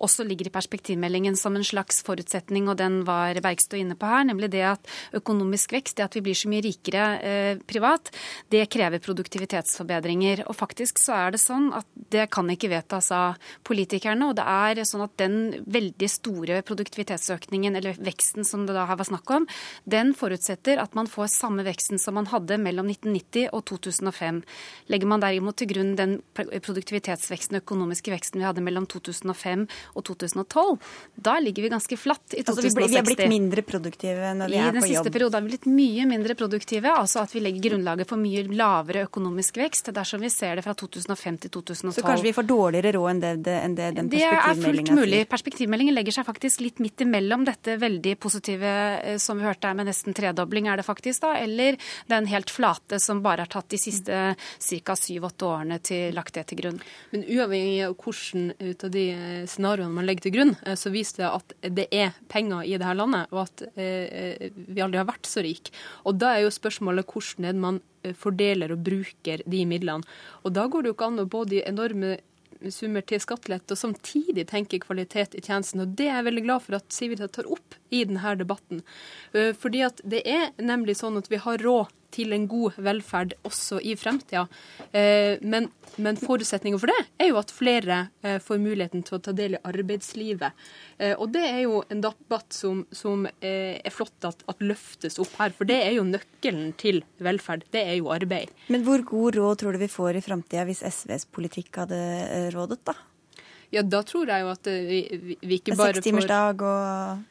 også 0.00 0.26
ligger 0.26 0.48
i 0.48 0.56
perspektivmeldingen 0.56 1.36
som 1.36 1.54
en 1.54 1.66
slags 1.66 2.00
forutsetning, 2.06 2.66
og 2.72 2.80
den 2.80 3.02
var 3.04 3.36
Bergstø 3.44 3.76
inne 3.78 3.98
på 3.98 4.08
her, 4.08 4.24
nemlig 4.24 4.50
det 4.56 4.64
at 4.72 4.79
økonomisk 5.16 5.74
vekst, 5.76 5.98
det 5.98 6.06
at 6.06 6.18
vi 6.18 6.24
blir 6.28 6.38
så 6.38 6.50
mye 6.50 6.64
rikere 6.64 7.06
eh, 7.20 7.62
privat, 7.66 8.12
det 8.52 8.66
krever 8.72 9.02
produktivitetsforbedringer. 9.04 10.44
Og 10.48 10.56
faktisk 10.58 11.00
så 11.02 11.16
er 11.16 11.34
det 11.34 11.42
sånn 11.42 11.70
at 11.76 11.88
det 12.10 12.28
kan 12.34 12.48
ikke 12.50 12.70
vedtas 12.72 13.10
av 13.14 13.38
politikerne. 13.66 14.30
Og 14.30 14.38
det 14.38 14.46
er 14.46 14.82
sånn 14.88 15.04
at 15.04 15.16
den 15.20 15.38
veldig 15.70 16.10
store 16.10 16.60
produktivitetsøkningen, 16.66 17.78
eller 17.80 17.98
veksten 18.00 18.46
som 18.46 18.66
det 18.68 18.76
da 18.76 18.86
her 18.88 18.98
var 19.00 19.08
snakk 19.08 19.34
om, 19.36 19.48
den 19.84 20.14
forutsetter 20.16 20.80
at 20.82 20.96
man 20.98 21.10
får 21.10 21.30
samme 21.32 21.64
veksten 21.66 22.00
som 22.00 22.16
man 22.18 22.28
hadde 22.30 22.58
mellom 22.60 22.88
1990 22.90 23.50
og 23.56 23.64
2005. 23.70 24.42
Legger 24.92 25.10
man 25.10 25.22
derimot 25.22 25.58
til 25.60 25.70
grunn 25.70 25.94
den 25.98 26.18
produktivitetsveksten, 26.34 27.60
økonomiske 27.60 28.12
veksten 28.12 28.40
vi 28.40 28.46
hadde 28.48 28.64
mellom 28.64 28.86
2005 28.90 29.66
og 29.94 30.04
2012, 30.08 30.78
da 31.20 31.36
ligger 31.42 31.66
vi 31.66 31.72
ganske 31.72 31.98
flatt 32.00 32.34
i 32.34 32.44
2060. 32.44 32.50
Altså 32.50 32.66
vi, 32.66 32.92
vi 32.94 32.98
er 33.00 33.06
blitt 33.06 33.24
mindre 33.30 33.64
produktive 33.66 34.32
når 34.38 34.52
vi 34.52 34.58
ja? 34.58 34.69
I 34.70 34.78
den 34.78 34.86
siste 34.86 35.12
perioden 35.12 35.38
har 35.38 35.46
vi 35.46 35.52
blitt 35.54 35.68
mye 35.70 36.06
mindre 36.10 36.36
produktive. 36.38 36.90
altså 36.90 37.22
at 37.24 37.34
vi 37.34 37.42
legger 37.44 37.70
grunnlaget 37.70 38.08
for 38.08 38.20
mye 38.20 38.44
lavere 38.48 39.04
økonomisk 39.08 39.60
vekst 39.60 39.92
dersom 39.94 40.22
vi 40.22 40.30
ser 40.32 40.58
det 40.58 40.64
fra 40.66 40.74
2005 40.74 41.38
til 41.44 41.52
2012. 41.56 41.94
Så 41.96 42.04
kanskje 42.06 42.28
vi 42.28 42.34
får 42.36 42.48
dårligere 42.48 42.94
råd 42.96 43.10
enn 43.10 43.22
det, 43.22 43.32
det, 43.46 43.56
enn 43.64 43.76
det 43.78 43.88
den 43.96 44.10
perspektivmeldinga 44.10 44.30
sier? 44.30 44.54
Det 44.54 44.60
er 44.60 44.64
fullt 44.66 44.92
mulig. 45.00 45.20
Perspektivmeldingen 45.30 45.96
legger 45.96 46.16
seg 46.18 46.28
faktisk 46.28 46.64
litt 46.64 46.82
midt 46.82 47.04
imellom 47.04 47.46
dette 47.48 47.76
veldig 47.80 48.14
positive 48.22 48.74
eh, 49.00 49.18
som 49.22 49.40
vi 49.40 49.46
hørte 49.48 49.70
er 49.70 49.78
med 49.78 49.90
nesten 49.90 50.16
tredobling, 50.16 50.68
er 50.70 50.80
det 50.80 50.86
faktisk 50.86 51.26
da, 51.26 51.34
eller 51.40 51.78
den 52.10 52.28
helt 52.30 52.52
flate 52.52 53.00
som 53.02 53.22
bare 53.24 53.46
har 53.46 53.52
tatt 53.52 53.70
de 53.72 53.80
siste 53.80 54.20
ca. 54.34 54.96
syv-åtte 54.96 55.48
årene 55.48 55.80
til 55.84 56.14
lagt 56.16 56.36
det 56.36 56.46
til 56.50 56.60
grunn. 56.62 56.80
Men 57.14 57.24
uavhengig 57.26 57.80
av 57.88 57.96
hvordan 58.00 58.50
ut 58.58 58.86
av 58.86 58.94
de 58.94 59.06
eh, 59.14 59.46
scenarioene 59.50 59.96
man 59.96 60.08
legger 60.08 60.28
til 60.28 60.36
grunn, 60.38 60.54
eh, 60.64 60.78
så 60.78 60.92
viser 60.94 61.24
det 61.24 61.30
at 61.30 61.56
det 61.80 61.88
er 61.94 62.14
penger 62.30 62.64
i 62.66 62.76
det 62.78 62.86
her 62.86 62.98
landet, 62.98 63.30
og 63.34 63.44
at 63.46 63.64
vi 64.66 64.82
aldri 64.84 65.00
har 65.00 65.08
vært 65.08 65.28
så 65.28 65.44
rike. 65.44 65.72
Og 66.04 66.18
da 66.20 66.34
er 66.34 66.44
jo 66.44 66.54
spørsmålet 66.54 67.08
hvordan 67.08 67.60
man 67.60 67.80
fordeler 68.16 68.72
og 68.72 68.82
bruker 68.84 69.44
de 69.44 69.62
midlene. 69.68 70.06
Og 70.44 70.54
da 70.56 70.66
går 70.70 70.82
det 70.82 70.92
jo 70.92 70.96
ikke 70.96 71.10
an 71.10 71.22
å 71.22 71.30
både 71.30 71.64
enorme 71.68 72.16
summer 72.68 73.04
til 73.06 73.20
skattelette, 73.22 73.72
og 73.72 73.80
samtidig 73.80 74.44
tenke 74.50 74.80
kvalitet 74.82 75.36
i 75.38 75.44
tjenesten. 75.44 75.84
Og 75.84 75.94
Det 75.96 76.08
er 76.08 76.18
jeg 76.18 76.28
veldig 76.28 76.44
glad 76.44 76.64
for 76.66 76.76
at 76.76 76.92
Civita 76.92 77.28
tar 77.28 77.48
opp 77.48 77.76
i 77.90 78.04
denne 78.04 78.34
debatten. 78.36 78.82
Eh, 79.32 79.52
fordi 79.56 79.84
at 79.86 80.00
det 80.04 80.22
er 80.28 80.50
nemlig 80.58 80.98
sånn 81.00 81.16
at 81.16 81.30
vi 81.30 81.40
har 81.40 81.58
råd 81.58 81.88
til 82.14 82.34
en 82.36 82.46
god 82.50 82.78
velferd 82.82 83.34
også 83.46 83.80
i 83.82 83.94
fremtida. 83.98 84.46
Eh, 84.92 85.40
men, 85.42 85.68
men 85.96 86.18
forutsetningen 86.20 86.80
for 86.80 86.90
det 86.90 86.98
er 87.22 87.30
jo 87.30 87.40
at 87.40 87.52
flere 87.54 88.00
eh, 88.22 88.38
får 88.42 88.62
muligheten 88.62 89.04
til 89.06 89.18
å 89.18 89.22
ta 89.24 89.34
del 89.36 89.56
i 89.56 89.62
arbeidslivet. 89.72 90.64
Eh, 90.98 91.14
og 91.16 91.32
det 91.34 91.44
er 91.48 91.60
jo 91.64 91.82
en 91.88 92.02
debatt 92.04 92.54
som, 92.54 92.84
som 92.92 93.26
er 93.40 93.94
flott 93.94 94.28
at, 94.28 94.44
at, 94.50 94.64
løftes 94.64 95.18
opp 95.22 95.32
her, 95.40 95.54
for 95.56 95.68
det 95.68 95.78
er 95.84 95.94
jo 95.96 96.06
nøkkelen 96.08 96.74
til 96.80 97.02
velferd. 97.22 97.66
Det 97.72 97.84
er 97.86 98.00
jo 98.00 98.10
arbeid. 98.14 98.52
Men 98.72 98.84
hvor 98.86 99.04
god 99.06 99.38
råd 99.38 99.62
tror 99.62 99.76
du 99.76 99.82
vi 99.82 99.90
får 99.90 100.20
i 100.20 100.24
framtida 100.24 100.66
hvis 100.68 100.84
SVs 100.86 101.30
politikk 101.32 101.82
hadde 101.82 102.00
rådet, 102.54 102.82
da? 102.86 102.96
Ja, 103.70 103.84
da 103.86 104.00
tror 104.02 104.26
jeg 104.26 104.42
jo 104.42 104.48
at 104.50 104.66
vi, 104.66 105.00
vi 105.38 105.58
ikke 105.60 105.76
bare 105.78 105.94
får 105.94 106.00
Sekstimersdag 106.00 106.62
og 106.66 107.29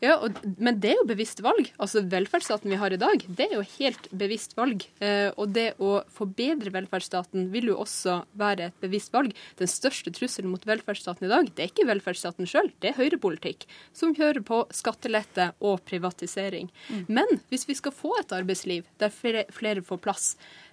ja, 0.00 0.16
og, 0.16 0.36
Men 0.56 0.78
det 0.80 0.94
er 0.94 1.00
jo 1.00 1.08
bevisst 1.08 1.42
valg. 1.44 1.68
Altså 1.80 2.02
Velferdsstaten 2.08 2.72
vi 2.72 2.78
har 2.80 2.92
i 2.94 3.00
dag, 3.00 3.24
det 3.28 3.46
er 3.46 3.58
jo 3.58 3.64
helt 3.76 4.08
bevisst 4.16 4.56
valg. 4.56 4.86
Eh, 5.04 5.28
og 5.36 5.52
det 5.56 5.74
å 5.82 6.00
forbedre 6.14 6.72
velferdsstaten 6.74 7.50
vil 7.52 7.70
jo 7.72 7.78
også 7.82 8.22
være 8.40 8.70
et 8.70 8.78
bevisst 8.82 9.12
valg. 9.12 9.34
Den 9.60 9.70
største 9.70 10.12
trusselen 10.16 10.52
mot 10.52 10.64
velferdsstaten 10.68 11.28
i 11.28 11.32
dag, 11.32 11.50
det 11.52 11.66
er 11.66 11.72
ikke 11.72 11.88
velferdsstaten 11.90 12.48
sjøl, 12.48 12.72
det 12.80 12.92
er 12.92 12.98
høyrepolitikk. 13.00 13.66
Som 13.96 14.14
kjører 14.16 14.44
på 14.46 14.62
skattelette 14.74 15.50
og 15.60 15.84
privatisering. 15.88 16.70
Mm. 16.88 17.04
Men 17.20 17.40
hvis 17.52 17.68
vi 17.68 17.76
skal 17.78 17.94
få 17.94 18.14
et 18.22 18.32
arbeidsliv 18.36 18.88
der 19.02 19.12
flere, 19.12 19.44
flere 19.52 19.84
får 19.84 20.00
plass, 20.00 20.30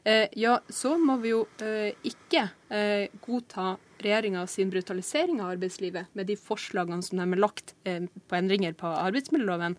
eh, 0.08 0.28
ja, 0.40 0.60
så 0.70 0.96
må 1.02 1.20
vi 1.24 1.36
jo 1.36 1.44
eh, 1.64 1.92
ikke 2.08 2.48
eh, 2.72 3.12
godta 3.28 3.76
regjeringa 4.04 4.46
sin 4.50 4.72
brutalisering 4.74 5.42
av 5.42 5.56
arbeidslivet 5.56 6.14
med 6.18 6.30
de 6.30 6.38
forslagene 6.40 7.04
som 7.06 7.20
de 7.20 7.26
har 7.26 7.42
lagt 7.42 7.76
eh, 7.88 8.06
på 8.28 8.38
endringer 8.38 8.76
på 8.78 8.92
arbeidsmiljøloven. 8.92 9.78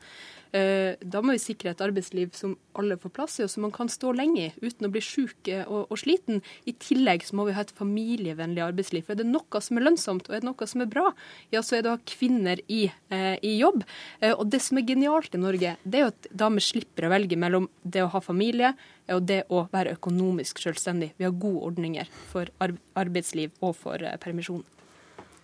Eh, 0.56 0.96
da 1.00 1.20
må 1.20 1.34
vi 1.34 1.42
sikre 1.42 1.72
et 1.74 1.82
arbeidsliv 1.84 2.32
som 2.37 2.54
alle 2.78 2.96
får 3.00 3.12
plass 3.14 3.38
i, 3.38 3.44
og 3.44 3.50
som 3.52 3.66
man 3.66 3.74
kan 3.74 3.90
stå 3.92 4.14
lenge 4.16 4.46
i 4.46 4.64
uten 4.64 4.88
å 4.88 4.92
bli 4.92 5.02
syk 5.04 5.50
og, 5.66 5.88
og, 5.88 5.96
sliten. 6.00 6.40
I 6.68 6.74
tillegg 6.80 7.26
så 7.26 7.37
må 7.37 7.48
vi 7.48 7.56
ha 7.56 7.64
et 7.64 7.74
familievennlig 7.76 8.64
arbeidsliv. 8.64 9.04
For 9.06 9.16
er 9.16 9.22
det 9.22 9.28
noe 9.28 9.62
som 9.64 9.80
er 9.80 9.87
lønnsomt, 9.88 10.30
og 10.30 10.37
er 10.37 10.44
det 10.44 10.48
noe 10.48 10.70
som 10.70 10.84
er 10.84 10.92
bra, 10.92 11.11
ja, 11.54 11.62
så 11.64 11.78
er 11.78 11.84
det 11.84 11.92
å 11.92 11.96
ha 11.98 12.04
kvinner 12.08 12.62
i, 12.68 12.87
eh, 13.11 13.34
i 13.42 13.58
jobb. 13.58 13.84
Eh, 14.20 14.32
og 14.32 14.48
det 14.52 14.62
som 14.64 14.80
er 14.80 14.88
genialt 14.88 15.34
i 15.34 15.42
Norge, 15.42 15.76
det 15.84 16.00
er 16.00 16.06
jo 16.06 16.14
at 16.14 16.30
damer 16.44 16.64
slipper 16.64 17.08
å 17.08 17.12
velge 17.12 17.37
mellom 17.37 17.68
det 17.84 18.06
å 18.06 18.12
ha 18.14 18.24
familie, 18.24 18.74
og 19.08 19.24
det 19.28 19.44
å 19.48 19.66
være 19.72 19.96
økonomisk 19.96 20.61
selvstendig. 20.61 21.14
Vi 21.16 21.24
har 21.24 21.32
gode 21.32 21.64
ordninger 21.70 22.11
for 22.32 22.50
arbeidsliv 22.61 23.54
og 23.64 23.76
for 23.76 24.04
permisjon. 24.20 24.64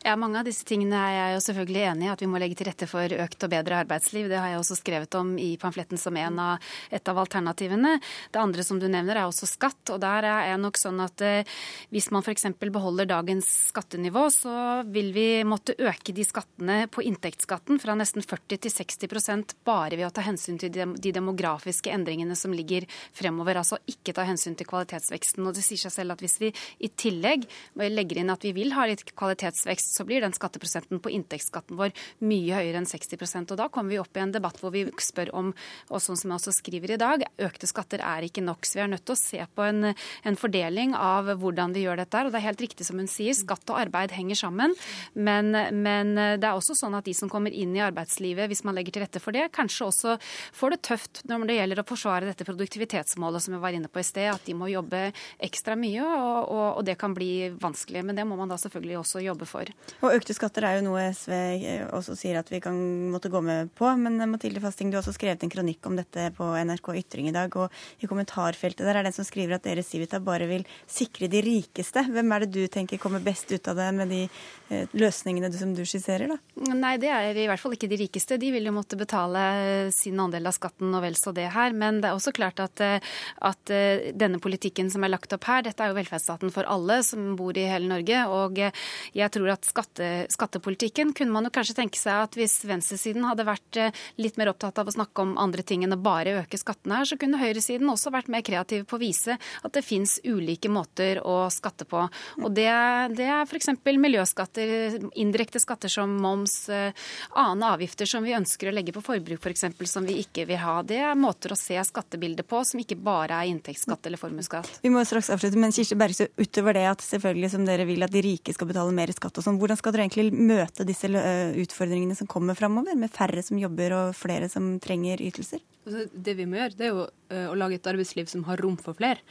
Ja, 0.05 0.19
Mange 0.21 0.37
av 0.37 0.45
disse 0.45 0.67
tingene 0.69 0.99
er 1.01 1.12
jeg 1.14 1.37
jo 1.38 1.43
selvfølgelig 1.47 1.85
enig 1.88 2.05
i. 2.05 2.09
At 2.12 2.21
vi 2.21 2.27
må 2.29 2.37
legge 2.37 2.59
til 2.59 2.67
rette 2.69 2.85
for 2.85 3.09
økt 3.09 3.45
og 3.47 3.51
bedre 3.55 3.79
arbeidsliv. 3.81 4.27
Det 4.29 4.37
har 4.37 4.51
jeg 4.53 4.59
også 4.61 4.77
skrevet 4.77 5.14
om 5.17 5.31
i 5.40 5.55
pamfletten 5.57 5.97
som 5.97 6.19
en 6.21 6.40
av, 6.45 6.67
et 6.93 7.09
av 7.09 7.21
alternativene. 7.23 7.95
Det 8.29 8.43
andre 8.43 8.67
som 8.69 8.77
du 8.77 8.85
nevner 8.85 9.17
er 9.17 9.25
også 9.25 9.49
skatt. 9.49 9.95
Og 9.95 10.03
der 10.03 10.27
er 10.29 10.51
jeg 10.51 10.61
nok 10.61 10.77
sånn 10.77 11.01
at 11.01 11.25
eh, 11.25 11.49
hvis 11.88 12.11
man 12.12 12.21
f.eks. 12.21 12.45
beholder 12.61 13.09
dagens 13.09 13.49
skattenivå, 13.71 14.27
så 14.35 14.83
vil 14.93 15.09
vi 15.17 15.25
måtte 15.49 15.73
øke 15.81 16.12
de 16.12 16.29
skattene 16.29 16.77
på 16.93 17.07
inntektsskatten 17.09 17.81
fra 17.81 17.97
nesten 17.97 18.21
40 18.21 18.61
til 18.61 18.77
60% 18.77 19.57
bare 19.64 19.97
ved 19.97 20.11
å 20.11 20.12
ta 20.12 20.27
hensyn 20.29 20.61
til 20.61 20.69
de 20.69 21.14
demografiske 21.17 21.97
endringene 21.97 22.37
som 22.37 22.53
ligger 22.53 22.85
fremover. 23.17 23.62
Altså 23.62 23.81
ikke 23.88 24.12
ta 24.12 24.29
hensyn 24.29 24.61
til 24.61 24.69
kvalitetsveksten. 24.69 25.49
Og 25.49 25.57
det 25.57 25.64
sier 25.64 25.87
seg 25.87 25.97
selv 25.97 26.19
at 26.19 26.29
hvis 26.29 26.38
vi 26.45 26.53
i 26.85 26.93
tillegg 26.93 27.49
legger 27.88 28.21
inn 28.21 28.37
at 28.37 28.45
vi 28.45 28.53
vil 28.61 28.77
ha 28.77 28.85
litt 28.93 29.09
kvalitetsvekst, 29.17 29.94
så 29.95 30.07
blir 30.07 30.25
den 30.25 30.35
skatteprosenten 30.35 31.01
på 31.03 31.13
inntektsskatten 31.15 31.79
vår 31.79 31.95
mye 32.27 32.59
høyere 32.59 32.81
enn 32.81 32.89
60% 32.89 33.55
Og 33.55 33.61
Da 33.61 33.69
kommer 33.73 33.95
vi 33.95 34.01
opp 34.03 34.17
i 34.17 34.23
en 34.25 34.35
debatt 34.35 34.59
hvor 34.63 34.75
vi 34.75 34.85
spør 35.03 35.33
om, 35.37 35.53
og 35.91 36.03
sånn 36.03 36.19
som 36.19 36.33
jeg 36.33 36.41
også 36.41 36.55
skriver 36.59 36.95
i 36.95 37.01
dag, 37.01 37.25
økte 37.47 37.69
skatter 37.71 38.03
er 38.05 38.27
ikke 38.27 38.45
nok. 38.45 38.67
Så 38.67 38.79
vi 38.79 38.85
er 38.85 38.93
nødt 38.93 39.05
til 39.07 39.17
å 39.17 39.21
se 39.21 39.41
på 39.55 39.67
en, 39.67 39.93
en 39.95 40.39
fordeling 40.39 40.95
av 40.99 41.31
hvordan 41.41 41.75
vi 41.77 41.85
gjør 41.85 42.03
dette. 42.03 42.25
Og 42.25 42.33
det 42.33 42.41
er 42.41 42.49
helt 42.49 42.65
riktig 42.65 42.87
som 42.89 43.01
hun 43.01 43.11
sier, 43.11 43.37
skatt 43.37 43.69
og 43.73 43.81
arbeid 43.81 44.15
henger 44.17 44.39
sammen. 44.45 44.75
Men, 45.15 45.53
men 45.55 46.15
det 46.15 46.49
er 46.49 46.55
også 46.55 46.77
sånn 46.79 46.97
at 46.99 47.07
de 47.09 47.15
som 47.17 47.31
kommer 47.33 47.55
inn 47.55 47.75
i 47.77 47.83
arbeidslivet, 47.85 48.49
hvis 48.51 48.65
man 48.67 48.77
legger 48.79 48.97
til 48.97 49.05
rette 49.07 49.23
for 49.23 49.37
det, 49.37 49.49
kanskje 49.55 49.89
også 49.89 50.17
får 50.55 50.75
det 50.75 50.83
tøft 50.91 51.23
når 51.31 51.47
det 51.49 51.59
gjelder 51.59 51.83
å 51.83 51.87
forsvare 51.89 52.29
dette 52.31 52.47
produktivitetsmålet 52.49 53.45
som 53.45 53.57
vi 53.57 53.63
var 53.63 53.77
inne 53.77 53.91
på 53.91 54.03
i 54.03 54.07
sted, 54.07 54.31
at 54.33 54.47
de 54.47 54.57
må 54.57 54.71
jobbe 54.73 55.07
ekstra 55.45 55.77
mye, 55.79 56.05
og, 56.05 56.41
og, 56.49 56.69
og 56.81 56.87
det 56.87 56.99
kan 57.01 57.15
bli 57.17 57.51
vanskelig. 57.61 58.05
Men 58.07 58.19
det 58.19 58.27
må 58.29 58.39
man 58.41 58.53
da 58.53 58.59
selvfølgelig 58.61 59.01
også 59.03 59.25
jobbe 59.25 59.49
for. 59.49 59.71
Og 60.05 60.12
økte 60.12 60.35
skatter 60.37 60.66
er 60.68 60.79
jo 60.79 60.85
noe 60.85 61.07
SV 61.14 61.33
eh, 61.33 61.85
også 61.97 62.16
sier 62.18 62.37
at 62.40 62.51
vi 62.53 62.61
kan 62.62 62.77
måtte 63.12 63.31
gå 63.33 63.40
med 63.44 63.70
på. 63.77 63.88
Men 64.01 64.18
eh, 64.20 64.29
Mathilde 64.29 64.61
Fasting, 64.61 64.90
du 64.90 64.99
har 64.99 65.05
også 65.05 65.14
skrevet 65.16 65.44
en 65.44 65.53
kronikk 65.53 65.87
om 65.88 65.97
dette 65.97 66.27
på 66.37 66.51
NRK 66.61 66.90
Ytring 67.01 67.31
i 67.31 67.35
dag. 67.35 67.55
Og 67.57 68.05
i 68.05 68.11
kommentarfeltet 68.11 68.85
der 68.85 68.99
er 68.99 69.07
det 69.07 69.12
en 69.12 69.18
som 69.18 69.29
skriver 69.29 69.57
at 69.57 69.64
dere 69.64 69.85
Civita 69.87 70.20
bare 70.25 70.49
vil 70.51 70.66
sikre 70.90 71.29
de 71.33 71.40
rikeste. 71.44 72.05
Hvem 72.12 72.35
er 72.37 72.44
det 72.44 72.53
du 72.53 72.62
tenker 72.73 73.01
kommer 73.01 73.25
best 73.25 73.53
ut 73.53 73.70
av 73.73 73.81
det 73.81 73.88
med 73.97 74.12
de 74.12 74.20
eh, 74.27 74.92
løsningene 74.92 75.53
som 75.55 75.73
du 75.77 75.85
skisserer, 75.88 76.35
da? 76.35 76.38
Nei, 76.75 76.97
det 77.01 77.12
er 77.12 77.40
i 77.40 77.49
hvert 77.49 77.62
fall 77.62 77.77
ikke 77.77 77.90
de 77.90 78.01
rikeste. 78.05 78.38
De 78.40 78.53
vil 78.55 78.68
jo 78.68 78.77
måtte 78.77 79.01
betale 79.01 79.90
sin 79.94 80.20
andel 80.20 80.51
av 80.51 80.57
skatten 80.57 80.92
og 80.92 81.05
vel 81.05 81.16
så 81.18 81.33
det 81.37 81.49
her. 81.55 81.73
Men 81.77 82.03
det 82.03 82.11
er 82.11 82.18
også 82.18 82.35
klart 82.37 82.61
at, 82.61 82.83
at 82.85 83.73
denne 84.16 84.40
politikken 84.42 84.90
som 84.92 85.05
er 85.05 85.14
lagt 85.14 85.33
opp 85.37 85.49
her, 85.49 85.64
dette 85.64 85.81
er 85.81 85.92
jo 85.92 85.99
velferdsstaten 85.99 86.53
for 86.55 86.68
alle 86.68 87.01
som 87.07 87.33
bor 87.38 87.57
i 87.57 87.66
hele 87.70 87.88
Norge. 87.90 88.25
Og 88.35 88.61
jeg 88.61 89.33
tror 89.35 89.55
at 89.55 89.74
skatte, 89.75 90.11
skattepolitikken 90.33 91.13
kunne 91.17 91.35
man 91.35 91.49
jo 91.49 91.53
kanskje 91.55 91.77
tenke 91.81 91.99
seg 91.99 92.29
at 92.29 92.39
hvis 92.39 92.61
venstresiden 92.69 93.27
hadde 93.27 93.49
vært 93.49 93.81
eh, 93.81 94.05
litt 94.23 94.39
mer 94.41 94.53
opptatt 94.53 94.79
av 94.79 94.91
å 94.91 94.95
snakke 94.95 95.25
om 95.25 95.35
andre 95.41 95.65
ting 95.67 95.83
enn 95.85 95.97
å 95.97 96.01
bare 96.01 96.39
øke 96.45 96.61
skattene 96.61 97.01
her, 97.01 97.09
så 97.11 97.19
kunne 97.21 97.41
høyresiden 97.43 97.91
også 97.91 98.13
vært 98.15 98.31
mer 98.33 98.45
kreativ 98.47 98.87
på 98.91 98.99
å 98.99 99.03
vise 99.03 99.39
at 99.39 99.75
det 99.75 99.85
fins 99.87 100.19
ulike 100.25 100.71
måter 100.71 101.23
å 101.25 101.49
skatte 101.51 101.89
på. 101.89 102.07
Og 102.43 102.55
det, 102.55 102.71
det 103.19 103.27
er 103.27 103.49
f.eks. 103.49 103.73
miljøskatter, 103.85 105.01
indirekte 105.19 105.63
skatter 105.63 105.93
som 105.93 106.13
moms, 106.23 106.65
andre 106.71 107.55
annen 107.55 107.73
avgifter 107.73 108.07
som 108.07 108.25
vi 108.25 108.35
ønsker 108.35 108.69
å 108.69 108.75
legge 108.75 108.93
på 108.95 109.03
forbruk 109.05 109.43
f.eks. 109.43 109.67
For 109.79 109.89
som 109.89 110.07
vi 110.07 110.19
ikke 110.23 110.47
vil 110.49 110.61
ha. 110.63 110.79
Det 110.87 110.99
er 111.03 111.19
måter 111.19 111.55
å 111.55 111.59
se 111.59 111.79
skattebildet 111.87 112.47
på 112.49 112.61
som 112.67 112.81
ikke 112.81 112.99
bare 113.01 113.39
er 113.41 113.51
inntektsskatt 113.53 114.07
eller 114.09 114.21
formuesskatt. 114.21 114.81
Vi 114.85 114.93
må 114.93 115.03
straks 115.07 115.31
avslutte, 115.35 115.61
men 115.61 115.75
Kirsti 115.75 115.99
Bergstø, 115.99 116.29
utover 116.41 116.77
det 116.77 116.87
at 116.91 117.05
selvfølgelig 117.05 117.53
som 117.55 117.67
dere 117.67 117.87
vil 117.89 118.05
at 118.07 118.15
de 118.15 118.23
rike 118.25 118.55
skal 118.55 118.71
betale 118.71 118.95
mer 118.95 119.13
skatt 119.15 119.41
og 119.41 119.47
sånn, 119.47 119.61
hvordan 119.64 119.81
skal 119.81 119.94
dere 119.94 120.07
egentlig 120.07 120.46
møte 120.53 120.87
disse 120.87 121.09
utfordringene 121.09 122.16
som 122.18 122.29
kommer 122.31 122.57
framover, 122.59 122.96
med 122.98 123.12
færre 123.12 123.42
som 123.44 123.61
jobber 123.61 123.96
og 123.96 124.16
flere 124.18 124.50
som 124.53 124.74
trenger 124.85 125.24
ytelser? 125.24 125.62
Altså, 125.85 126.07
det 126.12 126.37
vi 126.38 126.46
må 126.48 126.61
gjøre, 126.61 126.77
det 126.79 126.87
er 126.87 126.92
jo 126.92 127.07
å 127.51 127.59
lage 127.59 127.79
et 127.79 127.90
arbeidsliv 127.90 128.31
som 128.31 128.47
har 128.49 128.62
rom 128.62 128.77
for 128.81 128.97
flere. 128.99 129.23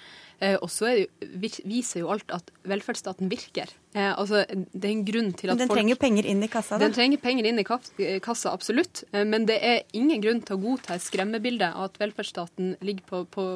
Eh, 0.43 0.57
og 0.59 0.69
så 0.71 0.91
viser 1.21 2.01
jo 2.01 2.11
alt 2.11 2.31
at 2.35 2.49
velferdsstaten 2.67 3.29
virker. 3.31 3.69
Eh, 3.93 4.09
altså, 4.09 4.41
det 4.49 4.87
er 4.87 4.91
en 4.91 5.03
grunn 5.05 5.29
til 5.37 5.51
at 5.51 5.55
men 5.55 5.63
den 5.63 5.69
folk, 5.69 5.77
trenger 5.77 5.99
penger 6.01 6.27
inn 6.31 6.41
i 6.43 6.49
kassa? 6.51 6.75
Da. 6.75 6.87
Den 6.87 6.95
trenger 6.95 7.21
penger 7.21 7.47
inn 7.47 7.61
i 7.61 7.65
kassa, 7.65 8.51
absolutt. 8.51 9.03
Eh, 9.13 9.23
men 9.29 9.45
det 9.49 9.59
er 9.63 9.83
ingen 9.95 10.23
grunn 10.23 10.41
til 10.43 10.57
å 10.57 10.61
godta 10.63 10.97
et 10.97 11.05
skremmebilde 11.05 11.69
av 11.69 11.91
at 11.91 11.99
velferdsstaten 12.01 12.73
ligger 12.83 13.07
på, 13.09 13.23
på, 13.35 13.47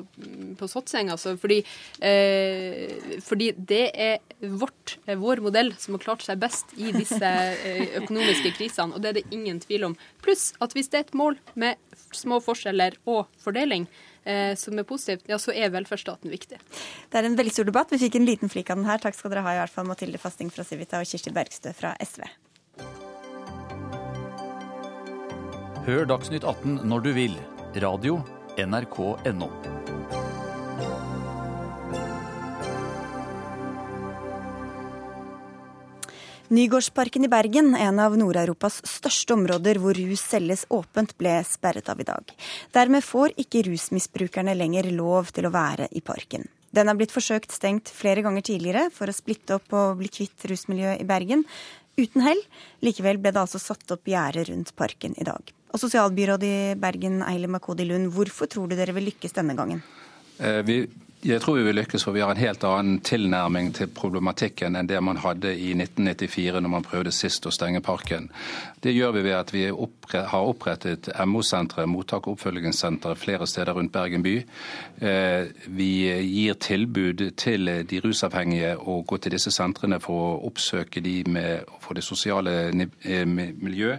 på 0.60 0.70
sottseng. 0.70 1.12
Altså, 1.14 1.36
fordi, 1.42 1.60
eh, 2.06 3.18
fordi, 3.26 3.52
det 3.58 3.84
er 3.92 4.48
vårt, 4.62 4.98
vår 5.08 5.42
modell 5.44 5.74
som 5.82 5.98
har 5.98 6.06
klart 6.06 6.26
seg 6.28 6.40
best 6.40 6.76
i 6.78 6.94
disse 6.96 7.34
økonomiske 8.04 8.54
krisene. 8.60 8.94
Og 8.94 9.04
det 9.04 9.10
er 9.10 9.20
det 9.20 9.30
ingen 9.34 9.60
tvil 9.64 9.90
om. 9.90 9.98
Pluss 10.24 10.52
at 10.64 10.78
hvis 10.78 10.94
det 10.94 11.02
er 11.02 11.08
et 11.08 11.18
mål 11.18 11.42
med 11.58 11.82
små 12.16 12.40
forskjeller 12.44 13.00
og 13.10 13.26
fordeling, 13.42 13.88
eh, 13.90 14.07
som 14.60 14.80
er 14.80 14.88
positivt, 14.88 15.28
ja, 15.32 15.40
så 15.42 15.54
er 15.56 15.72
velferdsstaten 15.74 16.32
viktig. 16.34 16.60
Det 17.12 17.20
er 17.20 17.30
en 17.30 17.38
veldig 17.40 17.54
stor 17.56 17.70
debatt. 17.70 17.94
Vi 17.94 18.02
fikk 18.02 18.20
en 18.20 18.28
liten 18.28 18.52
flik 18.52 18.72
av 18.74 18.82
den 18.82 18.90
her. 18.90 19.02
Takk 19.04 19.18
skal 19.18 19.34
dere 19.34 19.46
ha, 19.46 19.56
i 19.56 19.62
hvert 19.62 19.74
fall 19.74 19.88
Mathilde 19.88 20.22
Fasting 20.22 20.52
fra 20.54 20.68
Civita 20.68 21.02
og 21.02 21.10
Kirsti 21.10 21.34
Bergstø 21.36 21.74
fra 21.78 21.96
SV. 22.04 22.28
Hør 25.88 26.08
Dagsnytt 26.10 26.44
18 26.44 26.82
når 26.84 27.08
du 27.08 27.14
vil. 27.16 27.40
Radio 27.80 28.20
NRK.no. 28.60 29.77
Nygårdsparken 36.48 37.26
i 37.26 37.28
Bergen, 37.28 37.74
en 37.76 37.98
av 38.00 38.14
Nord-Europas 38.16 38.78
største 38.88 39.36
områder 39.36 39.82
hvor 39.84 39.98
rus 40.00 40.22
selges 40.24 40.62
åpent, 40.72 41.12
ble 41.20 41.42
sperret 41.44 41.90
av 41.92 42.00
i 42.00 42.06
dag. 42.08 42.30
Dermed 42.72 43.04
får 43.04 43.34
ikke 43.44 43.66
rusmisbrukerne 43.68 44.54
lenger 44.56 44.88
lov 44.96 45.34
til 45.36 45.50
å 45.50 45.52
være 45.52 45.90
i 45.92 46.00
parken. 46.00 46.46
Den 46.72 46.88
har 46.88 46.96
blitt 46.96 47.12
forsøkt 47.12 47.52
stengt 47.52 47.92
flere 47.92 48.24
ganger 48.24 48.46
tidligere 48.48 48.86
for 48.96 49.12
å 49.12 49.16
splitte 49.18 49.58
opp 49.58 49.76
og 49.76 50.00
bli 50.00 50.08
kvitt 50.08 50.48
rusmiljøet 50.48 51.04
i 51.04 51.10
Bergen. 51.10 51.44
Uten 52.00 52.24
hell. 52.24 52.40
Likevel 52.86 53.20
ble 53.20 53.34
det 53.36 53.44
altså 53.44 53.60
satt 53.60 53.92
opp 53.92 54.08
gjerde 54.08 54.46
rundt 54.48 54.72
parken 54.80 55.20
i 55.20 55.28
dag. 55.28 55.52
Og 55.76 55.84
Sosialbyråd 55.84 56.48
i 56.48 56.58
Bergen, 56.80 57.20
Eile 57.28 57.52
Makodi 57.52 57.90
Lund, 57.90 58.14
hvorfor 58.16 58.48
tror 58.48 58.72
du 58.72 58.78
dere 58.80 58.96
vil 58.96 59.10
lykkes 59.10 59.36
denne 59.36 59.58
gangen? 59.58 59.84
Eh, 60.40 60.62
vi 60.64 60.86
jeg 61.28 61.42
tror 61.44 61.58
vi 61.58 61.64
vil 61.68 61.76
lykkes, 61.76 62.06
for 62.06 62.16
vi 62.16 62.22
har 62.24 62.32
en 62.32 62.40
helt 62.40 62.64
annen 62.64 63.00
tilnærming 63.04 63.74
til 63.76 63.90
problematikken 63.92 64.78
enn 64.80 64.88
det 64.88 65.00
man 65.04 65.20
hadde 65.20 65.52
i 65.52 65.74
1994, 65.76 66.62
når 66.64 66.72
man 66.72 66.86
prøvde 66.86 67.12
sist 67.12 67.48
å 67.48 67.52
stenge 67.52 67.82
parken. 67.84 68.30
Det 68.84 68.94
gjør 68.96 69.16
vi 69.18 69.24
ved 69.26 69.36
at 69.36 69.52
vi 69.52 69.66
har 69.68 70.48
opprettet 70.48 71.10
MO-sentre, 71.26 71.88
mottak- 71.90 72.30
og 72.30 72.38
oppfølgingssentre, 72.38 73.16
flere 73.20 73.48
steder 73.50 73.76
rundt 73.76 73.92
Bergen 73.92 74.24
by. 74.24 74.36
Eh, 75.02 75.50
vi 75.68 75.92
gir 76.08 76.60
tilbud 76.64 77.26
til 77.36 77.74
de 77.90 78.02
rusavhengige 78.06 78.78
å 78.78 79.02
gå 79.04 79.20
til 79.20 79.36
disse 79.36 79.52
sentrene 79.52 80.00
for 80.00 80.24
å 80.30 80.40
oppsøke 80.48 81.04
de 81.04 81.18
med, 81.28 81.68
for 81.84 81.98
det 81.98 82.06
sosiale 82.08 82.56
eh, 82.70 83.26
miljø. 83.28 83.98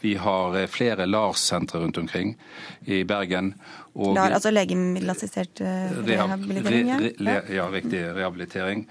Vi 0.00 0.14
har 0.16 0.56
eh, 0.56 0.70
flere 0.70 1.06
LARS-sentre 1.06 1.82
rundt 1.82 1.98
omkring 2.00 2.36
i 2.86 3.02
Bergen. 3.04 3.54
Og, 3.90 4.12
Klar, 4.14 4.30
altså 4.36 4.52
legemiddelassistert 4.52 5.60
eh, 5.66 5.94
rehabilitering? 6.06 6.90
Re, 6.90 7.08
re, 7.18 7.34
re, 7.42 7.54
ja, 7.56 7.64
riktig. 7.72 8.02
Rehabilitering. 8.14 8.84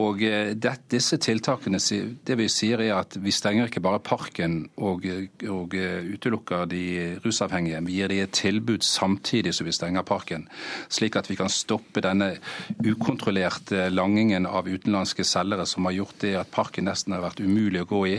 Og 0.00 0.22
eh, 0.24 0.54
det, 0.56 0.72
disse 0.92 1.18
tiltakene, 1.20 1.80
det 2.26 2.38
vi 2.40 2.48
sier 2.52 2.80
er 2.80 2.94
at 3.02 3.18
vi 3.20 3.34
stenger 3.34 3.68
ikke 3.68 3.82
bare 3.84 4.00
parken 4.00 4.62
og, 4.80 5.04
og 5.52 5.76
utelukker 5.76 6.64
de 6.72 6.86
rusavhengige. 7.24 7.82
Vi 7.86 7.98
gir 8.00 8.12
dem 8.12 8.24
et 8.24 8.34
tilbud 8.36 8.86
samtidig 8.86 9.52
som 9.56 9.68
vi 9.68 9.76
stenger 9.76 10.06
parken, 10.08 10.48
slik 10.88 11.20
at 11.20 11.28
vi 11.30 11.36
kan 11.36 11.52
stoppe 11.52 12.00
denne 12.04 12.32
ukontrollerte 12.80 13.90
langingen 13.92 14.48
av 14.48 14.68
utenlandske 14.72 15.24
selgere 15.26 15.68
som 15.68 15.84
har 15.88 15.98
gjort 16.00 16.20
det 16.24 16.34
at 16.40 16.52
parken 16.54 16.88
nesten 16.88 17.12
har 17.12 17.24
vært 17.28 17.44
umulig 17.44 17.84
å 17.84 17.90
gå 17.92 18.04
i. 18.14 18.18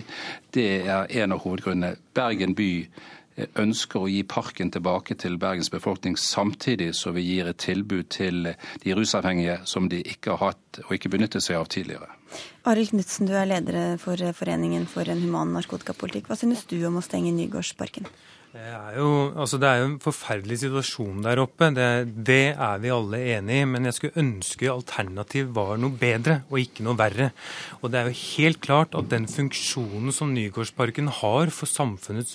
Det 0.54 0.70
er 0.86 1.10
en 1.24 1.34
av 1.34 1.42
hovedgrunnene. 1.44 1.98
Bergen 2.18 2.54
by 2.58 2.72
ønsker 3.60 4.02
å 4.02 4.10
gi 4.10 4.24
parken 4.28 4.72
tilbake 4.74 5.18
til 5.20 5.38
Bergens 5.42 5.70
befolkning, 5.74 6.18
samtidig 6.18 6.94
som 6.98 7.16
vi 7.18 7.26
gir 7.28 7.50
et 7.50 7.60
tilbud 7.62 8.10
til 8.14 8.54
de 8.84 8.96
rusavhengige 8.98 9.60
som 9.70 9.90
de 9.92 10.02
ikke 10.02 10.36
har 10.36 10.54
hatt 10.54 10.82
og 10.88 10.96
ikke 10.98 11.12
benyttet 11.14 11.46
seg 11.46 11.60
av 11.60 11.70
tidligere. 11.74 12.10
Arild 12.68 12.92
Knutsen, 12.92 13.30
du 13.30 13.36
er 13.38 13.48
leder 13.48 14.00
for 14.02 14.20
Foreningen 14.36 14.88
for 14.90 15.08
en 15.08 15.22
human 15.24 15.54
narkotikapolitikk. 15.56 16.32
Hva 16.32 16.40
synes 16.40 16.66
du 16.68 16.80
om 16.88 17.00
å 17.00 17.06
stenge 17.06 17.32
Nygårdsparken? 17.36 18.10
Det 18.58 18.72
er, 18.74 18.96
jo, 18.98 19.10
altså 19.38 19.60
det 19.62 19.68
er 19.70 19.80
jo 19.84 19.88
en 19.92 20.00
forferdelig 20.02 20.56
situasjon 20.64 21.20
der 21.22 21.38
oppe, 21.44 21.68
det, 21.76 21.90
det, 22.26 22.56
er 22.58 22.80
vi 22.82 22.90
alle 22.90 23.20
enig 23.36 23.60
i. 23.62 23.66
Men 23.70 23.86
jeg 23.86 23.94
skulle 23.94 24.24
ønske 24.24 24.72
alternativ 24.72 25.52
var 25.54 25.76
noe 25.78 25.94
bedre 25.94 26.40
og 26.50 26.64
ikke 26.64 26.86
noe 26.88 26.98
verre. 26.98 27.28
Og 27.84 27.92
det 27.94 28.00
er 28.00 28.10
jo 28.10 28.18
helt 28.18 28.60
klart 28.66 28.98
at 28.98 29.12
den 29.12 29.28
funksjonen 29.30 30.16
som 30.16 30.32
Nygårdsparken 30.34 31.12
har 31.20 31.52
for 31.54 31.70
samfunnets 31.70 32.34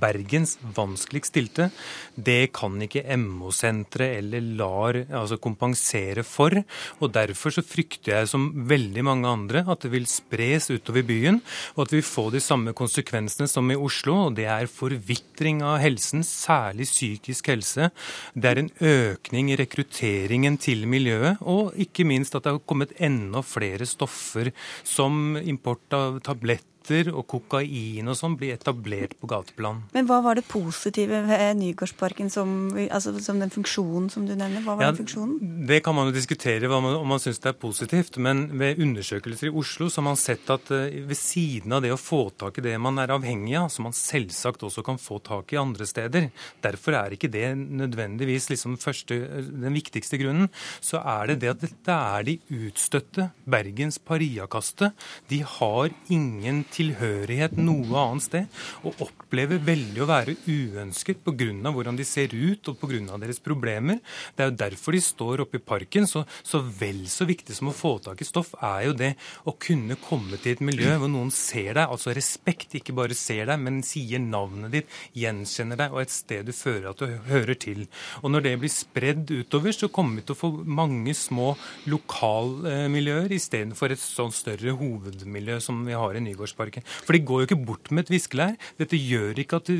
Bergens 0.00 0.54
vanskeligst 0.78 1.34
stilte, 1.34 1.68
det 2.16 2.54
kan 2.56 2.80
ikke 2.86 3.04
MO-senteret 3.20 4.22
eller 4.22 4.48
LAR 4.56 5.02
altså 5.20 5.36
kompensere 5.36 6.24
for. 6.24 6.56
Og 7.02 7.12
derfor 7.12 7.52
så 7.52 7.66
frykter 7.66 8.14
jeg 8.14 8.32
som 8.32 8.48
veldig 8.72 9.04
mange 9.04 9.28
andre 9.28 9.66
at 9.68 9.84
det 9.84 9.92
vil 9.92 10.08
spres 10.08 10.70
utover 10.72 11.04
byen, 11.12 11.42
og 11.76 11.84
at 11.84 11.94
vi 11.98 12.02
får 12.14 12.32
de 12.38 12.44
samme 12.46 12.72
konsekvensene 12.72 13.50
som 13.52 13.68
i 13.68 13.76
Oslo. 13.76 14.16
og 14.30 14.40
det 14.40 14.48
er 14.48 14.72
forvitring 14.72 15.57
forbedring 15.58 15.62
av 15.62 15.78
helsen, 15.82 16.22
særlig 16.22 16.86
psykisk 16.86 17.48
helse. 17.48 17.90
Det 18.34 18.48
er 18.48 18.58
en 18.58 18.70
økning 18.80 19.50
i 19.50 19.56
rekrutteringen 19.56 20.58
til 20.58 20.86
miljøet, 20.86 21.38
og 21.42 21.74
ikke 21.76 22.04
minst 22.04 22.34
at 22.34 22.44
det 22.44 22.52
har 22.52 22.66
kommet 22.66 22.94
enda 22.98 23.42
flere 23.42 23.86
stoffer 23.86 24.52
som 24.84 25.36
import 25.36 25.92
av 25.92 26.20
tabletter 26.22 26.64
sprøyter 26.88 27.12
og 27.12 27.26
kokain 27.28 28.08
og 28.08 28.16
sånn 28.16 28.36
blir 28.38 28.56
etablert 28.56 29.14
på 29.20 29.28
gateplan. 29.28 29.82
Men 29.92 30.08
hva 30.08 30.20
var 30.24 30.38
det 30.38 30.46
positive 30.48 31.22
ved 31.26 31.58
Nygårdsparken 31.58 32.30
som, 32.30 32.70
altså, 32.88 33.14
som 33.20 33.40
den 33.40 33.52
funksjonen 33.52 34.08
som 34.10 34.26
du 34.26 34.34
nevner? 34.34 34.62
Hva 34.64 34.76
var 34.76 34.86
ja, 34.86 34.92
den 34.92 35.02
funksjonen? 35.02 35.66
Det 35.68 35.80
kan 35.84 35.96
man 35.96 36.08
jo 36.08 36.16
diskutere 36.16 36.68
man, 36.68 36.84
om 36.96 37.08
man 37.08 37.20
syns 37.20 37.40
det 37.42 37.52
er 37.52 37.58
positivt. 37.58 38.18
Men 38.18 38.46
ved 38.58 38.80
undersøkelser 38.80 39.50
i 39.50 39.54
Oslo 39.54 39.88
så 39.88 40.00
har 40.00 40.08
man 40.10 40.20
sett 40.20 40.48
at 40.50 40.72
uh, 40.72 40.88
ved 40.88 41.18
siden 41.18 41.76
av 41.76 41.84
det 41.84 41.92
å 41.94 42.00
få 42.00 42.28
tak 42.38 42.58
i 42.58 42.66
det 42.68 42.76
man 42.80 43.00
er 43.02 43.12
avhengig 43.14 43.56
av, 43.60 43.68
som 43.72 43.88
man 43.88 43.96
selvsagt 43.96 44.64
også 44.66 44.84
kan 44.86 45.00
få 45.00 45.20
tak 45.24 45.52
i 45.52 45.60
andre 45.60 45.86
steder, 45.88 46.30
derfor 46.64 46.96
er 46.98 47.14
ikke 47.14 47.30
det 47.32 47.50
nødvendigvis 47.56 48.48
liksom 48.52 48.78
første, 48.80 49.18
den 49.48 49.76
viktigste 49.76 50.20
grunnen, 50.20 50.48
så 50.84 51.02
er 51.02 51.32
det 51.32 51.40
det 51.44 51.52
at 51.52 51.64
dette 51.66 51.98
er 52.14 52.26
de 52.26 52.38
utstøtte, 52.68 53.28
Bergens 53.48 53.98
pariakaste. 54.02 54.90
De 55.30 55.40
har 55.44 55.90
ingen 56.12 56.62
tilhørighet 56.78 57.58
noe 57.58 58.04
annet 58.04 58.24
sted, 58.24 58.60
og 58.86 59.02
opplever 59.08 59.60
veldig 59.64 60.02
å 60.04 60.08
være 60.08 60.36
uønsket 60.46 61.24
pga. 61.26 61.72
hvordan 61.72 61.96
de 61.96 62.04
ser 62.04 62.34
ut 62.34 62.68
og 62.68 62.78
pga. 62.80 63.18
deres 63.18 63.40
problemer. 63.40 64.00
Det 64.36 64.44
er 64.44 64.50
jo 64.50 64.56
derfor 64.56 64.92
de 64.92 65.00
står 65.02 65.42
oppe 65.44 65.58
i 65.58 65.64
parken. 65.64 66.06
Så, 66.06 66.24
så 66.42 66.60
vel 66.60 67.06
så 67.08 67.26
viktig 67.28 67.54
som 67.56 67.70
å 67.70 67.76
få 67.76 67.98
tak 68.02 68.20
i 68.22 68.28
stoff, 68.28 68.54
er 68.62 68.88
jo 68.88 68.92
det 68.96 69.12
å 69.44 69.54
kunne 69.58 69.98
komme 70.00 70.38
til 70.38 70.56
et 70.56 70.64
miljø 70.64 70.96
hvor 70.98 71.10
noen 71.10 71.30
ser 71.34 71.74
deg, 71.74 71.86
altså 71.88 72.14
respekt, 72.16 72.74
ikke 72.78 72.96
bare 72.96 73.16
ser 73.18 73.46
deg, 73.50 73.60
men 73.62 73.82
sier 73.86 74.22
navnet 74.22 74.74
ditt, 74.74 74.96
gjenkjenner 75.18 75.78
deg, 75.78 75.94
og 75.94 76.02
et 76.02 76.14
sted 76.14 76.48
du 76.48 76.54
føler 76.56 76.90
at 76.90 77.02
du 77.02 77.18
hører 77.28 77.58
til. 77.58 77.86
Og 78.22 78.32
når 78.32 78.46
det 78.46 78.54
blir 78.62 78.72
spredd 78.72 79.30
utover, 79.30 79.74
så 79.74 79.90
kommer 79.92 80.20
vi 80.20 80.26
til 80.28 80.36
å 80.36 80.40
få 80.42 80.52
mange 80.64 81.14
små 81.16 81.52
lokalmiljøer 81.90 83.34
istedenfor 83.36 83.94
et 83.94 84.02
sånn 84.02 84.34
større 84.34 84.76
hovedmiljø 84.78 85.58
som 85.64 85.84
vi 85.86 85.96
har 85.96 86.16
i 86.16 86.24
Nygårdsparken. 86.24 86.67
Parken. 86.68 86.86
For 87.04 87.16
de 87.16 87.24
går 87.24 87.42
jo 87.42 87.48
ikke 87.48 87.60
bort 87.68 87.90
med 87.90 88.06
et 88.06 88.12
viskelær. 88.16 88.56
Dette 88.80 88.98
gjør 88.98 89.40
ikke 89.42 89.60
at 89.62 89.70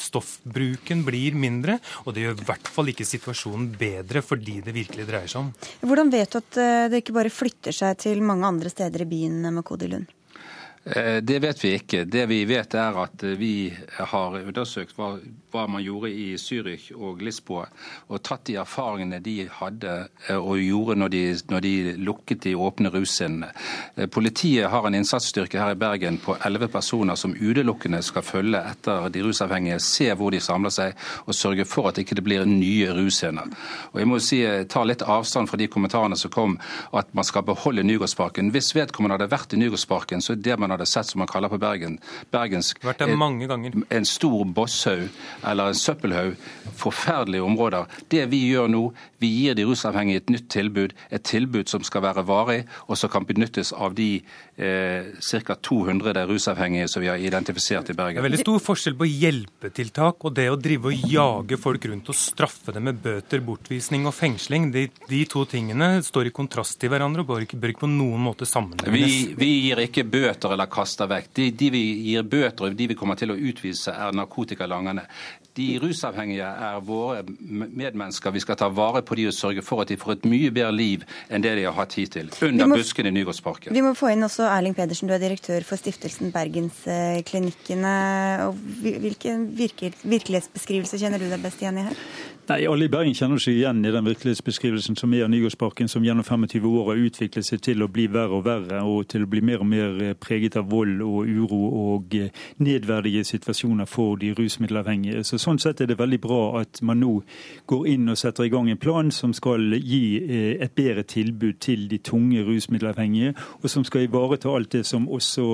stoffbruken 0.00 1.04
blir 1.06 1.36
mindre, 1.38 1.78
og 2.06 2.14
det 2.14 2.26
gjør 2.26 2.40
i 2.40 2.48
hvert 2.48 2.72
fall 2.72 2.92
ikke 2.92 3.08
situasjonen 3.08 3.70
bedre 3.78 4.24
for 4.24 4.40
de 4.40 4.60
det 4.64 4.74
virkelig 4.74 5.06
dreier 5.08 5.30
seg 5.30 5.44
om. 5.44 5.52
Hvordan 5.84 6.12
vet 6.12 6.32
du 6.32 6.40
at 6.40 6.60
eh, 6.62 6.88
det 6.92 7.02
ikke 7.02 7.16
bare 7.18 7.32
flytter 7.32 7.76
seg 7.76 8.00
til 8.02 8.24
mange 8.24 8.48
andre 8.48 8.72
steder 8.72 9.04
i 9.04 9.10
byen 9.12 9.40
med 9.52 9.64
Kodi 9.66 9.90
Lund? 9.92 10.10
Eh, 10.84 11.16
det 11.22 11.38
vet 11.38 11.64
vi 11.64 11.74
ikke. 11.78 12.04
Det 12.04 12.26
vi 12.26 12.44
vet 12.44 12.74
er 12.74 12.98
at 13.04 13.22
vi 13.38 13.54
har 13.98 14.38
undersøkt 14.42 14.96
hva 14.98 15.14
hva 15.52 15.66
man 15.68 15.82
gjorde 15.84 16.10
i 16.10 16.32
Zürich 16.40 16.90
og 16.94 17.20
Lisboa, 17.22 17.66
og 18.08 18.22
tatt 18.24 18.46
de 18.48 18.56
erfaringene 18.60 19.20
de 19.24 19.48
hadde 19.60 19.92
eh, 20.28 20.36
og 20.38 20.60
gjorde 20.62 20.96
når 21.00 21.12
de, 21.12 21.22
når 21.52 21.64
de 21.64 21.74
lukket 22.00 22.46
de 22.46 22.54
åpne 22.56 22.92
russcenene. 22.94 23.50
Eh, 23.96 24.08
politiet 24.12 24.70
har 24.72 24.86
en 24.88 24.96
innsatsstyrke 24.96 25.60
her 25.60 25.74
i 25.74 25.78
Bergen 25.78 26.18
på 26.22 26.36
elleve 26.46 26.70
personer 26.72 27.18
som 27.20 27.36
utelukkende 27.36 28.02
skal 28.04 28.26
følge 28.26 28.62
etter 28.72 29.08
de 29.12 29.24
rusavhengige, 29.26 29.80
se 29.84 30.08
hvor 30.16 30.32
de 30.32 30.40
samler 30.42 30.72
seg 30.74 30.96
og 31.26 31.36
sørge 31.36 31.66
for 31.68 31.90
at 31.90 31.98
det 31.98 32.06
ikke 32.06 32.24
blir 32.24 32.48
nye 32.48 32.92
russcener. 32.96 33.52
Og 33.92 34.00
jeg 34.00 34.08
må 34.08 34.20
si, 34.22 34.40
tar 34.72 34.88
litt 34.88 35.04
avstand 35.04 35.50
fra 35.50 35.60
de 35.60 35.68
kommentarene 35.72 36.18
som 36.18 36.32
kom 36.32 36.56
at 36.96 37.12
man 37.16 37.26
skal 37.28 37.44
beholde 37.46 37.84
Nygårdsparken. 37.86 38.52
Hvis 38.54 38.72
vedkommende 38.76 39.18
hadde 39.18 39.30
vært 39.32 39.54
i 39.54 39.60
Nygårdsparken, 39.60 40.24
så 40.24 40.34
er 40.34 40.42
det 40.42 40.58
man 40.60 40.71
hadde 40.74 40.88
sett 40.88 41.08
som 41.08 41.22
man 41.22 41.30
kaller 41.30 41.52
på 41.52 41.60
Bergen, 41.62 41.98
bergensk, 42.32 42.82
vært 42.84 43.02
der 43.02 43.14
mange 43.16 43.48
ganger. 43.50 43.76
en 43.90 44.04
stor 44.08 44.44
bosshaug 44.44 45.08
eller 45.44 45.72
en 45.72 45.78
søppelhaug. 45.78 46.36
Forferdelige 46.76 47.42
områder. 47.42 47.86
Det 48.10 48.26
vi 48.30 48.46
gjør 48.48 48.68
nå, 48.72 48.82
vi 49.22 49.30
gir 49.30 49.56
de 49.58 49.66
rusavhengige 49.68 50.22
et 50.22 50.32
nytt 50.32 50.48
tilbud. 50.52 50.94
Et 51.10 51.22
tilbud 51.22 51.70
som 51.70 51.84
skal 51.86 52.04
være 52.04 52.24
varig, 52.26 52.62
og 52.88 52.98
som 52.98 53.10
kan 53.12 53.26
benyttes 53.28 53.72
av 53.72 53.94
de 53.98 54.10
eh, 54.56 55.12
ca. 55.22 55.56
200 55.62 56.26
rusavhengige 56.28 56.88
som 56.90 57.02
vi 57.04 57.10
har 57.10 57.22
identifisert 57.22 57.92
i 57.92 57.96
Bergen. 57.96 58.18
Det 58.18 58.24
er 58.24 58.28
veldig 58.28 58.42
stor 58.42 58.62
forskjell 58.62 58.96
på 58.98 59.08
hjelpetiltak 59.08 60.26
og 60.26 60.36
det 60.36 60.48
å 60.50 60.58
drive 60.60 60.90
og 60.92 61.06
jage 61.12 61.58
folk 61.60 61.86
rundt 61.90 62.10
og 62.12 62.18
straffe 62.18 62.74
dem 62.74 62.88
med 62.88 63.00
bøter, 63.04 63.42
bortvisning 63.44 64.08
og 64.10 64.16
fengsling. 64.16 64.70
De, 64.74 64.86
de 65.08 65.22
to 65.30 65.44
tingene 65.50 65.94
står 66.04 66.30
i 66.30 66.34
kontrast 66.34 66.80
til 66.82 66.92
hverandre 66.92 67.24
og 67.24 67.30
bør 67.30 67.46
ikke, 67.46 67.60
bør 67.62 67.74
ikke 67.74 67.84
på 67.84 67.92
noen 67.92 68.26
måte 68.26 68.48
sammenlignes. 68.48 68.96
Vi, 68.96 69.36
vi, 69.38 69.52
gir 69.68 69.84
ikke 69.86 70.06
bøter 70.08 70.56
eller 70.56 70.70
kaster 70.72 71.10
vekk. 71.10 71.30
De, 71.38 71.50
de 71.62 71.70
vi 71.74 71.84
gir 72.08 72.26
bøter 72.26 72.68
og 72.68 72.78
de 72.78 72.90
vi 72.90 72.98
kommer 72.98 73.18
til 73.20 73.34
å 73.34 73.38
utvise, 73.38 73.94
er 73.94 74.16
narkotikalangerne. 74.16 75.06
De 75.56 75.66
rusavhengige 75.82 76.46
er 76.46 76.80
våre 76.86 77.22
medmennesker. 77.28 78.32
Vi 78.32 78.40
skal 78.40 78.56
ta 78.56 78.70
vare 78.72 79.02
på 79.04 79.18
de 79.18 79.26
og 79.28 79.34
sørge 79.36 79.62
for 79.62 79.84
at 79.84 79.90
de 79.92 79.98
får 80.00 80.12
et 80.16 80.24
mye 80.32 80.50
bedre 80.54 80.72
liv 80.72 81.04
enn 81.28 81.44
det 81.44 81.52
de 81.58 81.66
har 81.68 81.76
hatt 81.76 81.96
hittil. 81.98 82.30
Under 82.46 82.70
må, 82.70 82.78
busken 82.80 83.08
i 83.10 83.12
Nygårdsparken. 83.18 83.74
Vi 83.76 83.84
må 83.84 83.92
få 83.98 84.14
inn 84.14 84.24
også 84.24 84.46
Erling 84.48 84.76
Pedersen, 84.76 85.10
du 85.10 85.14
er 85.16 85.20
direktør 85.20 85.66
for 85.68 85.80
stiftelsen 85.80 86.32
Bergensklinikkene. 86.32 87.94
Hvilken 88.82 89.48
virkelighetsbeskrivelse 89.58 91.00
kjenner 91.02 91.20
du 91.20 91.28
deg 91.28 91.44
best 91.44 91.60
igjen 91.60 91.82
i 91.82 91.88
her? 91.90 92.00
Nei, 92.48 92.64
Alle 92.66 92.88
i 92.88 92.90
Bergen 92.90 93.14
kjenner 93.14 93.38
seg 93.38 93.54
igjen 93.54 93.84
i 93.86 93.90
den 93.94 94.08
virkelighetsbeskrivelsen 94.08 94.96
som 94.98 95.12
er 95.14 95.22
av 95.24 95.30
Nygårdsparken, 95.30 95.88
som 95.88 96.02
gjennom 96.02 96.24
25 96.26 96.64
år 96.66 96.88
har 96.90 97.02
utviklet 97.06 97.46
seg 97.46 97.62
til 97.62 97.84
å 97.84 97.88
bli 97.92 98.08
verre 98.10 98.40
og 98.40 98.42
verre, 98.48 98.80
og 98.82 99.06
til 99.12 99.22
å 99.24 99.28
bli 99.30 99.44
mer 99.46 99.62
og 99.62 99.68
mer 99.70 100.00
eh, 100.02 100.16
preget 100.18 100.58
av 100.58 100.66
vold 100.72 101.04
og 101.06 101.28
uro 101.30 101.60
og 101.94 102.16
eh, 102.18 102.34
nedverdige 102.58 103.22
situasjoner 103.28 103.86
for 103.86 104.18
de 104.18 104.32
rusmiddelavhengige. 104.34 105.22
Så 105.28 105.38
Sånn 105.42 105.58
sett 105.62 105.80
er 105.82 105.90
det 105.90 105.98
veldig 105.98 106.20
bra 106.22 106.40
at 106.60 106.80
man 106.86 107.00
nå 107.02 107.16
går 107.70 107.86
inn 107.90 108.12
og 108.12 108.18
setter 108.20 108.46
i 108.46 108.52
gang 108.52 108.68
en 108.70 108.80
plan 108.80 109.10
som 109.14 109.32
skal 109.34 109.74
gi 109.78 110.04
eh, 110.22 110.62
et 110.62 110.74
bedre 110.78 111.02
tilbud 111.08 111.58
til 111.62 111.88
de 111.90 111.98
tunge 111.98 112.44
rusmiddelavhengige, 112.46 113.34
og 113.62 113.70
som 113.70 113.86
skal 113.86 114.06
ivareta 114.06 114.52
alt 114.52 114.72
det 114.76 114.84
som 114.86 115.08
også 115.10 115.46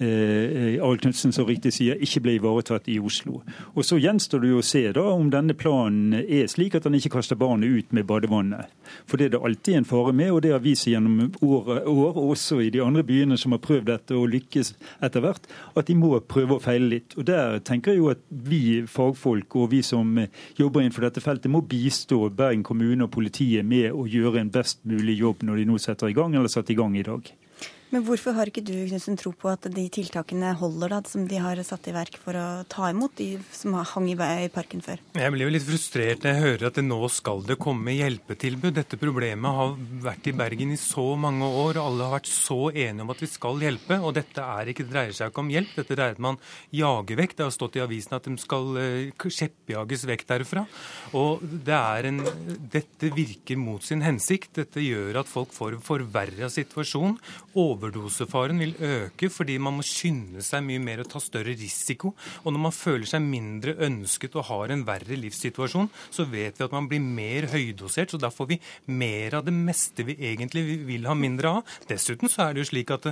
eh, 0.00 0.78
Arild 0.80 1.02
Knutsen 1.04 1.34
så 1.34 1.44
riktig 1.48 1.74
sier, 1.76 2.00
ikke 2.00 2.22
ble 2.24 2.36
ivaretatt 2.38 2.88
i 2.88 2.98
Oslo. 3.02 3.42
Og 3.74 3.84
Så 3.84 3.98
gjenstår 4.00 4.42
det 4.44 4.52
jo 4.52 4.62
å 4.62 4.66
se 4.66 4.84
da 4.96 5.04
om 5.12 5.30
denne 5.32 5.56
planen 5.58 6.16
er 6.22 6.48
slik 6.50 6.78
at 6.78 6.88
han 6.88 6.96
ikke 6.96 7.12
kaster 7.18 7.38
barnet 7.38 7.68
ut 7.68 7.92
med 7.96 8.08
badevannet. 8.08 8.72
For 9.08 9.20
det 9.20 9.28
er 9.28 9.36
det 9.36 9.44
alltid 9.44 9.80
en 9.80 9.88
fare 9.88 10.14
med, 10.16 10.32
og 10.32 10.42
det 10.44 10.54
har 10.54 10.64
vist 10.64 10.86
seg 10.86 10.96
gjennom 10.96 11.32
år, 11.44 11.72
år, 11.88 12.20
også 12.32 12.62
i 12.64 12.72
de 12.72 12.82
andre 12.84 13.04
byene 13.04 13.36
som 13.40 13.52
har 13.52 13.62
prøvd 13.64 13.88
dette 13.90 14.16
og 14.16 14.30
lykkes 14.32 14.74
etter 15.04 15.24
hvert, 15.24 15.48
at 15.76 15.88
de 15.88 15.96
må 15.98 16.14
prøve 16.24 16.56
å 16.56 16.62
feile 16.62 16.88
litt. 16.94 17.16
Og 17.18 17.26
Der 17.28 17.58
tenker 17.60 17.92
jeg 17.92 18.02
jo 18.02 18.12
at 18.14 18.22
vi 18.30 18.62
fagfolk 18.88 19.17
og 19.26 19.70
vi 19.72 19.82
som 19.82 20.14
jobber 20.58 20.82
innenfor 20.82 21.08
dette 21.08 21.22
feltet, 21.24 21.50
må 21.50 21.60
bistå 21.60 22.28
Bergen 22.30 22.62
kommune 22.66 23.04
og 23.04 23.12
politiet 23.14 23.66
med 23.66 23.92
å 23.92 24.06
gjøre 24.06 24.40
en 24.40 24.50
best 24.54 24.84
mulig 24.84 25.18
jobb 25.18 25.42
når 25.42 25.56
de 25.56 25.68
nå 25.68 25.78
setter 25.82 26.08
i 26.08 26.16
gang, 26.16 26.34
eller 26.34 26.48
setter 26.52 26.72
i 26.72 26.78
gang 26.78 26.96
i 26.96 27.06
dag. 27.06 27.32
Men 27.88 28.02
hvorfor 28.04 28.34
har 28.36 28.50
ikke 28.50 28.60
du 28.66 28.74
Knudsen, 28.88 29.16
tro 29.16 29.30
på 29.32 29.48
at 29.48 29.64
de 29.72 29.86
tiltakene 29.92 30.50
holder, 30.60 30.92
da, 30.92 30.98
som 31.08 31.24
de 31.28 31.38
har 31.40 31.56
satt 31.64 31.86
i 31.88 31.94
verk 31.96 32.18
for 32.20 32.36
å 32.36 32.46
ta 32.68 32.90
imot 32.92 33.14
de 33.16 33.30
som 33.54 33.78
hang 33.80 34.10
i 34.12 34.16
parken 34.52 34.82
før? 34.84 35.00
Jeg 35.16 35.32
blir 35.32 35.46
jo 35.46 35.54
litt 35.54 35.64
frustrert 35.64 36.24
når 36.24 36.34
jeg 36.34 36.42
hører 36.42 36.66
at 36.68 36.76
det 36.76 36.84
nå 36.84 36.98
skal 37.12 37.40
det 37.48 37.56
komme 37.60 37.94
hjelpetilbud. 37.96 38.76
Dette 38.76 38.98
problemet 39.00 39.56
har 39.60 39.72
vært 40.04 40.28
i 40.28 40.34
Bergen 40.36 40.74
i 40.74 40.80
så 40.80 41.06
mange 41.16 41.48
år, 41.48 41.78
og 41.80 41.86
alle 41.86 42.10
har 42.10 42.16
vært 42.18 42.30
så 42.32 42.58
enige 42.74 43.06
om 43.06 43.14
at 43.14 43.22
vi 43.24 43.30
skal 43.32 43.64
hjelpe. 43.64 44.00
Og 44.02 44.12
dette 44.18 44.44
er 44.58 44.72
ikke, 44.72 44.84
det 44.84 44.92
dreier 44.92 45.16
seg 45.16 45.32
ikke 45.32 45.44
om 45.46 45.54
hjelp, 45.54 45.72
dette 45.80 45.96
dreier 45.96 46.20
om 46.20 46.28
man 46.28 46.40
jager 46.76 47.20
vekk. 47.22 47.38
Det 47.38 47.46
har 47.46 47.56
stått 47.56 47.80
i 47.80 47.84
avisen 47.86 48.18
at 48.18 48.28
de 48.28 48.36
skal 48.42 48.68
uh, 48.76 49.26
kjeppjages 49.38 50.04
vekk 50.12 50.26
derfra. 50.34 50.66
Og 51.16 51.40
det 51.40 51.80
en, 52.08 52.20
dette 52.68 53.12
virker 53.16 53.56
mot 53.56 53.84
sin 53.84 54.04
hensikt. 54.04 54.52
Dette 54.60 54.84
gjør 54.84 55.22
at 55.22 55.30
folk 55.30 55.56
får 55.56 55.80
forverra 55.88 56.52
situasjon. 56.52 57.16
Over 57.56 57.77
overdosefaren 57.78 58.58
vil 58.58 58.74
øke 58.82 59.30
fordi 59.30 59.58
man 59.62 59.76
må 59.78 59.84
skynde 59.86 60.42
seg 60.44 60.64
mye 60.66 60.82
mer 60.82 61.00
og 61.02 61.08
ta 61.12 61.18
større 61.22 61.54
risiko. 61.56 62.14
Og 62.44 62.52
når 62.52 62.62
man 62.66 62.74
føler 62.74 63.06
seg 63.08 63.22
mindre 63.24 63.76
ønsket 63.86 64.36
og 64.38 64.44
har 64.50 64.66
en 64.74 64.86
verre 64.88 65.16
livssituasjon, 65.18 65.90
så 66.10 66.22
vet 66.28 66.58
vi 66.58 66.64
at 66.66 66.74
man 66.74 66.88
blir 66.90 67.02
mer 67.04 67.42
høydosert. 67.52 68.10
Så 68.12 68.18
da 68.20 68.30
får 68.34 68.46
vi 68.52 68.60
mer 68.90 69.34
av 69.38 69.42
det 69.46 69.54
meste 69.54 70.04
vi 70.06 70.14
egentlig 70.30 70.62
vil 70.88 71.06
ha 71.08 71.14
mindre 71.18 71.48
av. 71.58 71.62
Dessuten 71.88 72.28
så 72.30 72.38
er 72.46 72.50
det 72.54 72.60
jo 72.64 72.70
slik 72.72 72.90
at 72.94 73.04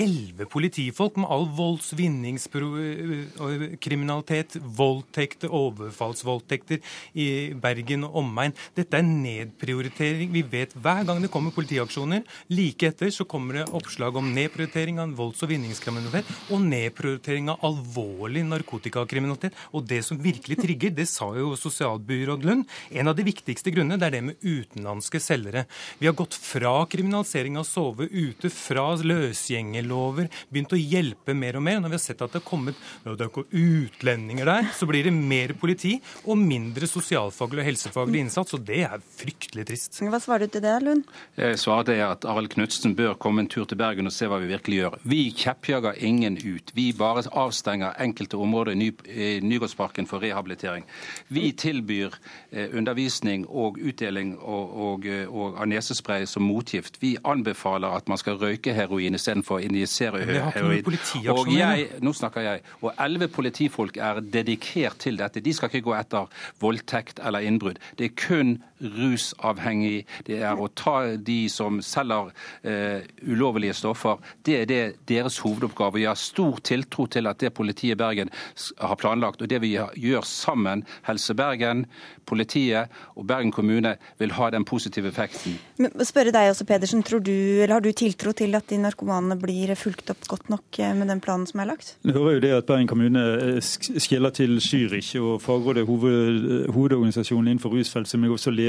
elleve 0.00 0.44
politifolk 0.50 1.14
med 1.20 1.30
all 1.32 1.46
volds-, 1.56 1.94
vinningskriminalitet, 1.96 4.50
voldtekter, 4.76 5.48
overfallsvoldtekter 5.52 6.78
i 7.18 7.54
Bergen 7.60 8.04
og 8.08 8.16
omegn, 8.22 8.54
dette 8.76 8.96
er 8.98 9.04
nedprioritering. 9.06 10.28
Vi 10.34 10.42
vet 10.50 10.72
hver 10.74 11.04
gang 11.08 11.18
det 11.22 11.32
kommer 11.32 11.56
politiaksjoner, 11.56 12.20
like 12.52 12.84
etter 12.90 13.08
så 13.12 13.24
kommer 13.28 13.52
det 13.58 13.72
oppslag 13.76 14.05
om 14.14 14.28
nedprioritering 14.30 15.00
av 15.02 15.14
volds- 15.18 15.42
og 15.42 15.50
vinningskriminalitet 15.50 16.28
og 16.54 16.62
nedprioritering 16.62 17.50
av 17.50 17.64
alvorlig 17.66 18.44
narkotikakriminalitet. 18.46 19.56
Og 19.74 19.86
det 19.90 20.02
som 20.06 20.20
virkelig 20.22 20.60
trigger, 20.60 20.94
det 20.94 21.08
sa 21.10 21.32
jo 21.34 21.54
sosialbyråd 21.58 22.46
Lund, 22.46 22.66
en 22.90 23.10
av 23.10 23.16
de 23.18 23.26
viktigste 23.26 23.72
grunnene 23.74 23.98
det 23.98 24.06
er 24.06 24.16
det 24.18 24.22
med 24.28 24.44
utenlandske 24.44 25.18
selgere. 25.22 25.64
Vi 25.98 26.06
har 26.06 26.14
gått 26.14 26.36
fra 26.38 26.76
kriminalisering 26.86 27.56
av 27.56 27.64
å 27.64 27.68
sove 27.68 28.06
ute, 28.12 28.50
fra 28.52 28.92
løsgjengerlover, 29.00 30.28
begynt 30.52 30.76
å 30.76 30.80
hjelpe 30.80 31.34
mer 31.34 31.58
og 31.58 31.64
mer. 31.66 31.80
Når 31.80 31.94
vi 31.94 31.98
har 31.98 32.04
sett 32.04 32.22
at 32.22 32.34
det 32.36 32.42
har 32.42 32.46
kommet 32.46 32.78
når 33.04 33.16
det 33.16 33.26
er 33.26 33.46
utlendinger 33.56 34.50
der, 34.52 34.70
så 34.76 34.86
blir 34.88 35.08
det 35.08 35.14
mer 35.16 35.56
politi 35.58 35.96
og 36.26 36.38
mindre 36.38 36.88
sosialfaglig 36.90 37.64
og 37.64 37.68
helsefaglig 37.70 38.26
innsats. 38.26 38.54
Og 38.56 38.64
det 38.68 38.82
er 38.84 39.02
fryktelig 39.16 39.66
trist. 39.70 39.96
Hva 40.04 40.20
svarer 40.22 40.46
du 40.46 40.56
til 40.56 40.64
det, 40.66 40.76
Lund? 40.84 41.08
Jeg 41.40 41.58
svarer 41.62 41.88
det 41.88 41.98
at 42.04 42.28
Arild 42.28 42.52
Knutsen 42.52 42.94
bør 42.98 43.16
komme 43.20 43.44
en 43.44 43.50
tur 43.50 43.64
til 43.64 43.80
Bergen 43.80 43.95
og 44.04 44.12
se 44.12 44.28
hva 44.28 44.36
vi 44.42 44.50
virkelig 44.50 44.76
gjør. 44.82 44.96
Vi 45.08 45.22
kjeppjager 45.32 45.96
ingen 46.04 46.36
ut. 46.36 46.72
Vi 46.76 46.92
bare 46.92 47.24
avstenger 47.32 47.96
enkelte 48.02 48.36
områder 48.36 48.76
i 48.76 49.40
Nygårdsparken 49.40 50.06
for 50.06 50.20
rehabilitering. 50.20 50.84
Vi 51.32 51.52
tilbyr 51.56 52.12
eh, 52.52 52.68
undervisning 52.76 53.46
og 53.48 53.78
utdeling 53.80 54.36
og, 54.38 54.76
og, 54.76 55.08
og 55.28 55.56
av 55.56 55.70
nesespray 55.72 56.26
som 56.28 56.44
motgift. 56.44 57.00
Vi 57.00 57.16
anbefaler 57.24 57.96
at 57.96 58.08
man 58.12 58.20
skal 58.20 58.36
røyke 58.42 58.74
heroin 58.76 59.16
istedenfor 59.16 59.64
injisere 59.64 60.20
heroin. 60.26 60.84
Og 61.32 61.52
jeg, 61.54 61.88
nå 62.04 62.12
snakker 62.12 62.44
jeg. 62.44 62.64
Og 62.82 62.92
elleve 63.00 63.28
politifolk 63.32 63.96
er 63.96 64.20
dedikert 64.20 65.00
til 65.06 65.18
dette. 65.18 65.40
De 65.40 65.54
skal 65.56 65.72
ikke 65.72 65.86
gå 65.88 65.96
etter 65.96 66.28
voldtekt 66.60 67.22
eller 67.24 67.46
innbrudd. 67.46 67.80
Det 67.98 68.10
er 68.10 68.16
kun 68.20 68.56
rusavhengig. 68.80 70.04
Det 70.26 70.40
er 70.44 70.58
å 70.58 70.68
ta 70.76 71.16
de 71.16 71.38
som 71.52 71.80
selger 71.84 72.32
eh, 72.66 73.06
ulovlige 73.26 73.76
stoffer. 73.76 74.20
Det 74.44 74.60
er 74.62 74.70
det 74.70 74.82
deres 75.08 75.38
hovedoppgave. 75.44 76.02
Jeg 76.02 76.10
har 76.10 76.20
stor 76.20 76.60
tiltro 76.66 77.06
til 77.10 77.30
at 77.30 77.40
det 77.42 77.54
politiet 77.56 77.96
i 77.96 78.00
Bergen 78.00 78.32
har 78.78 78.98
planlagt, 79.00 79.42
og 79.42 79.50
det 79.50 79.60
vi 79.64 79.74
gjør 79.76 80.26
sammen, 80.26 80.84
Helse 81.06 81.34
Bergen, 81.36 81.86
politiet 82.26 82.92
og 83.14 83.26
Bergen 83.28 83.52
kommune, 83.54 83.96
vil 84.18 84.34
ha 84.36 84.50
den 84.52 84.66
positive 84.66 85.08
effekten. 85.12 85.56
Men 85.80 85.92
spørre 86.06 86.34
deg 86.34 86.50
også, 86.50 86.66
Pedersen. 86.68 87.04
Tror 87.06 87.22
du, 87.24 87.32
eller 87.32 87.76
Har 87.76 87.84
du 87.84 87.92
tiltro 87.92 88.32
til 88.32 88.54
at 88.56 88.68
de 88.70 88.78
narkomanene 88.80 89.36
blir 89.40 89.74
fulgt 89.76 90.10
opp 90.10 90.26
godt 90.28 90.50
nok 90.52 90.80
eh, 90.80 90.94
med 90.96 91.10
den 91.12 91.20
planen 91.20 91.46
som 91.48 91.60
er 91.62 91.70
lagt? 91.72 91.96
Vi 92.02 92.12
hører 92.12 92.38
jo 92.38 92.44
det 92.44 92.52
at 92.56 92.68
Bergen 92.68 92.90
kommune 92.90 93.24
eh, 93.56 93.60
skjeller 93.62 94.34
til 94.34 94.58
Zürich, 94.64 95.14
og 95.20 95.40
fagrådet, 95.44 95.86
hoved, 95.86 96.68
hovedorganisasjonen 96.74 97.52
innenfor 97.52 97.76
rusfelt, 97.76 98.08
som 98.08 98.24
jeg 98.24 98.32
også 98.32 98.50
leder, 98.50 98.65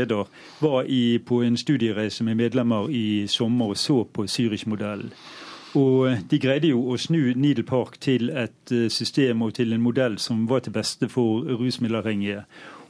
var 0.60 0.84
i, 0.84 1.18
på 1.18 1.42
en 1.44 1.58
studiereise 1.58 2.24
med 2.24 2.36
medlemmer 2.36 2.90
i 2.90 3.28
sommer 3.28 3.74
og 3.74 3.78
så 3.78 4.04
på 4.04 4.28
Zürich-modellen. 4.28 5.12
Og 5.76 6.30
De 6.30 6.40
greide 6.40 6.72
jo 6.72 6.80
å 6.92 6.98
snu 6.98 7.34
Needle 7.36 7.66
Park 7.68 8.00
til 8.00 8.30
et 8.30 8.72
eh, 8.72 8.88
system 8.90 9.42
og 9.42 9.54
til 9.54 9.74
en 9.74 9.82
modell 9.82 10.18
som 10.18 10.48
var 10.50 10.60
til 10.60 10.74
beste 10.74 11.10
for 11.10 11.44
rusmiddelavhengige. 11.60 12.44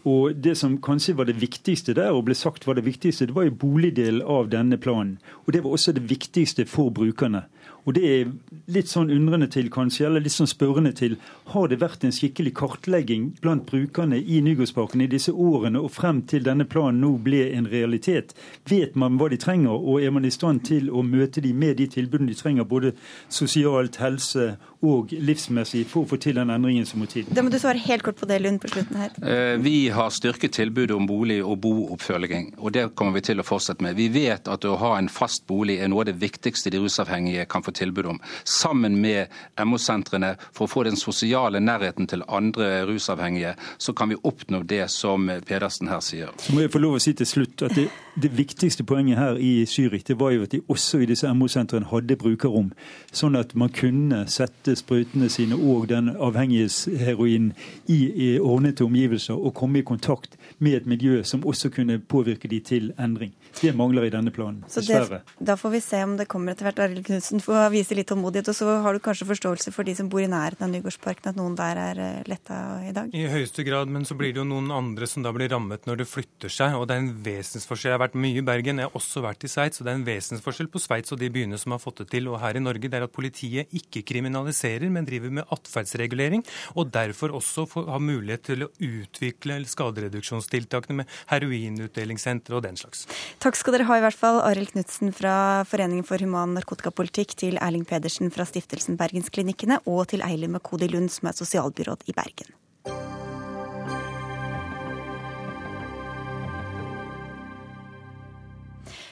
Og 0.05 0.35
Det 0.35 0.57
som 0.57 0.77
kanskje 0.81 1.17
var 1.17 1.25
det 1.25 1.41
viktigste 1.41 1.93
der, 1.93 2.11
og 2.11 2.25
ble 2.25 2.35
sagt 2.35 2.67
var 2.67 2.73
det 2.77 2.85
viktigste, 2.85 3.25
det 3.25 3.35
var 3.35 3.43
jo 3.43 3.57
boligdelen 3.59 4.21
av 4.21 4.49
denne 4.49 4.77
planen. 4.77 5.17
Og 5.45 5.53
Det 5.53 5.63
var 5.63 5.71
også 5.71 5.91
det 5.91 6.09
viktigste 6.09 6.65
for 6.65 6.89
brukerne. 6.89 7.43
Og 7.87 7.95
det 7.95 8.03
er 8.03 8.31
litt 8.75 8.89
sånn 8.91 9.11
undrende 9.13 9.47
til, 9.51 9.69
kanskje, 9.71 10.09
eller 10.09 10.23
litt 10.25 10.35
sånn 10.35 10.49
spørrende 10.49 10.91
til, 10.95 11.15
har 11.53 11.69
det 11.71 11.79
vært 11.79 12.03
en 12.03 12.11
skikkelig 12.11 12.51
kartlegging 12.59 13.29
blant 13.39 13.63
brukerne 13.69 14.19
i 14.19 14.41
Nygårdsparken 14.43 15.05
i 15.05 15.07
disse 15.07 15.31
årene 15.31 15.79
og 15.79 15.93
frem 15.95 16.19
til 16.27 16.43
denne 16.43 16.67
planen 16.67 16.99
nå 16.99 17.13
ble 17.23 17.45
en 17.55 17.69
realitet? 17.71 18.33
Vet 18.67 18.97
man 18.99 19.15
hva 19.15 19.29
de 19.31 19.39
trenger, 19.39 19.71
og 19.71 20.03
er 20.03 20.11
man 20.11 20.27
i 20.27 20.33
stand 20.35 20.65
til 20.67 20.91
å 20.91 21.03
møte 21.05 21.43
dem 21.43 21.55
med 21.63 21.79
de 21.79 21.87
tilbudene 21.93 22.33
de 22.33 22.35
trenger, 22.35 22.67
både 22.67 22.91
sosialt, 23.31 24.01
helse 24.03 24.49
og 24.83 25.15
livsmessig, 25.15 25.85
for 25.87 26.03
å 26.03 26.11
få 26.11 26.19
til 26.21 26.35
den 26.41 26.51
endringen 26.51 26.85
som 26.85 26.99
må 26.99 27.07
til? 27.07 27.23
Da 27.31 27.45
må 27.45 27.53
du 27.53 27.59
svare 27.61 27.79
helt 27.87 28.03
kort 28.03 28.19
på 28.19 28.27
det, 28.27 28.41
Lund, 28.43 28.59
på 28.61 28.73
slutten 28.73 28.99
her. 28.99 29.15
Eh, 29.23 29.55
vi 29.63 29.87
har 29.95 30.11
styrket 30.11 30.57
tilbudet 30.59 30.91
om 30.97 31.07
bolig 31.07 31.39
og 31.39 31.55
booppfølging, 31.63 32.51
og 32.59 32.75
det 32.75 32.89
kommer 32.99 33.15
vi 33.15 33.23
til 33.31 33.39
å 33.39 33.47
fortsette 33.47 33.85
med. 33.85 33.95
Vi 33.95 34.11
vet 34.11 34.51
at 34.51 34.67
å 34.67 34.75
ha 34.83 34.93
en 34.99 35.07
fast 35.07 35.47
bolig 35.47 35.79
er 35.79 35.87
noe 35.87 36.03
av 36.03 36.11
det 36.11 36.19
viktigste 36.19 36.75
de 36.75 36.83
rusavhengige 36.83 37.47
kan 37.47 37.63
få 37.63 37.76
tilbud 37.77 38.11
om, 38.13 38.21
sammen 38.43 38.97
med 39.01 39.33
MO-sentrene 39.63 40.33
for 40.51 40.65
å 40.65 40.71
få 40.71 40.85
den 40.87 40.99
sosiale 40.99 41.61
nærheten 41.63 42.09
til 42.09 42.25
andre 42.27 42.83
rusavhengige, 42.89 43.55
så 43.77 43.93
kan 43.97 44.11
vi 44.11 44.19
oppnå 44.23 44.63
det 44.67 44.85
som 44.93 45.29
Pedersen 45.47 45.91
her 45.91 46.01
sier. 46.03 46.33
Så 46.41 46.55
må 46.55 46.65
jeg 46.65 46.73
få 46.73 46.81
lov 46.83 46.97
å 46.97 47.03
si 47.03 47.13
til 47.17 47.29
slutt 47.29 47.65
at 47.67 47.75
det, 47.77 47.87
det 48.17 48.31
viktigste 48.37 48.85
poenget 48.87 49.19
her 49.19 49.37
i 49.41 49.65
Zürich 49.69 50.05
det 50.07 50.17
var 50.19 50.33
jo 50.33 50.45
at 50.47 50.53
de 50.55 50.61
også 50.67 51.01
i 51.03 51.09
disse 51.09 51.29
MO-sentrene 51.33 51.89
hadde 51.91 52.17
brukerrom, 52.19 52.71
sånn 53.13 53.37
at 53.39 53.53
man 53.55 53.71
kunne 53.73 54.23
sette 54.31 54.75
sprøytene 54.79 55.29
sine 55.31 55.57
og 55.57 55.87
den 55.91 56.09
avhengighetsheroinen 56.13 57.51
i, 57.87 57.99
i 58.07 58.29
ordnede 58.39 58.85
omgivelser 58.85 59.37
og 59.37 59.53
komme 59.57 59.81
i 59.81 59.87
kontakt 59.87 60.37
med 60.57 60.81
et 60.81 60.89
miljø 60.89 61.21
som 61.27 61.45
også 61.45 61.71
kunne 61.73 61.99
påvirke 61.99 62.49
de 62.51 62.59
til 62.63 62.91
endring. 62.99 63.33
Det 63.61 63.73
mangler 63.75 64.07
i 64.07 64.13
denne 64.13 64.31
planen, 64.33 64.63
dessverre. 64.73 65.21
da 65.39 65.55
får 65.57 65.75
vi 65.75 65.81
se 65.81 66.01
om 66.05 66.17
det 66.17 66.27
kommer 66.29 66.53
etter 66.53 66.69
hvert. 66.69 66.81
Arild 66.87 67.05
Knutsen 67.07 67.41
får 67.43 67.56
vise 67.73 67.95
litt 67.97 68.07
tålmodighet. 68.09 68.51
Og 68.51 68.57
så 68.57 68.77
har 68.83 68.95
du 68.95 69.03
kanskje 69.03 69.27
forståelse 69.29 69.73
for 69.75 69.87
de 69.87 69.95
som 69.97 70.09
bor 70.11 70.23
i 70.23 70.29
nærheten 70.31 70.67
av 70.67 70.73
Nygårdsparken, 70.73 71.31
at 71.31 71.39
noen 71.39 71.57
der 71.57 71.81
er 71.81 72.01
eh, 72.03 72.27
letta 72.29 72.59
i 72.87 72.93
dag? 72.95 73.13
I 73.15 73.27
høyeste 73.31 73.65
grad, 73.67 73.91
men 73.91 74.07
så 74.07 74.17
blir 74.17 74.33
det 74.33 74.41
jo 74.41 74.47
noen 74.47 74.71
andre 74.73 75.09
som 75.09 75.25
da 75.25 75.33
blir 75.35 75.51
rammet 75.53 75.87
når 75.89 76.01
det 76.01 76.09
flytter 76.09 76.53
seg. 76.53 76.77
Og 76.77 76.87
det 76.89 76.97
er 76.97 77.03
en 77.05 77.13
vesensforskjell. 77.25 77.91
Jeg 77.91 77.97
har 77.97 78.05
vært 78.05 78.19
mye 78.19 78.41
i 78.41 78.45
Bergen, 78.45 78.81
jeg 78.81 78.89
har 78.89 78.99
også 78.99 79.23
vært 79.25 79.47
i 79.47 79.51
Sveits. 79.51 79.81
Og 79.81 79.87
det 79.87 79.93
er 79.93 79.99
en 80.01 80.07
vesensforskjell 80.07 80.71
på 80.73 80.83
Sveits 80.83 81.15
og 81.15 81.21
de 81.21 81.31
byene 81.33 81.61
som 81.61 81.75
har 81.75 81.83
fått 81.83 82.03
det 82.03 82.09
til. 82.15 82.29
Og 82.31 82.41
her 82.43 82.59
i 82.59 82.63
Norge, 82.63 82.91
det 82.91 82.99
er 82.99 83.07
at 83.07 83.15
politiet 83.15 83.73
ikke 83.77 84.03
kriminaliserer, 84.07 84.87
men 84.93 85.07
driver 85.07 85.33
med 85.39 85.53
atferdsregulering. 85.53 86.45
Og 86.75 86.91
derfor 86.93 87.35
også 87.37 87.67
har 87.87 88.03
mulighet 88.03 88.45
til 88.51 88.67
å 88.67 88.71
utvikle 88.83 89.61
skadereduksjonstiltakene 89.67 91.01
med 91.01 91.15
heroinutdelingssentre 91.31 92.57
og 92.57 92.65
den 92.65 92.79
slags. 92.79 93.05
Takk 93.43 93.57
skal 93.59 93.77
dere 93.77 93.87
ha 93.89 93.97
i 93.99 94.03
hvert 94.03 94.17
fall, 94.17 94.41
Arild 94.43 94.73
Knutsen 94.73 95.13
fra 95.15 95.63
Foreningen 95.67 96.05
for 96.07 96.21
human 96.23 96.55
narkotikapolitikk, 96.57 97.35
til 97.39 97.46
Erling 97.55 97.85
Pedersen 97.87 98.27
fra 98.35 98.43
Stiftelsen 98.43 98.99
Bergensklinikkene 98.99 99.79
og 99.87 100.09
til 100.11 100.25
Eilim 100.27 100.51
Makodi 100.57 100.91
Lund, 100.91 101.07
som 101.07 101.31
er 101.31 101.37
sosialbyråd 101.39 102.03
i 102.11 102.15
Bergen. 102.17 102.51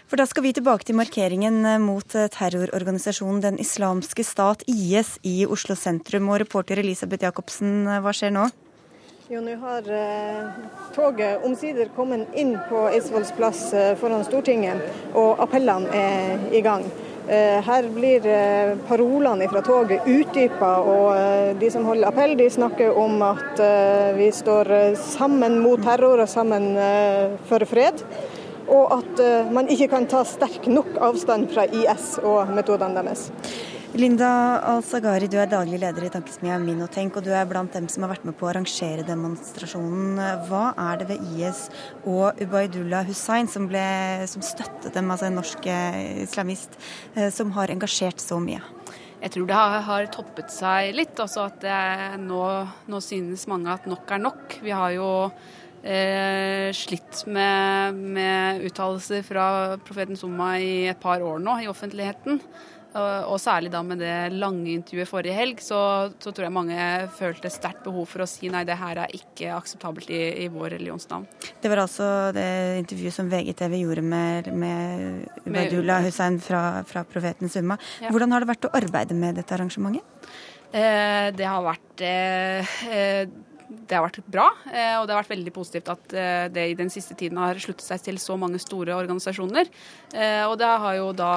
For 0.06 0.20
da 0.20 0.28
skal 0.28 0.44
vi 0.44 0.52
tilbake 0.54 0.86
til 0.86 1.00
markeringen 1.00 1.64
mot 1.82 2.12
terrororganisasjonen 2.12 3.42
Den 3.42 3.58
islamske 3.64 4.28
stat, 4.28 4.68
IS, 4.68 5.16
i 5.24 5.48
Oslo 5.48 5.80
sentrum. 5.80 6.28
Og 6.30 6.44
reporter 6.44 6.84
Elisabeth 6.84 7.24
Jacobsen, 7.24 7.88
hva 8.04 8.14
skjer 8.14 8.36
nå? 8.36 8.46
Jo, 9.26 9.40
nå 9.42 9.56
har 9.58 9.88
eh, 9.90 10.50
toget 10.94 11.42
omsider 11.48 11.88
kommet 11.96 12.36
inn 12.38 12.52
på 12.70 12.84
Eidsvolls 12.92 13.32
plass 13.34 13.72
eh, 13.74 13.96
foran 13.98 14.22
Stortinget, 14.28 14.84
og 15.18 15.42
appellene 15.42 15.90
er 15.90 16.44
i 16.54 16.62
gang. 16.62 16.86
Eh, 17.28 17.62
her 17.66 17.88
blir 17.90 18.26
eh, 18.30 18.76
parolene 18.86 19.48
fra 19.50 19.62
toget 19.66 20.06
utdypa, 20.06 20.72
og 20.86 21.08
eh, 21.18 21.56
de 21.58 21.72
som 21.74 21.88
holder 21.90 22.12
appell, 22.12 22.36
de 22.38 22.46
snakker 22.54 22.94
om 23.02 23.18
at 23.26 23.62
vi 24.14 24.28
står 24.30 24.70
sammen 25.02 25.58
mot 25.64 25.82
terror 25.82 26.22
og 26.22 26.30
sammen 26.30 26.76
for 27.50 27.66
fred. 27.66 28.04
Og 28.66 28.94
at 28.94 29.22
man 29.54 29.70
ikke 29.70 29.88
kan 29.92 30.08
ta 30.10 30.24
sterk 30.26 30.66
nok 30.70 30.96
avstand 31.06 31.50
fra 31.54 31.66
IS 31.66 32.16
og 32.22 32.54
metodene 32.54 33.02
deres. 33.02 33.28
Linda 33.96 34.60
Al-Sagari, 34.68 35.30
du 35.32 35.38
er 35.40 35.48
daglig 35.48 35.78
leder 35.80 36.04
i 36.04 36.10
tankesmia 36.12 36.58
Minotenk, 36.60 37.16
og 37.16 37.24
du 37.24 37.30
er 37.32 37.46
blant 37.48 37.72
dem 37.72 37.86
som 37.88 38.04
har 38.04 38.12
vært 38.12 38.26
med 38.28 38.36
på 38.36 38.44
å 38.44 38.50
arrangere 38.52 39.06
demonstrasjonen. 39.08 40.20
Hva 40.50 40.74
er 40.90 41.00
det 41.00 41.08
ved 41.14 41.24
IS 41.40 41.62
og 42.04 42.42
Ubaydullah 42.44 43.08
Hussain, 43.08 43.48
som, 43.48 43.70
ble, 43.72 43.86
som 44.28 44.44
støttet 44.44 44.92
dem, 44.98 45.14
altså 45.16 45.30
en 45.30 45.40
norsk 45.40 45.70
eh, 45.72 46.26
islamist, 46.26 46.76
eh, 47.16 47.30
som 47.32 47.56
har 47.56 47.72
engasjert 47.72 48.20
så 48.20 48.42
mye? 48.44 48.60
Jeg 49.22 49.32
tror 49.38 49.48
det 49.48 49.64
har, 49.88 50.12
toppet 50.12 50.52
seg 50.52 50.92
litt. 51.00 51.16
Altså 51.16 51.48
at 51.48 51.64
nå, 52.20 52.44
nå, 52.92 53.00
synes 53.00 53.48
mange 53.48 53.80
at 53.80 53.88
nok 53.88 54.12
er 54.12 54.26
nok. 54.28 54.60
Vi 54.60 54.76
har 54.76 54.92
jo 54.92 55.10
eh, 55.88 56.68
slitt 56.76 57.24
med, 57.32 58.06
med 58.20 58.68
uttalelser 58.68 59.24
fra 59.24 59.50
profeten 59.88 60.20
Summa 60.20 60.58
i 60.60 60.90
et 60.92 61.00
par 61.00 61.24
år 61.24 61.40
nå 61.40 61.62
i 61.64 61.72
offentligheten. 61.72 62.44
Og 62.96 63.40
særlig 63.42 63.72
da 63.74 63.82
med 63.84 64.00
det 64.00 64.16
lange 64.36 64.72
intervjuet 64.72 65.10
forrige 65.10 65.36
helg, 65.36 65.62
så, 65.64 65.80
så 66.22 66.32
tror 66.32 66.48
jeg 66.48 66.56
mange 66.56 66.78
følte 67.18 67.52
sterkt 67.52 67.84
behov 67.86 68.08
for 68.12 68.24
å 68.24 68.30
si 68.30 68.50
nei, 68.52 68.64
det 68.68 68.78
her 68.80 69.04
er 69.04 69.16
ikke 69.16 69.52
akseptabelt 69.56 70.12
i, 70.14 70.22
i 70.46 70.50
vår 70.52 70.76
religionsnavn. 70.78 71.28
Det 71.62 71.72
var 71.72 71.84
altså 71.84 72.10
det 72.36 72.48
intervjuet 72.84 73.18
som 73.18 73.32
VGTV 73.32 73.78
gjorde 73.82 74.06
med, 74.06 74.52
med 74.56 75.46
Ubaydullah 75.46 76.06
Hussein 76.08 76.40
fra, 76.44 76.84
fra 76.88 77.04
Profetens 77.10 77.58
Umma. 77.60 77.80
Ja. 78.04 78.14
Hvordan 78.14 78.36
har 78.36 78.44
det 78.44 78.54
vært 78.54 78.70
å 78.70 78.76
arbeide 78.80 79.18
med 79.18 79.40
dette 79.42 79.58
arrangementet? 79.58 80.30
Eh, 80.76 81.32
det 81.36 81.48
har 81.48 81.64
vært 81.64 82.06
eh, 82.06 82.80
eh 82.92 83.28
det 83.68 83.98
har 83.98 84.04
vært 84.06 84.26
bra, 84.30 84.46
eh, 84.70 84.96
og 85.00 85.08
det 85.08 85.16
har 85.16 85.24
vært 85.24 85.34
veldig 85.34 85.54
positivt 85.56 85.90
at 85.94 86.16
eh, 86.16 86.46
det 86.54 86.66
i 86.72 86.76
den 86.78 86.92
siste 86.94 87.16
tiden 87.18 87.40
har 87.42 87.58
sluttet 87.62 87.86
seg 87.86 88.04
til 88.06 88.20
så 88.22 88.38
mange 88.40 88.60
store 88.62 88.96
organisasjoner. 88.98 89.70
Eh, 90.14 90.44
og 90.46 90.58
det 90.62 90.70
har 90.84 90.98
jo 91.00 91.12
da 91.18 91.32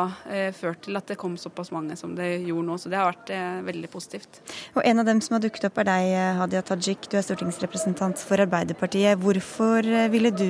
ført 0.57 0.83
til 0.87 0.99
at 0.99 1.09
det 1.09 1.19
kom 1.21 1.37
såpass 1.41 1.73
mange 1.75 1.97
som 1.99 2.15
det 2.17 2.29
gjorde 2.47 2.67
nå, 2.69 2.79
så 2.81 2.93
det 2.93 3.01
har 3.01 3.11
vært 3.11 3.33
veldig 3.67 3.91
positivt. 3.93 4.41
Og 4.77 4.83
En 4.89 5.03
av 5.03 5.09
dem 5.09 5.21
som 5.25 5.37
har 5.37 5.45
dukket 5.45 5.69
opp 5.69 5.81
er 5.83 5.89
deg, 5.89 6.11
Hadia 6.41 6.63
Tajik. 6.65 7.09
Du 7.11 7.19
er 7.19 7.27
stortingsrepresentant 7.27 8.21
for 8.21 8.41
Arbeiderpartiet. 8.45 9.21
Hvorfor 9.21 9.89
ville 10.13 10.33
du 10.35 10.49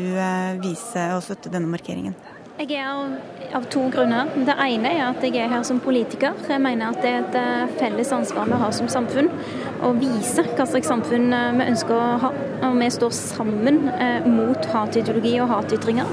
vise 0.62 1.08
og 1.14 1.24
støtte 1.26 1.52
denne 1.52 1.70
markeringen? 1.70 2.16
Jeg 2.58 2.72
er 2.74 2.88
av, 2.90 3.12
av, 3.54 3.66
to 3.70 3.84
grunner. 3.94 4.32
Det 4.34 4.54
ene 4.64 4.90
er 4.90 5.04
at 5.04 5.22
jeg 5.22 5.36
er 5.38 5.52
her 5.52 5.60
som 5.62 5.78
politiker. 5.78 6.34
Jeg 6.50 6.58
mener 6.58 6.88
at 6.88 6.98
det 7.04 7.12
er 7.12 7.20
et 7.20 7.36
eh, 7.38 7.76
felles 7.78 8.10
ansvar 8.16 8.48
vi 8.50 8.58
har 8.58 8.72
som 8.74 8.88
samfunn 8.90 9.30
å 9.86 9.92
vise 9.94 10.42
hva 10.42 10.66
slags 10.66 10.90
samfunn 10.90 11.30
eh, 11.30 11.52
vi 11.54 11.68
ønsker 11.70 11.94
å 11.94 12.08
ha. 12.24 12.32
Og 12.66 12.80
vi 12.80 12.90
står 12.90 13.14
sammen 13.14 13.84
eh, 13.92 14.26
mot 14.26 14.66
hatideologi 14.74 15.36
og 15.38 15.52
hatytringer. 15.52 16.10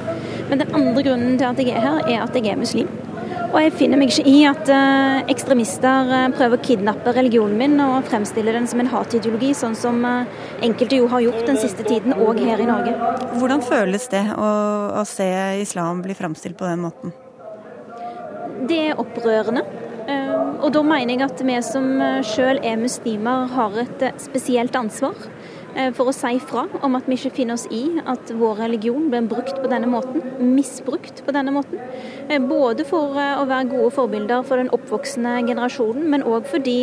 Men 0.52 0.62
den 0.62 0.78
andre 0.78 1.08
grunnen 1.10 1.42
til 1.42 1.50
at 1.50 1.64
jeg 1.66 1.74
er 1.74 1.88
her, 1.88 2.04
er 2.06 2.22
at 2.28 2.38
jeg 2.38 2.54
er 2.54 2.62
muslim. 2.62 2.94
Og 3.56 3.62
jeg 3.64 3.72
finner 3.80 3.96
meg 3.96 4.10
ikke 4.12 4.28
i 4.28 4.42
at 4.50 4.68
uh, 4.68 5.22
ekstremister 5.32 6.10
uh, 6.12 6.24
prøver 6.36 6.60
å 6.60 6.64
kidnappe 6.66 7.14
religionen 7.16 7.56
min 7.56 7.80
og 7.80 8.04
fremstille 8.10 8.52
den 8.52 8.68
som 8.68 8.82
en 8.84 8.90
hatideologi, 8.92 9.54
sånn 9.56 9.78
som 9.80 10.02
uh, 10.04 10.28
enkelte 10.66 11.00
jo 11.00 11.08
har 11.14 11.24
gjort 11.24 11.48
den 11.48 11.60
siste 11.62 11.86
tiden, 11.88 12.18
òg 12.20 12.42
her 12.44 12.60
i 12.60 12.68
Norge. 12.68 12.98
Hvordan 13.40 13.64
føles 13.64 14.10
det 14.12 14.26
å, 14.36 14.50
å 15.00 15.06
se 15.08 15.30
islam 15.62 16.04
bli 16.04 16.18
fremstilt 16.20 16.60
på 16.60 16.68
den 16.68 16.84
måten? 16.84 17.16
Det 18.68 18.82
er 18.90 19.00
opprørende. 19.00 19.64
Og 20.06 20.70
da 20.74 20.82
mener 20.86 21.16
jeg 21.16 21.24
at 21.26 21.40
vi 21.46 21.56
som 21.66 21.88
sjøl 22.28 22.60
er 22.62 22.78
muslimer, 22.78 23.48
har 23.56 23.80
et 23.82 24.04
spesielt 24.22 24.76
ansvar. 24.78 25.16
Eh, 25.76 25.92
for 25.96 26.08
å 26.08 26.16
si 26.16 26.38
fra 26.40 26.64
om 26.88 26.96
at 26.96 27.08
vi 27.10 27.18
ikke 27.20 27.34
finner 27.42 27.58
oss 27.58 27.66
i 27.74 27.84
at 28.08 28.32
vår 28.40 28.62
religion 28.64 29.10
blir 29.12 29.28
brukt 29.28 29.58
på 29.60 29.72
denne 29.72 29.90
måten, 29.92 30.24
misbrukt 30.56 31.20
på 31.26 31.36
denne 31.36 31.52
måten. 31.52 31.82
Eh, 32.30 32.40
både 32.40 32.88
for 32.88 33.20
eh, 33.20 33.36
å 33.42 33.44
være 33.50 33.74
gode 33.74 33.92
forbilder 33.98 34.46
for 34.48 34.62
den 34.62 34.72
oppvoksende 34.76 35.42
generasjonen, 35.50 36.08
men 36.14 36.24
òg 36.24 36.48
fordi 36.48 36.80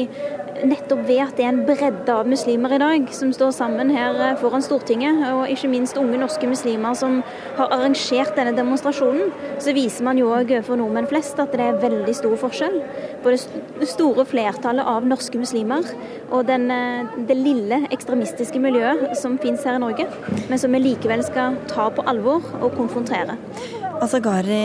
nettopp 0.63 1.07
ved 1.09 1.23
at 1.25 1.39
det 1.39 1.47
er 1.47 1.55
en 1.55 1.63
bredde 1.67 2.13
av 2.13 2.29
muslimer 2.29 2.75
i 2.77 2.81
dag 2.83 3.07
som 3.17 3.33
står 3.35 3.55
sammen 3.57 3.89
her 3.91 4.37
foran 4.39 4.63
Stortinget, 4.63 5.23
og 5.33 5.49
ikke 5.51 5.71
minst 5.73 5.97
unge 5.99 6.21
norske 6.21 6.47
muslimer 6.47 6.93
som 6.95 7.23
har 7.57 7.73
arrangert 7.73 8.37
denne 8.37 8.53
demonstrasjonen, 8.55 9.33
så 9.63 9.73
viser 9.75 10.05
man 10.07 10.21
jo 10.21 10.29
òg 10.37 10.53
for 10.67 10.79
nordmenn 10.79 11.09
flest 11.11 11.41
at 11.43 11.57
det 11.57 11.65
er 11.65 11.81
veldig 11.83 12.15
stor 12.15 12.37
forskjell 12.45 12.79
på 13.25 13.33
det 13.33 13.89
store 13.91 14.27
flertallet 14.29 14.87
av 14.93 15.09
norske 15.09 15.41
muslimer 15.41 15.89
og 16.29 16.45
den, 16.47 16.69
det 17.27 17.39
lille 17.41 17.83
ekstremistiske 17.95 18.61
miljøet 18.63 18.82
som 19.19 19.39
finnes 19.43 19.63
her 19.67 19.79
i 19.79 19.83
Norge, 19.83 20.07
men 20.51 20.61
som 20.61 20.73
vi 20.75 20.83
likevel 20.83 21.25
skal 21.27 21.59
ta 21.71 21.89
på 21.95 22.05
alvor 22.09 22.45
og 22.61 22.75
konfrontere. 22.77 23.39
Altså 24.03 24.19
Gari, 24.19 24.63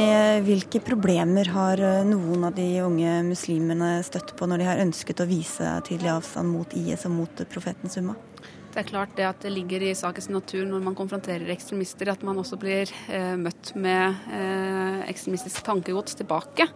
hvilke 0.47 0.81
problemer 0.81 1.51
har 1.53 1.81
eh, 1.83 2.05
noen 2.07 2.47
av 2.47 2.55
de 2.57 2.65
unge 2.81 3.19
muslimene 3.27 3.99
støtt 4.05 4.33
på 4.37 4.47
når 4.49 4.63
de 4.63 4.69
har 4.69 4.81
ønsket 4.81 5.21
å 5.21 5.27
vise 5.29 5.75
tydelig 5.85 6.15
avstand 6.15 6.49
mot 6.49 6.73
IS 6.73 7.05
og 7.05 7.13
mot 7.19 7.43
profeten 7.51 7.93
Summa? 7.93 8.15
Det 8.77 8.83
er 8.83 8.89
klart 8.91 9.13
det 9.17 9.25
at 9.25 9.39
det 9.41 9.49
ligger 9.49 9.81
i 9.87 9.93
sakens 9.97 10.27
natur 10.29 10.65
når 10.69 10.83
man 10.85 10.97
konfronterer 10.97 11.49
ekstremister, 11.49 12.11
at 12.11 12.21
man 12.25 12.37
også 12.37 12.59
blir 12.61 12.91
eh, 13.09 13.33
møtt 13.37 13.71
med 13.73 14.29
eh, 14.29 14.99
ekstremistisk 15.09 15.63
tankegods 15.65 16.17
tilbake. 16.19 16.67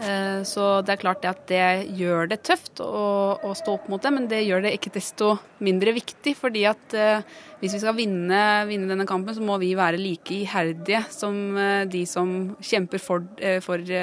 Eh, 0.00 0.40
så 0.48 0.80
det 0.82 0.94
er 0.94 1.00
klart 1.02 1.26
at 1.28 1.42
det 1.50 1.92
gjør 1.98 2.30
det 2.30 2.40
tøft 2.46 2.80
å, 2.82 3.36
å, 3.36 3.52
stå 3.56 3.76
opp 3.76 3.90
mot 3.92 4.02
det, 4.02 4.12
men 4.14 4.28
det 4.30 4.40
gjør 4.46 4.64
det 4.64 4.72
ikke 4.78 4.94
desto 4.96 5.34
mindre 5.62 5.94
viktig. 5.94 6.34
fordi 6.38 6.64
at 6.70 6.96
eh, 6.96 7.26
hvis 7.60 7.76
vi 7.76 7.82
skal 7.82 7.96
vinne, 7.98 8.40
vinne, 8.70 8.88
denne 8.90 9.06
kampen, 9.06 9.36
så 9.36 9.44
må 9.44 9.58
vi 9.62 9.74
være 9.78 10.00
like 10.00 10.34
iherdige 10.42 11.04
som 11.12 11.58
eh, 11.60 11.84
de 11.92 12.06
som 12.08 12.54
kjemper 12.60 13.02
for, 13.02 13.28
for 13.62 13.94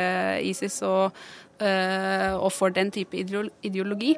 ISIS 0.45 0.81
og, 0.87 1.17
og, 1.59 2.51
for 2.55 2.71
den 2.71 2.91
type 2.95 3.17
ideologi. 3.19 4.13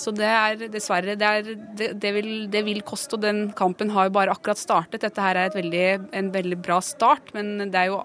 Så 0.00 0.12
det 0.14 0.28
er 0.28 0.64
dessverre 0.72 1.16
det, 1.18 1.28
er, 1.28 1.48
det, 1.78 1.88
det, 2.00 2.12
vil, 2.16 2.30
det, 2.52 2.64
vil, 2.66 2.80
koste, 2.86 3.16
og 3.16 3.24
den 3.24 3.44
kampen 3.56 3.92
har 3.94 4.08
jo 4.08 4.14
bare 4.16 4.34
akkurat 4.34 4.60
startet. 4.60 5.02
Dette 5.02 5.24
her 5.24 5.40
er 5.40 5.54
veldig, 5.54 5.84
en 6.14 6.32
veldig 6.34 6.58
bra 6.64 6.80
start, 6.84 7.32
men 7.36 7.56
det, 7.64 7.84
er 7.84 7.92
jo, 7.92 8.00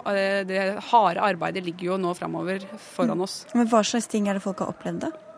det 0.48 0.62
harde 0.90 1.26
arbeidet 1.30 1.64
ligger 1.66 1.92
jo 1.92 1.98
nå 2.02 2.14
framover 2.18 2.64
foran 2.92 3.26
oss. 3.26 3.42
Men 3.54 3.70
Hva 3.70 3.84
slags 3.86 4.10
ting 4.10 4.28
er 4.28 4.38
det 4.38 4.44
folk 4.46 4.64
har 4.64 4.74
opplevd, 4.74 5.04
da? 5.06 5.29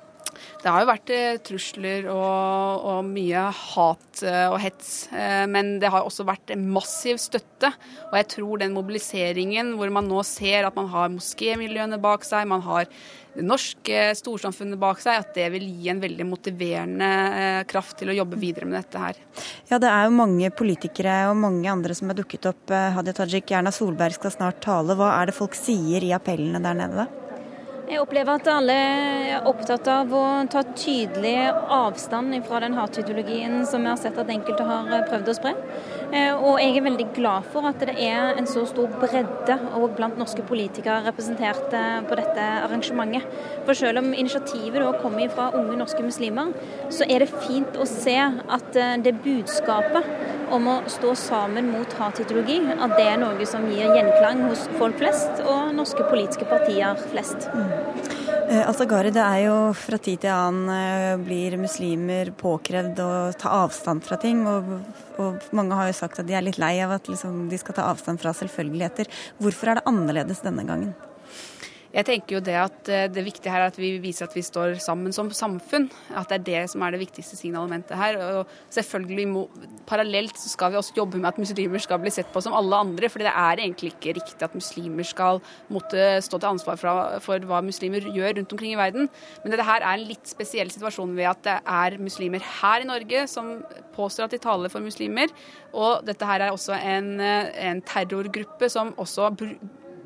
Det 0.63 0.71
har 0.71 0.83
jo 0.83 0.89
vært 0.93 1.11
eh, 1.11 1.39
trusler 1.43 2.07
og, 2.13 2.85
og, 2.87 3.01
mye 3.09 3.47
hat 3.51 4.23
eh, 4.27 4.45
og 4.47 4.61
hets, 4.63 5.09
eh, 5.11 5.43
men 5.51 5.77
det 5.83 5.91
har 5.91 6.07
også 6.07 6.27
vært 6.29 6.55
massiv 6.59 7.19
støtte. 7.23 7.73
Og 8.11 8.19
jeg 8.21 8.29
tror 8.37 8.63
den 8.63 8.77
mobiliseringen 8.77 9.75
hvor 9.79 9.91
man 9.95 10.07
nå 10.11 10.23
ser 10.27 10.69
at 10.69 10.79
man 10.79 10.91
har 10.93 11.11
moskémiljøene 11.15 11.99
bak 12.03 12.27
seg, 12.29 12.47
man 12.51 12.63
har 12.67 12.87
det 13.33 13.47
norske 13.49 14.11
storsamfunnet 14.19 14.77
bak 14.79 15.01
seg, 15.01 15.23
at 15.23 15.33
det 15.35 15.47
vil 15.55 15.65
gi 15.65 15.89
en 15.89 16.03
veldig 16.03 16.27
motiverende 16.29 17.09
kraft 17.71 17.97
til 17.99 18.13
å 18.13 18.17
jobbe 18.19 18.37
videre 18.37 18.69
med 18.69 18.77
dette 18.77 19.01
her. 19.01 19.23
Ja, 19.71 19.81
det 19.81 19.89
er 19.89 20.05
jo 20.05 20.19
mange 20.19 20.53
politikere 20.53 21.17
og 21.31 21.41
mange 21.41 21.71
andre 21.73 21.97
som 21.97 22.13
har 22.13 22.21
dukket 22.21 22.51
opp. 22.53 22.69
Hadia 22.69 23.17
Tajik, 23.17 23.55
Erna 23.57 23.73
Solberg 23.73 24.19
skal 24.19 24.37
snart 24.37 24.61
tale. 24.63 24.99
Hva 25.01 25.15
er 25.17 25.33
det 25.33 25.39
folk 25.39 25.57
sier 25.57 26.05
i 26.05 26.13
appellene 26.13 26.61
der 26.61 26.77
nede, 26.85 27.07
da? 27.07 27.22
Jeg 27.93 28.01
opplever 28.01 28.39
at 28.39 28.47
alle 28.49 28.73
er 28.73 29.47
opptatt 29.51 29.85
av 29.93 30.13
å 30.17 30.23
ta 30.49 30.63
tydelig 30.73 31.35
avstand 31.77 32.39
fra 32.47 32.63
den 32.65 32.73
hatideologien 32.79 33.67
som 33.69 33.85
vi 33.85 33.91
har 33.91 33.99
sett 34.01 34.17
at 34.17 34.33
enkelte 34.33 34.65
har 34.65 34.89
eh, 34.89 35.03
prøvd 35.11 35.29
å 35.29 35.35
spre. 35.37 35.53
Eh, 36.09 36.33
og 36.33 36.57
jeg 36.63 36.79
er 36.79 36.87
veldig 36.87 37.07
glad 37.19 37.51
for 37.53 37.69
at 37.69 37.85
det 37.85 37.99
er 38.01 38.41
en 38.41 38.49
så 38.49 38.65
stor 38.71 38.89
bredde 38.97 39.59
og 39.77 39.93
blant 39.99 40.17
norske 40.17 40.41
politikere 40.49 41.03
representert 41.05 41.77
eh, 41.77 41.99
på 42.09 42.17
dette 42.17 42.47
arrangementet. 42.63 43.29
For 43.69 43.77
selv 43.77 44.01
om 44.01 44.09
initiativet 44.17 44.81
da 44.81 44.95
kommer 45.05 45.29
fra 45.37 45.51
unge 45.61 45.77
norske 45.83 46.01
muslimer, 46.01 46.57
så 46.89 47.05
er 47.05 47.27
det 47.27 47.35
fint 47.45 47.77
å 47.77 47.85
se 47.85 48.17
at 48.17 48.73
det 49.05 49.19
budskapet 49.21 50.09
om 50.53 50.69
å 50.69 50.81
stå 50.91 51.13
sammen 51.17 51.71
mot 51.73 51.97
hatideologi, 52.01 52.59
at 52.73 52.97
det 52.97 53.07
er 53.09 53.21
noe 53.21 53.49
som 53.49 53.69
gir 53.69 53.93
gjenklang 53.93 54.47
hos 54.49 54.65
folk 54.81 55.01
flest 55.01 55.45
og 55.45 55.73
norske 55.77 56.09
politiske 56.09 56.49
partier 56.49 56.97
flest. 57.13 57.49
Mm. 57.53 57.82
Eh, 58.53 58.61
altså 58.69 58.85
Gari, 58.89 59.13
det 59.15 59.23
er 59.23 59.45
jo 59.47 59.57
fra 59.77 59.97
tid 60.03 60.25
til 60.25 60.33
annen 60.33 60.69
eh, 60.75 61.21
blir 61.23 61.57
muslimer 61.61 62.33
påkrevd 62.37 62.99
å 63.01 63.13
ta 63.39 63.55
avstand 63.63 64.05
fra 64.05 64.19
ting. 64.21 64.43
Og, 64.49 64.75
og, 65.23 65.47
mange 65.57 65.79
har 65.79 65.89
jo 65.89 65.97
sagt 65.97 66.21
at 66.21 66.29
de 66.29 66.37
er 66.37 66.45
litt 66.45 66.61
lei 66.61 66.75
av 66.85 66.93
at 66.99 67.09
liksom, 67.09 67.47
de 67.53 67.61
skal 67.61 67.79
ta 67.79 67.89
avstand 67.93 68.21
fra 68.21 68.35
selvfølgeligheter. 68.37 69.09
Hvorfor 69.41 69.73
er 69.73 69.81
det 69.81 69.89
annerledes 69.89 70.45
denne 70.45 70.67
gangen? 70.69 70.93
Jeg 71.93 72.07
tenker 72.09 72.39
jo 72.39 72.41
det 72.41 72.55
at 72.57 72.89
eh, 72.89 73.09
det 73.13 73.23
viktige 73.27 73.53
her 73.53 73.67
er 73.67 73.71
at 73.71 73.77
vi 73.77 73.91
viser 74.01 74.25
at 74.25 74.33
vi 74.33 74.43
står 74.45 74.79
sammen 74.81 75.13
som 75.13 75.29
samfunn. 75.37 75.91
At 76.17 76.31
det 76.31 76.39
er 76.39 76.45
det 76.47 76.61
som 76.73 76.85
er 76.85 76.95
det 76.95 77.03
viktigste 77.03 77.37
signalementet 77.37 77.99
her. 78.01 78.17
Og 78.41 78.55
selvfølgelig 78.73 79.27
må, 79.29 79.43
parallelt 79.89 80.41
så 80.41 80.49
skal 80.49 80.73
vi 80.73 80.81
også 80.81 80.97
jobbe 80.97 81.21
med 81.21 81.29
at 81.29 81.41
muslimer 81.43 81.83
skal 81.85 82.01
bli 82.01 82.13
sett 82.15 82.31
på 82.33 82.41
som 82.45 82.57
alle 82.57 82.79
andre. 82.87 83.11
For 83.13 83.21
det 83.21 83.29
er 83.29 83.61
egentlig 83.61 83.93
ikke 83.93 84.17
riktig 84.21 84.47
at 84.47 84.57
muslimer 84.57 85.05
skal 85.05 85.43
måtte 85.73 86.07
stå 86.25 86.41
til 86.41 86.53
ansvar 86.55 86.81
for, 86.81 87.19
for 87.27 87.45
hva 87.51 87.61
muslimer 87.65 88.09
gjør 88.09 88.39
rundt 88.41 88.57
omkring 88.57 88.73
i 88.73 88.81
verden. 88.81 89.13
Men 89.45 89.53
dette 89.53 89.69
her 89.69 89.85
er 89.85 90.01
en 90.01 90.09
litt 90.09 90.33
spesiell 90.33 90.73
situasjon 90.73 91.13
ved 91.19 91.29
at 91.29 91.45
det 91.45 91.59
er 91.61 91.99
muslimer 92.01 92.49
her 92.63 92.87
i 92.87 92.89
Norge 92.89 93.27
som 93.29 93.59
påstår 93.93 94.31
at 94.31 94.39
de 94.39 94.41
taler 94.41 94.73
for 94.73 94.81
muslimer. 94.81 95.29
Og 95.77 96.01
dette 96.09 96.25
her 96.25 96.49
er 96.49 96.57
også 96.57 96.81
en, 96.81 97.19
en 97.21 97.85
terrorgruppe 97.85 98.73
som 98.73 98.97
også 98.97 99.29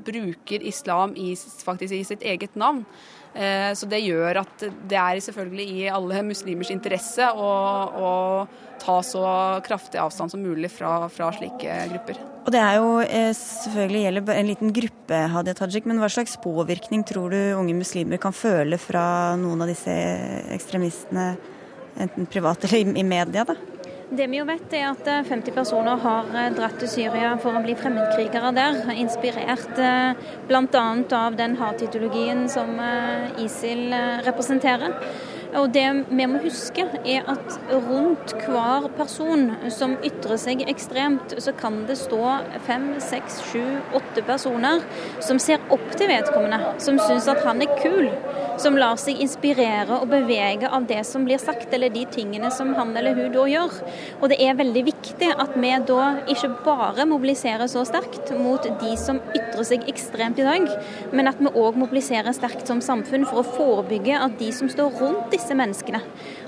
bruker 0.06 0.64
islam 0.66 1.14
i, 1.18 1.34
faktisk 1.36 1.94
i 1.94 2.04
sitt 2.06 2.24
eget 2.26 2.56
navn. 2.58 2.84
Eh, 3.36 3.72
så 3.76 3.88
det 3.90 4.00
gjør 4.00 4.40
at 4.40 4.62
det 4.88 4.96
er 4.96 5.18
selvfølgelig 5.20 5.66
i 5.76 5.88
alle 5.92 6.22
muslimers 6.24 6.70
interesse 6.72 7.26
å, 7.36 7.50
å 7.92 8.12
ta 8.80 8.96
så 9.04 9.24
kraftig 9.66 10.00
avstand 10.00 10.32
som 10.32 10.40
mulig 10.40 10.70
fra, 10.72 11.10
fra, 11.12 11.28
slike 11.36 11.76
grupper. 11.92 12.22
Og 12.46 12.54
Det 12.54 12.62
er 12.62 12.78
jo 12.78 12.94
eh, 13.04 13.32
selvfølgelig 13.36 14.02
gjelder 14.06 14.32
en 14.38 14.50
liten 14.52 14.72
gruppe, 14.80 15.20
Hadia 15.34 15.56
Tajik, 15.58 15.88
men 15.90 16.00
hva 16.00 16.08
slags 16.12 16.38
påvirkning 16.40 17.04
tror 17.04 17.34
du 17.34 17.40
unge 17.58 17.76
muslimer 17.76 18.22
kan 18.22 18.36
føle 18.36 18.80
fra 18.80 19.36
noen 19.40 19.66
av 19.66 19.72
disse 19.72 19.92
ekstremistene, 20.56 21.34
enten 22.00 22.28
privat 22.30 22.64
eller 22.64 22.96
i 22.96 23.04
media? 23.04 23.44
da? 23.48 23.58
Det 24.10 24.26
vi 24.30 24.38
jo 24.38 24.44
vet 24.46 24.74
er 24.78 24.84
at 24.92 25.08
50 25.26 25.50
personer 25.50 25.98
har 25.98 26.28
dratt 26.54 26.76
til 26.78 26.90
Syria 26.90 27.32
for 27.42 27.58
å 27.58 27.62
bli 27.64 27.74
fremmedkrigere 27.74 28.52
der. 28.54 28.78
Inspirert 28.94 29.80
bl.a. 30.46 30.84
av 31.18 31.38
den 31.38 31.56
hatideologien 31.58 32.44
som 32.52 32.78
ISIL 33.42 33.90
representerer. 34.28 34.94
Og 35.56 35.70
det 35.72 35.86
vi 36.10 36.26
må 36.28 36.40
huske, 36.44 36.84
er 37.08 37.24
at 37.32 37.54
rundt 37.72 38.34
hver 38.44 38.88
person 38.98 39.48
som 39.72 39.94
ytrer 40.04 40.36
seg 40.40 40.64
ekstremt, 40.68 41.32
så 41.40 41.54
kan 41.56 41.84
det 41.88 41.96
stå 42.00 42.20
fem, 42.66 42.90
seks, 43.00 43.40
sju, 43.48 43.62
åtte 43.96 44.24
personer 44.26 44.84
som 45.24 45.40
ser 45.40 45.62
opp 45.72 45.86
til 45.96 46.10
vedkommende, 46.12 46.74
som 46.82 47.00
syns 47.00 47.28
at 47.32 47.40
han 47.46 47.64
er 47.64 47.72
kul. 47.80 48.10
Som 48.60 48.76
lar 48.80 48.96
seg 48.96 49.18
inspirere 49.20 49.98
og 49.98 50.08
bevege 50.08 50.68
av 50.72 50.86
det 50.88 51.02
som 51.04 51.26
blir 51.26 51.40
sagt, 51.40 51.68
eller 51.76 51.92
de 51.92 52.06
tingene 52.08 52.48
som 52.54 52.70
han 52.76 52.94
eller 52.96 53.16
hun 53.16 53.32
da 53.34 53.44
gjør. 53.50 53.74
Og 54.20 54.30
det 54.32 54.38
er 54.40 54.56
veldig 54.56 54.84
viktig 54.86 55.28
at 55.34 55.56
vi 55.56 55.72
da 55.88 56.06
ikke 56.32 56.52
bare 56.64 57.04
mobiliserer 57.08 57.68
så 57.68 57.84
sterkt 57.88 58.32
mot 58.36 58.64
de 58.64 58.94
som 59.00 59.20
ytrer 59.36 59.68
seg 59.68 59.84
ekstremt 59.92 60.40
i 60.40 60.46
dag, 60.46 60.68
men 61.12 61.28
at 61.28 61.40
vi 61.40 61.52
òg 61.52 61.76
mobiliserer 61.80 62.32
sterkt 62.36 62.68
som 62.68 62.80
samfunn 62.84 63.28
for 63.28 63.42
å 63.42 63.48
forebygge 63.58 64.16
at 64.20 64.38
de 64.40 64.48
som 64.56 64.72
står 64.72 64.96
rundt 65.02 65.28
disse 65.34 65.45
disse 65.46 65.56
menneskene, 65.58 66.02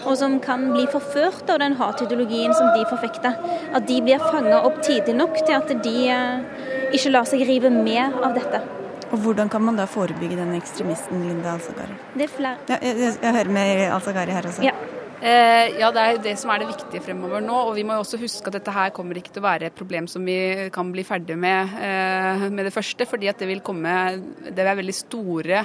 og 0.05 0.19
som 0.19 0.39
kan 0.43 0.67
bli 0.73 0.87
forført 0.91 1.47
av 1.53 1.63
den 1.63 1.79
hatideologien 1.79 2.55
som 2.57 2.73
de 2.75 2.83
forfekter. 2.91 3.39
At 3.73 3.87
de 3.87 4.01
blir 4.03 4.19
fanga 4.19 4.59
opp 4.67 4.83
tidlig 4.83 5.15
nok 5.19 5.39
til 5.45 5.55
at 5.55 5.71
de 5.87 5.97
eh, 6.11 6.91
ikke 6.97 7.15
lar 7.15 7.29
seg 7.31 7.47
rive 7.47 7.71
med 7.71 8.19
av 8.19 8.35
dette. 8.35 8.63
Og 9.09 9.23
Hvordan 9.25 9.49
kan 9.49 9.65
man 9.65 9.79
da 9.79 9.87
forebygge 9.89 10.37
denne 10.37 10.59
ekstremisten 10.59 11.23
Linda 11.25 11.55
Alsagari? 11.55 11.97
Det 12.13 12.27
er 12.27 12.35
flere. 12.35 12.61
Ja, 12.69 12.77
jeg, 12.83 13.15
jeg, 13.23 13.35
hører 13.39 13.57
med 13.57 13.89
Alsagari 13.89 14.37
her 14.37 14.51
også. 14.51 14.67
Ja. 14.67 14.75
Eh, 15.19 15.73
ja, 15.81 15.89
det 15.91 16.03
er 16.03 16.19
det 16.23 16.35
som 16.39 16.53
er 16.55 16.61
det 16.63 16.69
viktige 16.69 17.03
fremover 17.03 17.43
nå. 17.43 17.57
Og 17.71 17.73
vi 17.79 17.83
må 17.87 17.97
jo 17.97 18.05
også 18.05 18.21
huske 18.21 18.51
at 18.51 18.59
dette 18.61 18.75
her 18.75 18.93
kommer 18.95 19.19
ikke 19.19 19.33
til 19.35 19.43
å 19.43 19.49
være 19.49 19.71
et 19.71 19.79
problem 19.79 20.07
som 20.11 20.27
vi 20.29 20.69
kan 20.75 20.93
bli 20.95 21.03
ferdig 21.09 21.39
med 21.41 21.79
eh, 21.83 22.45
med 22.53 22.69
det 22.69 22.75
første. 22.75 23.07
fordi 23.09 23.31
at 23.31 23.39
det 23.39 23.49
vil 23.49 23.65
komme 23.65 23.95
Det 24.45 24.63
er 24.63 24.79
veldig 24.79 24.95
store 24.95 25.65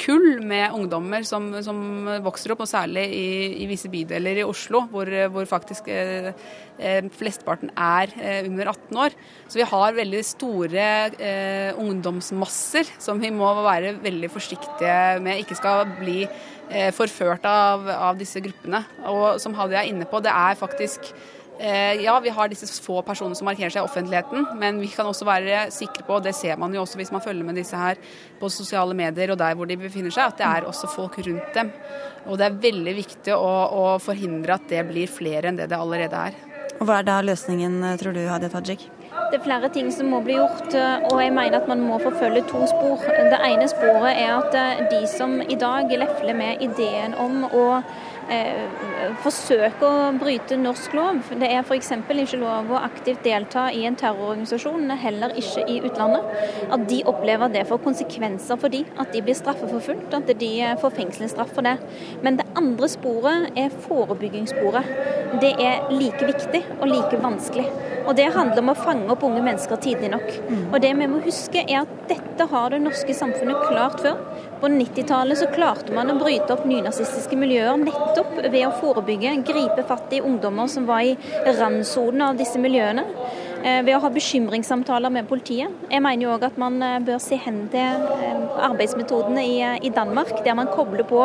kull 0.00 0.40
med 0.40 0.72
ungdommer 0.72 1.24
som, 1.28 1.50
som, 1.60 2.08
vokser 2.24 2.54
opp, 2.54 2.62
og 2.64 2.70
særlig 2.70 3.02
i, 3.12 3.26
i 3.60 3.66
visse 3.68 3.90
bydeler 3.92 4.40
i 4.40 4.46
Oslo, 4.46 4.86
hvor, 4.88 5.10
hvor 5.34 5.48
faktisk 5.48 5.90
eh, 5.92 6.30
eh 6.80 7.10
flesteparten 7.12 7.72
er 7.76 8.14
eh, 8.16 8.46
under 8.48 8.72
18 8.72 9.02
år. 9.04 9.18
Så 9.48 9.60
vi 9.60 9.68
har 9.68 9.98
veldig 9.98 10.22
store 10.24 10.86
ungdomsmasser 11.76 12.88
som 12.98 13.20
vi 13.20 13.28
må 13.34 13.52
være 13.60 13.98
veldig 14.00 14.32
forsiktige 14.32 15.20
med 15.20 15.44
ikke 15.44 15.58
skal 15.60 15.84
bli 16.00 16.24
Eh, 16.70 16.92
forført 16.94 17.42
av, 17.50 17.88
av, 17.90 18.18
disse 18.18 18.38
gruppene. 18.44 18.84
Og 19.10 19.40
som 19.42 19.56
Hadia 19.58 19.80
er 19.80 19.88
inne 19.90 20.06
på, 20.06 20.20
det 20.22 20.30
er 20.30 20.58
faktisk 20.58 21.08
eh, 21.10 21.39
ja, 21.60 22.14
vi 22.24 22.32
har 22.32 22.48
disse 22.48 22.68
få 22.80 23.02
personene 23.04 23.36
som 23.36 23.48
markerer 23.48 23.72
seg 23.72 23.82
i 23.82 23.88
offentligheten, 23.88 24.46
men 24.60 24.78
vi 24.80 24.88
kan 24.92 25.08
også 25.08 25.26
være 25.28 25.66
sikre 25.74 26.06
på, 26.06 26.16
og 26.16 26.24
det 26.24 26.32
ser 26.38 26.56
man 26.60 26.72
jo 26.74 26.84
også 26.84 27.00
hvis 27.00 27.12
man 27.12 27.24
følger 27.24 27.44
med 27.44 27.60
disse 27.60 27.76
her 27.76 28.00
på 28.40 28.48
sosiale 28.52 28.96
medier 28.96 29.34
og 29.34 29.40
der 29.40 29.58
hvor 29.58 29.68
de 29.68 29.76
befinner 29.80 30.14
seg, 30.14 30.32
at 30.32 30.40
det 30.40 30.46
er 30.48 30.68
også 30.70 30.88
folk 30.94 31.18
rundt 31.26 31.50
dem. 31.56 31.72
Og 32.26 32.40
det 32.40 32.46
er 32.48 32.62
veldig 32.68 32.94
viktig 32.96 33.34
å, 33.36 33.50
å 33.82 33.84
forhindre 34.00 34.56
at 34.56 34.70
det 34.72 34.86
blir 34.88 35.10
flere 35.10 35.50
enn 35.50 35.60
det 35.60 35.68
det 35.72 35.78
allerede 35.80 36.24
er. 36.30 36.40
Og 36.80 36.86
Hva 36.88 37.02
er 37.02 37.06
da 37.10 37.20
løsningen, 37.20 37.82
tror 38.00 38.16
du, 38.16 38.22
Hadia 38.24 38.48
Tajik? 38.52 38.88
Det 39.30 39.38
er 39.38 39.42
flere 39.44 39.68
ting 39.70 39.90
som 39.94 40.08
må 40.10 40.18
bli 40.24 40.34
gjort, 40.34 40.72
eh, 40.74 41.04
og 41.10 41.20
jeg 41.22 41.30
mener 41.34 41.60
at 41.60 41.68
man 41.70 41.82
må 41.86 42.00
forfølge 42.02 42.40
to 42.50 42.64
spor. 42.66 43.04
Det 43.04 43.38
ene 43.46 43.66
sporet 43.70 44.16
er 44.16 44.32
at 44.34 44.56
eh, 44.58 44.80
de 44.90 45.00
som 45.10 45.36
i 45.42 45.58
dag 45.60 45.92
lefler 46.02 46.34
med 46.34 46.64
ideen 46.64 47.14
om 47.14 47.44
å 47.46 47.66
eh, 48.30 49.84
å 49.86 49.90
bryte 50.18 50.58
norsk 50.60 50.94
lov. 50.96 51.20
Det 51.40 51.48
er 51.50 51.60
f.eks. 51.64 51.92
ikke 51.92 52.40
lov 52.40 52.70
å 52.70 52.80
aktivt 52.80 53.24
delta 53.26 53.68
i 53.74 53.84
en 53.88 53.98
terrororganisasjon, 53.98 54.90
heller 55.02 55.34
ikke 55.40 55.66
i 55.66 55.80
utlandet. 55.86 56.24
At 56.70 56.86
de 56.90 57.02
opplever 57.10 57.52
det 57.52 57.66
får 57.68 57.82
konsekvenser 57.84 58.60
for 58.60 58.72
de, 58.72 58.84
at 59.00 59.12
de 59.12 59.22
blir 59.24 59.38
straffeforfulgt, 59.38 60.14
at 60.14 60.32
de 60.40 60.52
får 60.80 60.96
fengselsstraff 60.98 61.54
for 61.56 61.66
det. 61.66 61.76
Men 62.24 62.40
det 62.40 62.48
andre 62.58 62.88
sporet 62.90 63.50
er 63.58 63.74
forebyggingssporet. 63.86 64.94
Det 65.42 65.54
er 65.62 65.90
like 65.94 66.26
viktig 66.26 66.64
og 66.80 66.88
like 66.90 67.22
vanskelig. 67.22 67.68
Og 68.06 68.16
Det 68.16 68.30
handler 68.34 68.62
om 68.62 68.72
å 68.72 68.78
fange 68.78 69.12
opp 69.12 69.22
unge 69.26 69.42
mennesker 69.44 69.78
tidlig 69.84 70.10
nok. 70.14 70.28
Mm. 70.48 70.62
Og 70.72 70.80
det 70.82 70.90
vi 70.98 71.08
må 71.10 71.20
huske 71.24 71.62
er 71.66 71.82
at 71.84 71.92
Dette 72.10 72.46
har 72.50 72.72
det 72.72 72.80
norske 72.82 73.14
samfunnet 73.14 73.68
klart 73.68 74.00
før. 74.02 74.16
På 74.60 74.68
90-tallet 74.68 75.38
så 75.38 75.46
klarte 75.54 75.94
man 75.96 76.10
å 76.12 76.18
bryte 76.20 76.52
opp 76.52 76.66
nynazistiske 76.68 77.36
miljøer 77.40 77.78
nettopp 77.80 78.34
ved 78.42 78.66
å 78.66 78.74
forebygge, 78.76 79.38
gripe 79.48 79.86
fatt 79.88 80.12
i 80.12 80.20
ungdommer 80.20 80.68
som 80.68 80.84
var 80.88 81.06
i 81.06 81.14
randsonen 81.46 82.26
av 82.28 82.36
disse 82.36 82.60
miljøene. 82.60 83.06
Eh, 83.60 83.82
ved 83.84 83.92
å 83.92 84.00
ha 84.00 84.08
bekymringssamtaler 84.12 85.12
med 85.12 85.26
politiet. 85.28 85.72
Jeg 85.92 86.00
mener 86.00 86.24
jo 86.24 86.32
òg 86.32 86.46
at 86.48 86.56
man 86.60 86.80
eh, 86.80 86.96
bør 87.04 87.18
se 87.20 87.36
hen 87.36 87.66
til 87.72 88.06
eh, 88.16 88.38
arbeidsmetodene 88.64 89.42
i, 89.44 89.90
Danmark, 89.92 90.32
der 90.46 90.56
man 90.56 90.70
kobler 90.72 91.04
på 91.04 91.20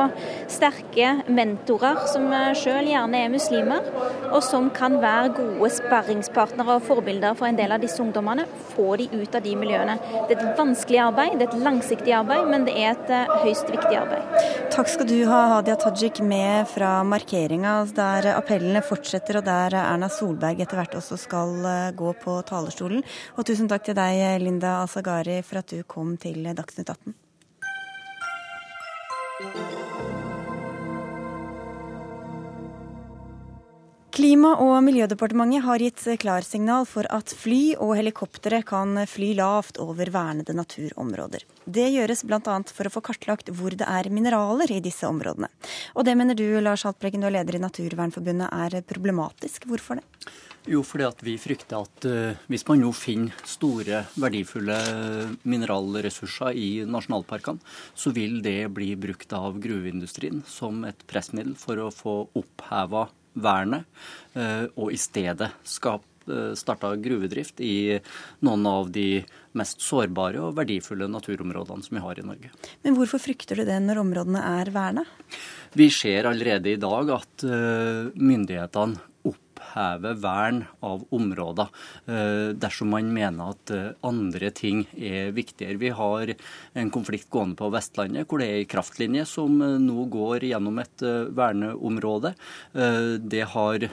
sterke 0.52 1.22
mentorer 1.32 2.02
som 2.10 2.28
sjøl 2.58 2.90
gjerne 2.90 3.22
er 3.24 3.32
muslimer, 3.32 3.88
og 4.32 4.42
som 4.44 4.68
kan 4.74 4.98
være 5.00 5.32
gode 5.38 5.70
sparringspartnere 5.78 6.78
og 6.80 6.86
forbilder 6.88 7.38
for 7.40 7.48
en 7.48 7.60
del 7.60 7.72
av 7.72 7.84
disse 7.84 8.02
ungdommene. 8.04 8.48
Få 8.74 8.98
de 9.00 9.08
ut 9.14 9.38
av 9.38 9.44
de 9.46 9.56
miljøene. 9.60 9.96
Det 10.28 10.36
er 10.36 10.42
et 10.42 10.60
vanskelig 10.60 11.02
arbeid, 11.06 11.38
det 11.40 11.48
er 11.48 11.54
et 11.54 11.66
langsiktig 11.68 12.16
arbeid, 12.18 12.50
men 12.52 12.68
det 12.68 12.76
er 12.82 12.96
et 12.96 13.14
høyst 13.46 13.72
viktig 13.72 13.96
arbeid. 14.00 14.36
Takk 14.74 14.92
skal 14.92 15.08
du 15.08 15.18
ha, 15.30 15.42
Hadia 15.54 15.78
Tajik, 15.80 16.20
med 16.26 16.68
fra 16.74 16.98
markeringa 17.08 17.78
der 17.96 18.32
appellene 18.34 18.84
fortsetter, 18.84 19.40
og 19.40 19.48
der 19.48 19.78
Erna 19.86 20.10
Solberg 20.12 20.64
etter 20.66 20.82
hvert 20.82 21.00
også 21.00 21.20
skal 21.22 21.56
gå 21.96 22.16
på 22.25 22.25
på 22.26 22.40
talerstolen. 22.50 23.06
Og 23.38 23.46
tusen 23.48 23.70
takk 23.72 23.86
til 23.86 23.98
deg, 23.98 24.26
Linda 24.44 24.82
Asagari, 24.82 25.40
for 25.46 25.62
at 25.62 25.72
du 25.72 25.86
kom 25.88 26.18
til 26.22 26.42
Dagsnytt 26.52 26.92
18. 26.98 27.16
Klima- 34.16 34.54
og 34.64 34.78
miljødepartementet 34.86 35.66
har 35.66 35.82
gitt 35.84 36.04
klarsignal 36.22 36.86
for 36.88 37.04
at 37.12 37.34
fly 37.36 37.76
og 37.84 37.98
helikoptre 38.00 38.62
kan 38.64 38.96
fly 39.12 39.34
lavt 39.36 39.76
over 39.84 40.08
vernede 40.08 40.56
naturområder. 40.56 41.44
Det 41.68 41.90
gjøres 41.92 42.24
bl.a. 42.24 42.56
for 42.72 42.88
å 42.88 42.94
få 42.94 43.04
kartlagt 43.04 43.52
hvor 43.52 43.76
det 43.76 43.84
er 43.84 44.08
mineraler 44.08 44.72
i 44.72 44.80
disse 44.80 45.04
områdene. 45.04 45.52
Og 46.00 46.08
det 46.08 46.16
mener 46.16 46.40
du, 46.40 46.48
Lars 46.64 46.88
Haltbrekken, 46.88 47.28
du 47.28 47.28
er 47.28 47.36
leder 47.42 47.60
i 47.60 47.64
Naturvernforbundet, 47.66 48.56
er 48.56 48.88
problematisk. 48.88 49.68
Hvorfor 49.68 50.00
det? 50.00 50.32
Jo, 50.66 50.82
fordi 50.82 51.06
at 51.06 51.20
vi 51.22 51.36
frykter 51.38 51.84
at 51.86 52.06
uh, 52.10 52.46
hvis 52.50 52.66
man 52.66 52.80
nå 52.82 52.90
finner 52.98 53.46
store, 53.46 54.02
verdifulle 54.18 54.78
mineralressurser 55.46 56.58
i 56.58 56.70
nasjonalparkene, 56.90 57.62
så 57.94 58.14
vil 58.16 58.40
det 58.46 58.72
bli 58.74 58.96
brukt 58.98 59.36
av 59.38 59.60
gruveindustrien 59.62 60.42
som 60.50 60.82
et 60.90 61.06
pressmiddel 61.10 61.54
for 61.60 61.84
å 61.84 61.92
få 61.94 62.18
oppheva 62.42 63.06
vernet, 63.38 63.86
uh, 64.40 64.66
og 64.74 64.90
i 64.96 65.00
stedet 65.00 65.54
skape 65.68 66.12
starta 66.58 66.96
gruvedrift 66.98 67.60
i 67.62 68.00
noen 68.42 68.64
av 68.66 68.88
de 68.90 69.20
mest 69.54 69.84
sårbare 69.86 70.40
og 70.42 70.56
verdifulle 70.58 71.06
naturområdene 71.06 71.86
som 71.86 72.00
vi 72.00 72.02
har 72.02 72.18
i 72.18 72.24
Norge. 72.26 72.50
Men 72.82 72.98
hvorfor 72.98 73.22
frykter 73.22 73.62
du 73.62 73.68
det 73.68 73.76
når 73.84 74.02
områdene 74.02 74.42
er 74.42 74.72
verna? 74.74 75.04
Vi 75.78 75.86
ser 75.94 76.26
allerede 76.26 76.74
i 76.74 76.80
dag 76.82 77.12
at 77.14 77.46
myndighetene 77.46 79.14
oppheve 79.66 80.14
vern 80.22 80.64
av 80.80 81.04
områder 81.10 81.68
eh, 82.08 82.54
dersom 82.56 82.90
man 82.94 83.12
mener 83.14 83.54
at 83.54 83.72
eh, 83.72 83.94
andre 84.06 84.52
ting 84.52 84.86
er 84.96 85.34
viktigere. 85.36 85.80
Vi 85.82 85.90
har 85.90 86.34
en 86.74 86.92
konflikt 86.92 87.30
gående 87.30 87.58
på 87.60 87.70
Vestlandet 87.74 88.28
hvor 88.30 88.42
det 88.42 88.50
er 88.50 88.62
en 88.62 88.70
kraftlinje 88.70 89.26
som 89.26 89.62
eh, 89.62 89.78
nå 89.82 90.06
går 90.12 90.46
gjennom 90.46 90.80
et 90.80 91.04
verneområde. 91.36 92.34
Det 92.76 93.44
har 93.52 93.84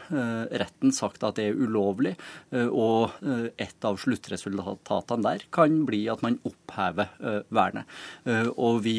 retten 0.52 0.92
sagt 0.94 1.22
at 1.24 1.36
det 1.38 1.48
er 1.50 1.58
ulovlig, 1.58 2.12
og 2.52 3.12
et 3.60 3.86
av 3.86 3.98
sluttresultatene 4.00 5.24
der 5.24 5.44
kan 5.54 5.82
bli 5.88 6.02
at 6.12 6.22
man 6.24 6.38
opphever 6.48 7.10
vernet. 7.54 7.88
Og 8.56 8.82
vi 8.86 8.96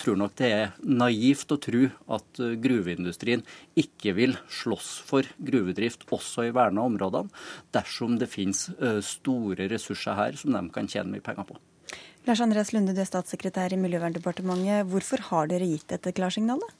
tror 0.00 0.18
nok 0.20 0.36
det 0.40 0.50
er 0.52 0.74
naivt 0.82 1.52
å 1.54 1.60
tro 1.62 1.86
at 2.16 2.42
gruveindustrien 2.62 3.44
ikke 3.78 4.14
vil 4.16 4.36
slåss 4.52 4.90
for 5.06 5.28
gruvedrift 5.38 6.05
også 6.14 6.46
i 6.46 6.54
verna 6.54 6.84
områdene, 6.86 7.32
dersom 7.74 8.18
det 8.20 8.30
finnes 8.30 8.68
store 9.02 9.68
ressurser 9.72 10.14
her 10.18 10.38
som 10.38 10.54
de 10.54 10.62
kan 10.74 10.86
tjene 10.90 11.16
mye 11.16 11.24
penger 11.24 11.48
på. 11.48 11.58
Lars 12.26 12.40
Andreas 12.42 12.72
Lunde, 12.74 12.90
du 12.90 12.98
er 12.98 13.06
statssekretær 13.06 13.70
i 13.70 13.76
Miljøverndepartementet. 13.78 14.88
Hvorfor 14.90 15.20
har 15.28 15.46
dere 15.46 15.68
gitt 15.70 15.84
dette 15.92 16.10
klarsignalet? 16.10 16.72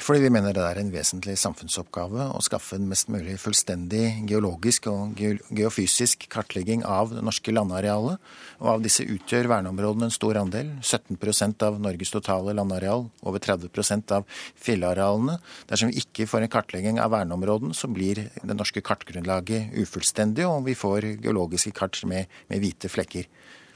Fordi 0.00 0.22
vi 0.22 0.30
mener 0.32 0.54
det 0.56 0.62
er 0.64 0.78
en 0.80 0.92
vesentlig 0.94 1.34
samfunnsoppgave 1.42 2.30
å 2.32 2.40
skaffe 2.40 2.78
en 2.78 2.86
mest 2.88 3.10
mulig 3.12 3.34
fullstendig 3.42 4.24
geologisk 4.30 4.88
og 4.88 5.20
geofysisk 5.20 6.24
kartlegging 6.32 6.86
av 6.88 7.12
det 7.12 7.20
norske 7.26 7.52
landarealet. 7.52 8.16
Og 8.62 8.70
av 8.72 8.86
disse 8.86 9.04
utgjør 9.04 9.50
verneområdene 9.52 10.08
en 10.08 10.14
stor 10.14 10.40
andel. 10.40 10.72
17% 10.80 11.68
av 11.68 11.76
Norges 11.84 12.14
totale 12.16 12.56
landareal, 12.56 13.10
over 13.28 13.44
30% 13.44 14.16
av 14.16 14.24
fillearealene. 14.56 15.36
Dersom 15.68 15.92
vi 15.92 16.00
ikke 16.00 16.30
får 16.32 16.46
en 16.46 16.54
kartlegging 16.56 17.02
av 17.04 17.12
verneområdene, 17.12 17.76
så 17.76 17.92
blir 17.92 18.24
det 18.40 18.56
norske 18.56 18.80
kartgrunnlaget 18.80 19.76
ufullstendig, 19.84 20.48
og 20.48 20.64
vi 20.70 20.78
får 20.80 21.12
geologiske 21.20 21.76
kart 21.76 22.00
med, 22.08 22.32
med 22.48 22.64
hvite 22.64 22.88
flekker. 22.88 23.28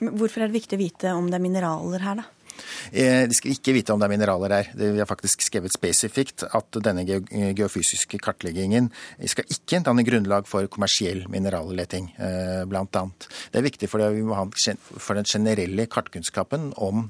Hvorfor 0.03 0.42
er 0.42 0.50
det 0.50 0.59
viktig 0.59 0.78
å 0.78 0.82
vite 0.82 1.12
om 1.14 1.28
det 1.30 1.38
er 1.38 1.44
mineraler 1.44 2.03
her, 2.03 2.22
da? 2.22 2.24
Eh, 2.92 3.24
de 3.28 3.36
skal 3.36 3.55
ikke 3.55 3.74
vite 3.76 3.94
om 3.94 4.00
det 4.00 4.09
er 4.09 4.12
mineraler 4.12 4.55
her. 4.57 4.70
Vi 4.76 5.00
har 5.00 5.09
faktisk 5.09 5.44
skrevet 5.46 5.72
spesifikt 5.74 6.44
at 6.44 6.78
denne 6.84 7.05
geofysiske 7.07 8.20
kartleggingen 8.22 8.90
skal 9.30 9.48
ikke 9.53 9.82
danne 9.86 10.05
grunnlag 10.07 10.48
for 10.50 10.68
kommersiell 10.72 11.24
mineralleting, 11.32 12.11
eh, 12.18 12.62
bl.a. 12.68 12.84
Det 13.53 13.61
er 13.61 13.66
viktig 13.66 13.88
for 13.90 14.03
den 14.03 15.28
generelle 15.28 15.86
kartkunnskapen 15.90 16.72
om 16.76 17.07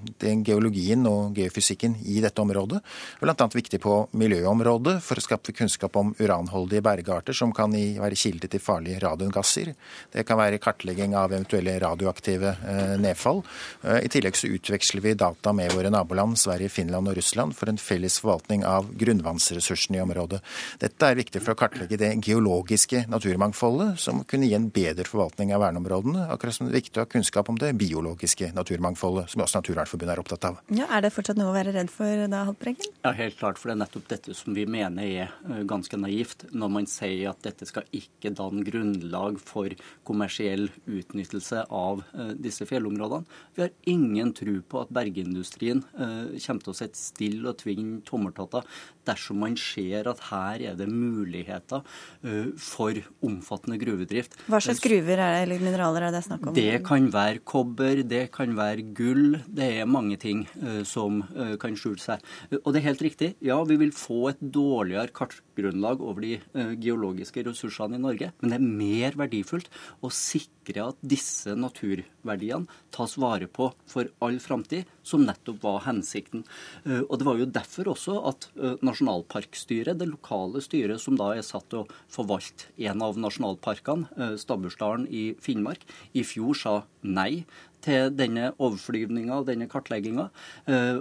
geologien 0.46 1.06
og 1.10 1.36
geofysikken 1.36 1.98
i 2.06 2.20
dette 2.24 2.42
området. 2.42 2.82
Bl.a. 3.20 3.48
viktig 3.52 3.80
på 3.82 3.96
miljøområdet 4.18 4.98
for 5.04 5.18
å 5.18 5.24
skaffe 5.24 5.54
kunnskap 5.56 5.96
om 5.98 6.14
uranholdige 6.20 6.84
bergarter 6.84 7.36
som 7.36 7.54
kan 7.56 7.72
være 7.72 8.18
kilde 8.18 8.50
til 8.50 8.62
farlige 8.62 9.02
radiongasser. 9.02 9.72
Det 10.12 10.26
kan 10.28 10.38
være 10.40 10.62
kartlegging 10.62 11.16
av 11.18 11.32
eventuelle 11.32 11.78
radioaktive 11.82 12.54
eh, 12.54 12.94
nedfall. 13.02 13.42
I 13.82 14.08
tillegg 14.12 14.36
så 14.38 14.50
utveksler 14.52 15.02
vi 15.02 15.14
data 15.18 15.31
data 15.32 15.52
med 15.52 15.72
våre 15.72 15.90
naboland 15.90 16.38
Sverige, 16.38 16.68
Finland 16.68 17.08
og 17.08 17.16
Russland 17.16 17.54
for 17.56 17.70
en 17.70 17.78
felles 17.80 18.18
forvaltning 18.20 18.64
av 18.68 18.90
grunnvannsressursene 19.00 19.98
i 19.98 20.02
området. 20.02 20.42
Dette 20.82 21.08
er 21.08 21.16
viktig 21.16 21.40
for 21.42 21.54
å 21.54 21.58
kartlegge 21.58 21.98
det 22.00 22.10
geologiske 22.26 23.06
naturmangfoldet, 23.08 24.00
som 24.00 24.22
kunne 24.28 24.48
gi 24.50 24.56
en 24.58 24.68
bedre 24.72 25.06
forvaltning 25.08 25.54
av 25.56 25.64
verneområdene, 25.64 26.26
akkurat 26.34 26.56
som 26.56 26.68
det 26.68 26.74
er 26.74 26.80
viktig 26.82 27.00
å 27.00 27.06
ha 27.06 27.10
kunnskap 27.14 27.48
om 27.48 27.60
det 27.60 27.72
biologiske 27.80 28.52
naturmangfoldet, 28.56 29.32
som 29.32 29.44
også 29.44 29.62
Naturvernforbundet 29.62 30.16
er 30.16 30.20
opptatt 30.22 30.46
av. 30.48 30.60
Ja, 30.74 30.88
Er 30.92 31.04
det 31.04 31.12
fortsatt 31.14 31.38
noe 31.38 31.52
å 31.52 31.54
være 31.54 31.72
redd 31.72 31.90
for 31.92 32.26
da, 32.28 32.42
Haltbrekken? 32.48 32.92
Ja, 33.04 33.12
helt 33.16 33.38
klart. 33.38 33.60
For 33.60 33.70
det 33.70 33.76
er 33.76 33.82
nettopp 33.84 34.08
dette 34.10 34.34
som 34.36 34.56
vi 34.56 34.66
mener 34.66 35.06
er 35.06 35.64
ganske 35.68 35.96
naivt, 36.00 36.46
når 36.52 36.72
man 36.76 36.88
sier 36.90 37.30
at 37.30 37.40
dette 37.46 37.68
skal 37.68 37.86
ikke 37.94 38.34
danne 38.36 38.64
grunnlag 38.66 39.38
for 39.40 39.70
kommersiell 40.08 40.68
utnyttelse 40.90 41.64
av 41.70 42.02
disse 42.42 42.66
fjellområdene. 42.68 43.28
Vi 43.54 43.64
har 43.64 43.72
ingen 43.88 44.32
tro 44.36 44.58
på 44.66 44.82
at 44.82 44.90
bergindustri 44.92 45.21
oljeindustrien 45.22 45.82
eh, 45.96 46.38
kommer 46.42 46.64
til 46.64 46.72
å 46.72 46.76
sitte 46.76 46.98
stille 46.98 47.50
og 47.50 47.58
tvinge 47.62 48.02
tommeltotter 48.08 48.66
dersom 49.06 49.40
man 49.42 49.56
ser 49.58 50.08
at 50.10 50.20
her 50.28 50.62
er 50.70 50.76
det 50.78 50.88
muligheter 50.90 51.82
eh, 52.26 52.50
for 52.58 52.98
omfattende 53.24 53.78
gruvedrift. 53.82 54.36
Hva 54.50 54.60
slags 54.62 54.82
gruver 54.82 55.18
er 55.18 55.36
det, 55.36 55.42
eller 55.46 55.64
mineraler 55.64 56.08
er 56.08 56.14
det 56.14 56.24
snakk 56.26 56.46
om? 56.48 56.56
Det 56.56 56.82
kan 56.86 57.08
være 57.14 57.42
kobber, 57.48 58.02
det 58.06 58.24
kan 58.34 58.54
være 58.58 58.86
gull. 58.96 59.38
Det 59.46 59.70
er 59.82 59.90
mange 59.90 60.18
ting 60.22 60.44
eh, 60.62 60.82
som 60.88 61.22
kan 61.62 61.74
skjule 61.78 62.00
seg. 62.02 62.22
Og 62.62 62.72
det 62.72 62.80
er 62.80 62.88
helt 62.90 63.04
riktig, 63.04 63.32
ja, 63.44 63.58
vi 63.66 63.78
vil 63.80 63.92
få 63.94 64.32
et 64.32 64.40
dårligere 64.42 65.12
kartgrunnlag 65.52 66.00
over 66.00 66.22
de 66.22 66.40
geologiske 66.80 67.44
ressursene 67.46 67.96
i 67.96 68.02
Norge, 68.02 68.32
men 68.40 68.50
det 68.50 68.58
er 68.58 68.66
mer 68.82 69.16
verdifullt 69.16 69.68
å 70.02 70.10
sikre 70.10 70.88
at 70.88 70.98
disse 71.00 71.54
naturverdiene 71.54 72.66
tas 72.90 73.16
vare 73.18 73.48
på 73.48 73.72
for 73.86 74.08
all 74.20 74.38
framtid, 74.38 74.86
som 75.02 75.24
nettopp 75.26 75.62
var 75.62 75.82
hensikten. 75.86 76.44
Eh, 76.84 77.02
og 77.08 77.18
Det 77.18 77.26
var 77.26 77.38
jo 77.38 77.46
derfor 77.46 77.92
også 77.92 78.14
at 78.28 78.48
eh, 78.56 78.76
nasjonalparkstyret, 78.82 79.98
det 79.98 80.08
lokale 80.08 80.62
styret 80.62 81.00
som 81.00 81.16
da 81.16 81.32
er 81.36 81.42
satt 81.42 81.68
til 81.70 81.82
å 81.82 81.88
forvalte 82.08 82.70
en 82.78 83.02
av 83.02 83.18
nasjonalparkene, 83.18 84.08
eh, 84.16 84.36
Stabbursdalen 84.36 85.08
i 85.10 85.34
Finnmark, 85.40 85.84
i 86.14 86.22
fjor 86.22 86.56
sa 86.56 86.74
nei 87.02 87.44
til 87.82 88.12
denne 88.14 88.52
overflyvninga 88.62 89.40
og 89.40 89.48
denne 89.48 89.66
kartlegginga. 89.66 90.28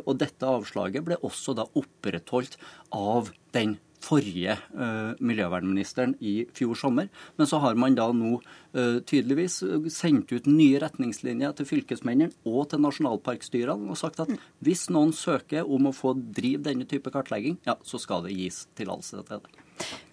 Og 0.02 0.16
dette 0.18 0.48
avslaget 0.50 1.06
ble 1.06 1.20
også 1.22 1.54
da 1.54 1.68
opprettholdt 1.78 2.58
av 2.98 3.30
den 3.54 3.76
forrige 4.02 4.58
uh, 4.76 5.14
miljøvernministeren 5.22 6.16
i 6.20 6.42
fjor 6.58 6.78
sommer. 6.80 7.10
Men 7.38 7.50
så 7.50 7.62
har 7.64 7.78
man 7.80 7.96
da 7.98 8.08
nå 8.16 8.36
uh, 8.40 9.00
tydeligvis 9.08 9.62
sendt 9.94 10.34
ut 10.34 10.50
nye 10.50 10.82
retningslinjer 10.84 11.56
til 11.58 11.70
fylkesmennene 11.70 12.34
og 12.50 12.70
til 12.72 12.84
nasjonalparkstyrene 12.84 13.92
og 13.92 14.00
sagt 14.00 14.22
at 14.24 14.32
hvis 14.66 14.88
noen 14.94 15.14
søker 15.16 15.68
om 15.68 15.90
å 15.90 15.96
få 15.96 16.16
drive 16.18 16.66
denne 16.70 16.88
type 16.90 17.14
kartlegging, 17.14 17.60
ja, 17.68 17.78
så 17.86 18.02
skal 18.02 18.26
det 18.26 18.38
gis 18.38 18.66
tillatelse 18.78 19.26
til 19.28 19.44
det. 19.44 19.60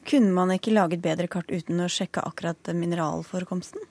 Kunne 0.09 0.33
man 0.33 0.53
ikke 0.55 0.73
laget 0.73 1.05
bedre 1.05 1.29
kart 1.31 1.51
uten 1.53 1.83
å 1.85 1.91
sjekke 1.93 2.25
akkurat 2.25 2.71
mineralforekomsten? 2.73 3.83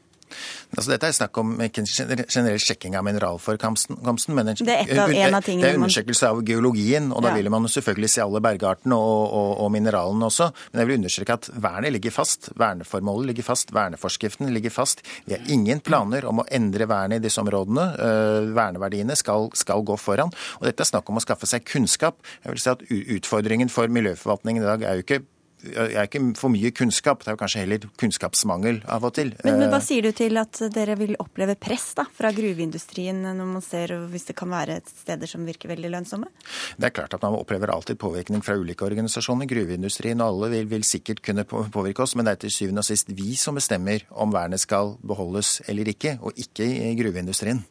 Altså, 0.75 0.91
dette 0.91 1.09
er 1.09 1.15
snakk 1.15 1.37
om 1.39 1.53
ikke 1.63 1.83
generell 1.87 2.59
sjekking 2.61 2.97
av 2.99 3.05
mineralforekomsten, 3.07 3.99
men 4.35 4.51
en, 4.51 4.57
det 4.59 4.75
er, 4.75 4.91
av, 4.99 5.13
en 5.13 5.37
av 5.37 5.45
det 5.47 5.55
er 5.63 5.77
undersøkelse 5.79 6.31
av 6.31 6.41
geologien. 6.47 7.09
og 7.15 7.23
Da 7.23 7.31
ja. 7.31 7.39
vil 7.39 7.49
man 7.53 7.67
selvfølgelig 7.71 8.09
se 8.11 8.23
alle 8.23 8.41
bergartene 8.43 8.97
og, 8.97 9.21
og, 9.25 9.51
og, 9.63 9.71
mineralene 9.73 10.27
også. 10.27 10.49
Men 10.71 10.83
jeg 10.83 10.89
vil 10.89 10.99
understreke 11.01 11.37
at 11.39 11.49
vernet 11.67 11.95
ligger 11.95 12.15
fast. 12.15 12.51
Verneformålet 12.59 13.31
ligger 13.31 13.47
fast. 13.47 13.71
Verneforskriften 13.75 14.51
ligger 14.53 14.75
fast. 14.75 15.05
Vi 15.25 15.37
har 15.37 15.53
ingen 15.53 15.81
planer 15.85 16.27
om 16.29 16.43
å 16.43 16.47
endre 16.51 16.89
vernet 16.89 17.21
i 17.21 17.27
disse 17.27 17.41
områdene. 17.43 17.87
Uh, 17.97 18.51
verneverdiene 18.57 19.15
skal, 19.19 19.49
skal, 19.57 19.85
gå 19.87 19.97
foran. 20.01 20.33
Og 20.59 20.67
dette 20.67 20.83
er 20.83 20.91
snakk 20.91 21.09
om 21.09 21.21
å 21.21 21.23
skaffe 21.23 21.49
seg 21.49 21.65
kunnskap. 21.67 22.19
Jeg 22.43 22.53
vil 22.53 22.63
si 22.63 22.73
at 22.73 22.85
Utfordringen 23.17 23.71
for 23.71 23.89
miljøforvaltningen 23.91 24.63
i 24.63 24.67
dag 24.67 24.83
er 24.83 24.99
jo 24.99 25.07
ikke 25.07 25.23
er 25.65 26.05
ikke 26.05 26.21
for 26.37 26.53
mye 26.53 26.71
kunnskap, 26.75 27.23
det 27.23 27.31
er 27.31 27.35
jo 27.35 27.41
kanskje 27.41 27.63
heller 27.63 27.85
kunnskapsmangel 27.99 28.81
av 28.93 29.05
og 29.07 29.15
til. 29.17 29.33
Men, 29.45 29.59
men 29.61 29.71
hva 29.71 29.79
sier 29.83 30.05
du 30.05 30.11
til 30.15 30.37
at 30.39 30.59
dere 30.73 30.97
vil 30.99 31.15
oppleve 31.21 31.57
press 31.59 31.89
da, 31.97 32.05
fra 32.17 32.31
gruveindustrien 32.35 33.23
når 33.25 33.49
man 33.55 33.65
ser 33.65 33.95
hvis 34.11 34.29
det 34.29 34.37
kan 34.37 34.51
være 34.53 34.79
steder 34.87 35.29
som 35.29 35.47
virker 35.47 35.71
veldig 35.73 35.93
lønnsomme? 35.95 36.29
Det 36.77 36.89
er 36.89 36.95
klart 36.95 37.17
at 37.17 37.25
man 37.25 37.37
opplever 37.39 37.73
alltid 37.73 37.99
påvirkning 38.01 38.43
fra 38.45 38.57
ulike 38.59 38.85
organisasjoner. 38.85 39.49
Gruveindustrien 39.49 40.21
og 40.21 40.33
alle 40.33 40.51
vil, 40.53 40.69
vil 40.75 40.85
sikkert 40.87 41.23
kunne 41.25 41.47
påvirke 41.47 42.05
oss, 42.05 42.15
men 42.17 42.27
det 42.27 42.37
er 42.37 42.43
til 42.45 42.55
syvende 42.59 42.85
og 42.85 42.89
sist 42.89 43.09
vi 43.17 43.33
som 43.39 43.57
bestemmer 43.57 44.05
om 44.13 44.35
vernet 44.35 44.61
skal 44.63 44.95
beholdes 45.01 45.57
eller 45.67 45.89
ikke, 45.93 46.17
og 46.21 46.37
ikke 46.37 46.69
gruveindustrien. 47.01 47.65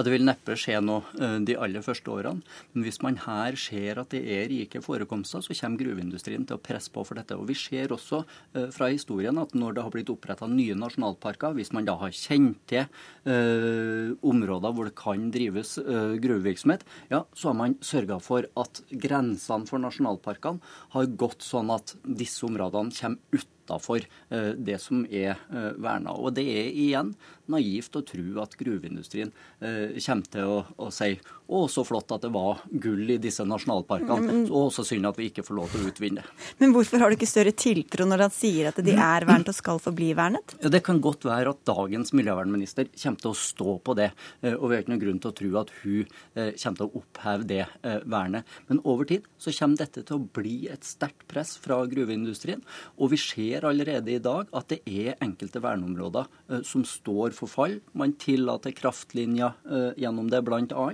Ja, 0.00 0.04
Det 0.08 0.14
vil 0.14 0.22
neppe 0.24 0.54
skje 0.56 0.78
noe 0.80 1.02
eh, 1.20 1.34
de 1.44 1.58
aller 1.60 1.82
første 1.84 2.08
årene. 2.08 2.40
Men 2.72 2.84
hvis 2.86 3.02
man 3.04 3.18
her 3.20 3.56
ser 3.60 3.98
at 4.00 4.14
det 4.14 4.22
er 4.32 4.46
rike 4.48 4.80
forekomster, 4.80 5.44
så 5.44 5.52
kommer 5.58 5.82
gruveindustrien 5.82 6.46
til 6.48 6.56
å 6.56 6.62
presse 6.64 6.88
på 6.94 7.04
for 7.04 7.20
dette. 7.20 7.36
Og 7.36 7.44
Vi 7.50 7.56
ser 7.60 7.92
også 7.92 8.22
eh, 8.56 8.70
fra 8.72 8.88
historien 8.88 9.36
at 9.42 9.52
når 9.52 9.76
det 9.76 9.84
har 9.84 9.92
blitt 9.92 10.14
oppretta 10.14 10.48
nye 10.48 10.78
nasjonalparker, 10.80 11.52
hvis 11.58 11.74
man 11.76 11.84
da 11.84 11.98
har 12.00 12.16
kjent 12.16 12.56
til 12.72 12.86
eh, 13.28 14.16
områder 14.24 14.72
hvor 14.72 14.88
det 14.88 14.96
kan 14.96 15.28
drives 15.34 15.76
gruvevirksomhet, 15.76 16.88
ja, 17.12 17.26
så 17.36 17.50
har 17.50 17.60
man 17.60 17.76
sørga 17.84 18.22
for 18.24 18.48
at 18.56 18.80
grensene 18.88 19.68
for 19.68 19.84
nasjonalparkene 19.84 20.64
har 20.96 21.12
gått 21.20 21.44
sånn 21.44 21.76
at 21.76 21.92
disse 22.08 22.48
områdene 22.48 22.96
kommer 22.96 23.36
ut 23.36 23.56
utafor 23.70 24.02
eh, 24.30 24.52
det 24.56 24.80
som 24.80 25.04
er 25.06 25.38
eh, 25.50 25.72
verna. 25.78 26.12
Og 26.12 26.34
det 26.34 26.46
er 26.46 26.70
igjen 26.70 27.14
naivt 27.50 27.96
å 27.96 28.02
tro 28.02 28.40
at 28.42 28.56
gruveindustrien 28.58 29.32
eh, 29.60 29.98
kommer 29.98 30.26
til 30.30 30.44
å, 30.50 30.64
å 30.78 30.90
si 30.90 31.14
å, 31.50 31.64
så 31.66 31.82
flott 31.86 32.12
at 32.14 32.22
det 32.22 32.30
var 32.30 32.62
gull 32.70 33.10
i 33.10 33.18
disse 33.18 33.42
nasjonalparkene, 33.42 34.44
og 34.54 34.70
så 34.74 34.84
synd 34.86 35.08
at 35.10 35.18
vi 35.18 35.26
ikke 35.30 35.42
får 35.46 35.56
lov 35.58 35.72
til 35.72 35.82
å 35.82 35.90
utvinne. 35.90 36.22
Men 36.60 36.74
hvorfor 36.74 37.02
har 37.02 37.10
du 37.10 37.16
ikke 37.18 37.28
større 37.28 37.52
tiltro 37.52 38.06
når 38.06 38.24
han 38.26 38.34
sier 38.34 38.70
at 38.70 38.78
de 38.86 38.94
er 38.94 39.26
vernet 39.26 39.50
og 39.50 39.56
skal 39.56 39.80
forbli 39.82 40.12
vernet? 40.14 40.54
Det 40.62 40.82
kan 40.86 41.00
godt 41.02 41.26
være 41.26 41.54
at 41.54 41.64
dagens 41.66 42.14
miljøvernminister 42.14 42.90
kommer 42.94 43.24
til 43.24 43.32
å 43.32 43.38
stå 43.40 43.76
på 43.82 43.96
det, 43.98 44.10
og 44.54 44.66
vi 44.68 44.76
har 44.76 44.84
ikke 44.84 44.94
noen 44.94 45.02
grunn 45.02 45.20
til 45.24 45.32
å 45.32 45.38
tro 45.40 45.50
at 45.60 45.74
hun 45.82 46.14
kommer 46.36 46.78
til 46.80 46.86
å 46.86 47.02
oppheve 47.02 47.48
det 47.50 47.64
vernet. 48.06 48.54
Men 48.70 48.82
over 48.86 49.08
tid 49.10 49.26
så 49.40 49.54
kommer 49.58 49.82
dette 49.82 50.04
til 50.06 50.20
å 50.20 50.28
bli 50.38 50.56
et 50.70 50.86
sterkt 50.86 51.26
press 51.30 51.56
fra 51.60 51.80
gruveindustrien, 51.90 52.62
og 53.00 53.12
vi 53.14 53.20
ser 53.20 53.66
allerede 53.68 54.14
i 54.14 54.22
dag 54.22 54.50
at 54.56 54.70
det 54.70 54.80
er 54.86 55.18
enkelte 55.24 55.62
verneområder 55.64 56.62
som 56.66 56.86
står 56.86 57.34
for 57.36 57.50
fall. 57.50 57.78
Man 57.98 58.14
tillater 58.20 58.74
kraftlinjer 58.76 59.96
gjennom 59.98 60.30
det, 60.30 60.44
bl.a. 60.46 60.86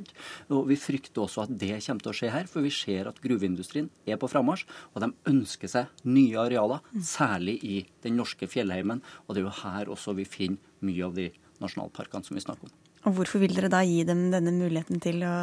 Og 0.55 0.68
vi 0.70 0.78
frykter 0.78 1.24
også 1.24 1.47
at 1.47 1.55
det 1.59 1.80
kommer 1.82 2.05
til 2.05 2.12
å 2.12 2.16
skje 2.20 2.30
her, 2.30 2.47
for 2.51 2.66
vi 2.66 2.72
ser 2.74 3.11
at 3.11 3.18
gruveindustrien 3.22 3.90
er 4.07 4.20
på 4.20 4.30
frammarsj, 4.30 4.66
og 4.94 5.03
de 5.03 5.11
ønsker 5.32 5.72
seg 5.72 6.07
nye 6.07 6.38
arealer, 6.44 6.84
særlig 7.03 7.59
i 7.66 7.76
den 8.07 8.18
norske 8.20 8.49
fjellheimen. 8.51 9.03
Og 9.26 9.34
det 9.34 9.42
er 9.42 9.49
jo 9.49 9.57
her 9.64 9.92
også 9.97 10.14
vi 10.18 10.28
finner 10.28 10.86
mye 10.86 11.07
av 11.09 11.16
de 11.18 11.30
nasjonalparkene 11.62 12.26
som 12.26 12.38
vi 12.38 12.44
snakker 12.44 12.68
om. 12.68 12.86
Og 13.07 13.15
hvorfor 13.15 13.39
vil 13.39 13.55
dere 13.55 13.71
da 13.71 13.85
gi 13.87 14.01
dem 14.07 14.25
denne 14.33 14.51
muligheten 14.51 14.99
til 15.03 15.21
å 15.23 15.35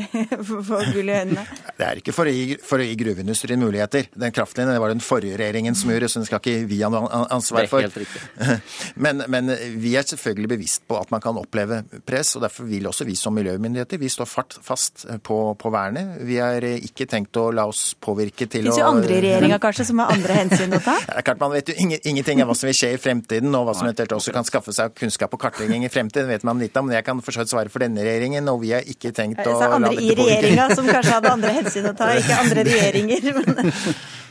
få 0.48 0.80
gull 0.94 1.10
i 1.12 1.18
øynene? 1.20 1.44
Det 1.82 1.84
er 1.84 1.98
ikke 2.00 2.14
for 2.14 2.28
å, 2.28 2.32
gi, 2.32 2.56
for 2.62 2.80
å 2.80 2.86
gi 2.86 2.94
gruveindustrien 3.00 3.60
muligheter. 3.60 4.06
Den 4.16 4.32
kraftlinjen 4.34 4.78
var 4.80 4.92
det 4.92 4.96
den 4.96 5.04
forrige 5.04 5.38
regjeringen 5.40 5.76
som 5.76 5.90
gjorde, 5.92 6.08
så 6.08 6.20
den 6.20 6.28
skal 6.28 6.40
ikke 6.40 6.66
vi 6.70 6.78
ha 6.80 6.90
noe 6.92 7.08
ansvar 7.34 7.66
for. 7.68 7.82
Det 7.82 7.88
er 7.88 7.90
helt 7.90 8.00
riktig. 8.04 8.22
Men, 9.02 9.22
men, 9.30 9.50
vi 9.80 9.94
er 9.98 10.04
selvfølgelig 10.06 10.48
bevisst 10.52 10.84
på 10.88 10.96
at 10.98 11.10
man 11.12 11.22
kan 11.22 11.36
oppleve 11.40 11.80
press, 12.06 12.34
og 12.36 12.44
derfor 12.44 12.66
vil 12.68 12.86
også 12.88 13.06
vi 13.08 13.14
som 13.18 13.34
miljømyndigheter 13.34 13.98
vi 14.00 14.10
står 14.12 14.28
fast 14.28 15.04
på, 15.24 15.38
på 15.58 15.72
vernet. 15.72 16.20
Vi 16.28 16.38
har 16.40 16.64
ikke 16.64 17.06
tenkt 17.10 17.36
å 17.40 17.48
la 17.54 17.64
oss 17.70 17.92
påvirke 18.00 18.46
til 18.50 18.68
å 18.68 18.70
Det 18.70 18.76
fins 18.76 18.82
jo 18.82 18.88
andre 18.88 19.16
i 19.16 19.22
regjeringa 19.24 19.58
kanskje 19.62 19.88
som 19.88 20.02
har 20.02 20.12
andre 20.14 20.38
hensyn 20.38 20.76
å 20.76 20.82
ta? 20.84 20.96
Det 21.02 21.16
er 21.18 21.26
klart 21.26 21.42
Man 21.42 21.54
vet 21.56 21.72
jo 21.72 21.76
ingenting 21.80 22.44
av 22.44 22.52
hva 22.52 22.56
som 22.58 22.68
vil 22.70 22.78
skje 22.78 22.92
i 22.94 23.00
fremtiden, 23.02 23.50
og 23.58 23.66
hva 23.68 23.76
som 23.76 23.88
eventuelt 23.88 24.14
også 24.18 24.34
kan 24.36 24.46
skaffe 24.48 24.74
seg 24.76 24.94
kunnskap 24.98 25.34
og 25.34 25.42
kartlegging 25.42 25.86
i 25.88 25.92
fremtiden. 25.92 26.30
vet 26.30 26.46
man 26.46 26.62
litt 26.62 26.76
om. 26.78 26.86
Men 26.88 27.00
jeg 27.00 27.01
kan 27.06 27.20
for 27.24 27.34
så 27.34 27.42
vidt 27.42 27.52
svare 27.52 27.72
for 27.72 27.84
denne 27.84 28.02
regjeringen, 28.04 28.48
og 28.52 28.62
vi 28.64 28.72
har 28.76 28.88
ikke 28.88 29.14
tenkt 29.16 29.44
å 29.44 29.54
la 29.54 29.68
dette 29.76 29.78
påvirke. 29.78 29.92
Andre 29.92 30.02
i 30.02 30.18
regjeringa 30.18 30.66
som 30.74 30.90
kanskje 30.96 31.14
hadde 31.18 31.36
andre 31.36 31.54
hensyn 31.60 31.88
å 31.90 31.94
ta, 31.98 32.10
ikke 32.18 32.42
andre 32.46 32.66
regjeringer. 32.70 33.32
Men... 33.38 33.72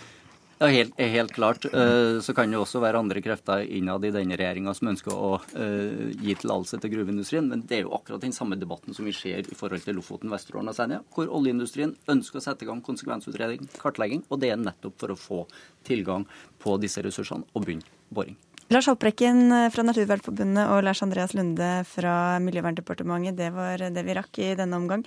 Ja, 0.61 0.67
helt, 0.67 0.99
helt, 0.99 1.32
klart. 1.34 1.65
Eh, 1.65 2.19
så 2.22 2.34
kan 2.38 2.51
det 2.51 2.59
også 2.61 2.84
være 2.84 2.99
andre 3.01 3.22
krefter 3.26 3.63
innad 3.65 4.03
i 4.05 4.11
denne 4.13 4.38
regjeringa 4.38 4.76
som 4.78 4.91
ønsker 4.91 5.09
å 5.09 5.32
uh, 5.39 6.11
gi 6.22 6.36
tillatelse 6.38 6.78
til 6.84 6.91
gruveindustrien. 6.93 7.47
Men 7.49 7.63
det 7.65 7.80
er 7.80 7.88
jo 7.88 7.95
akkurat 7.97 8.22
den 8.22 8.36
samme 8.36 8.59
debatten 8.61 8.93
som 8.93 9.09
vi 9.09 9.15
ser 9.17 9.41
i 9.41 9.57
forhold 9.57 9.82
til 9.88 9.97
Lofoten, 9.97 10.30
Vesterålen 10.30 10.69
og 10.69 10.78
Senja, 10.78 11.01
hvor 11.15 11.34
oljeindustrien 11.34 11.95
ønsker 12.13 12.38
å 12.38 12.45
sette 12.45 12.67
i 12.67 12.69
gang 12.69 12.86
konsekvensutredning, 12.86 13.74
kartlegging, 13.82 14.22
og 14.30 14.43
det 14.43 14.53
er 14.53 14.61
nettopp 14.61 15.01
for 15.01 15.15
å 15.15 15.17
få 15.17 15.41
tilgang 15.88 16.30
på 16.61 16.78
disse 16.86 17.01
ressursene 17.01 17.49
og 17.55 17.65
begynne 17.65 17.97
boring. 18.13 18.38
Lars 18.72 18.88
Haltbrekken 18.88 19.51
fra 19.74 19.84
Naturvernforbundet 19.84 20.69
og 20.72 20.86
Lars 20.88 21.01
Andreas 21.03 21.34
Lunde 21.36 21.82
fra 21.89 22.39
Miljøverndepartementet. 22.39 23.36
Det 23.36 23.49
var 23.51 23.84
det 23.84 24.03
vi 24.07 24.15
rakk 24.15 24.39
i 24.39 24.53
denne 24.55 24.80
omgang. 24.80 25.03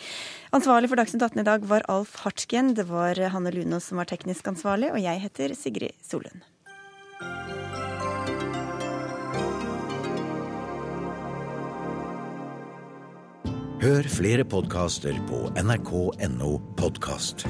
Ansvarlig 0.53 0.91
for 0.93 1.01
Dagsnytt 1.01 1.25
18 1.25 1.41
i 1.41 1.47
dag 1.49 1.65
var 1.71 1.87
Alf 1.89 2.13
Hartgen. 2.27 2.75
Det 2.77 2.85
var 2.91 3.17
Hanne 3.33 3.55
Lunås 3.55 3.89
som 3.89 4.03
var 4.03 4.11
teknisk 4.11 4.53
ansvarlig, 4.53 4.93
og 4.93 5.01
jeg 5.01 5.23
heter 5.25 5.57
Sigrid 5.57 5.97
Solund. 6.05 6.45
Hør 13.81 14.13
flere 14.13 14.45
podkaster 14.45 15.17
på 15.29 15.47
nrk.no 15.65 16.53
podkast. 16.77 17.49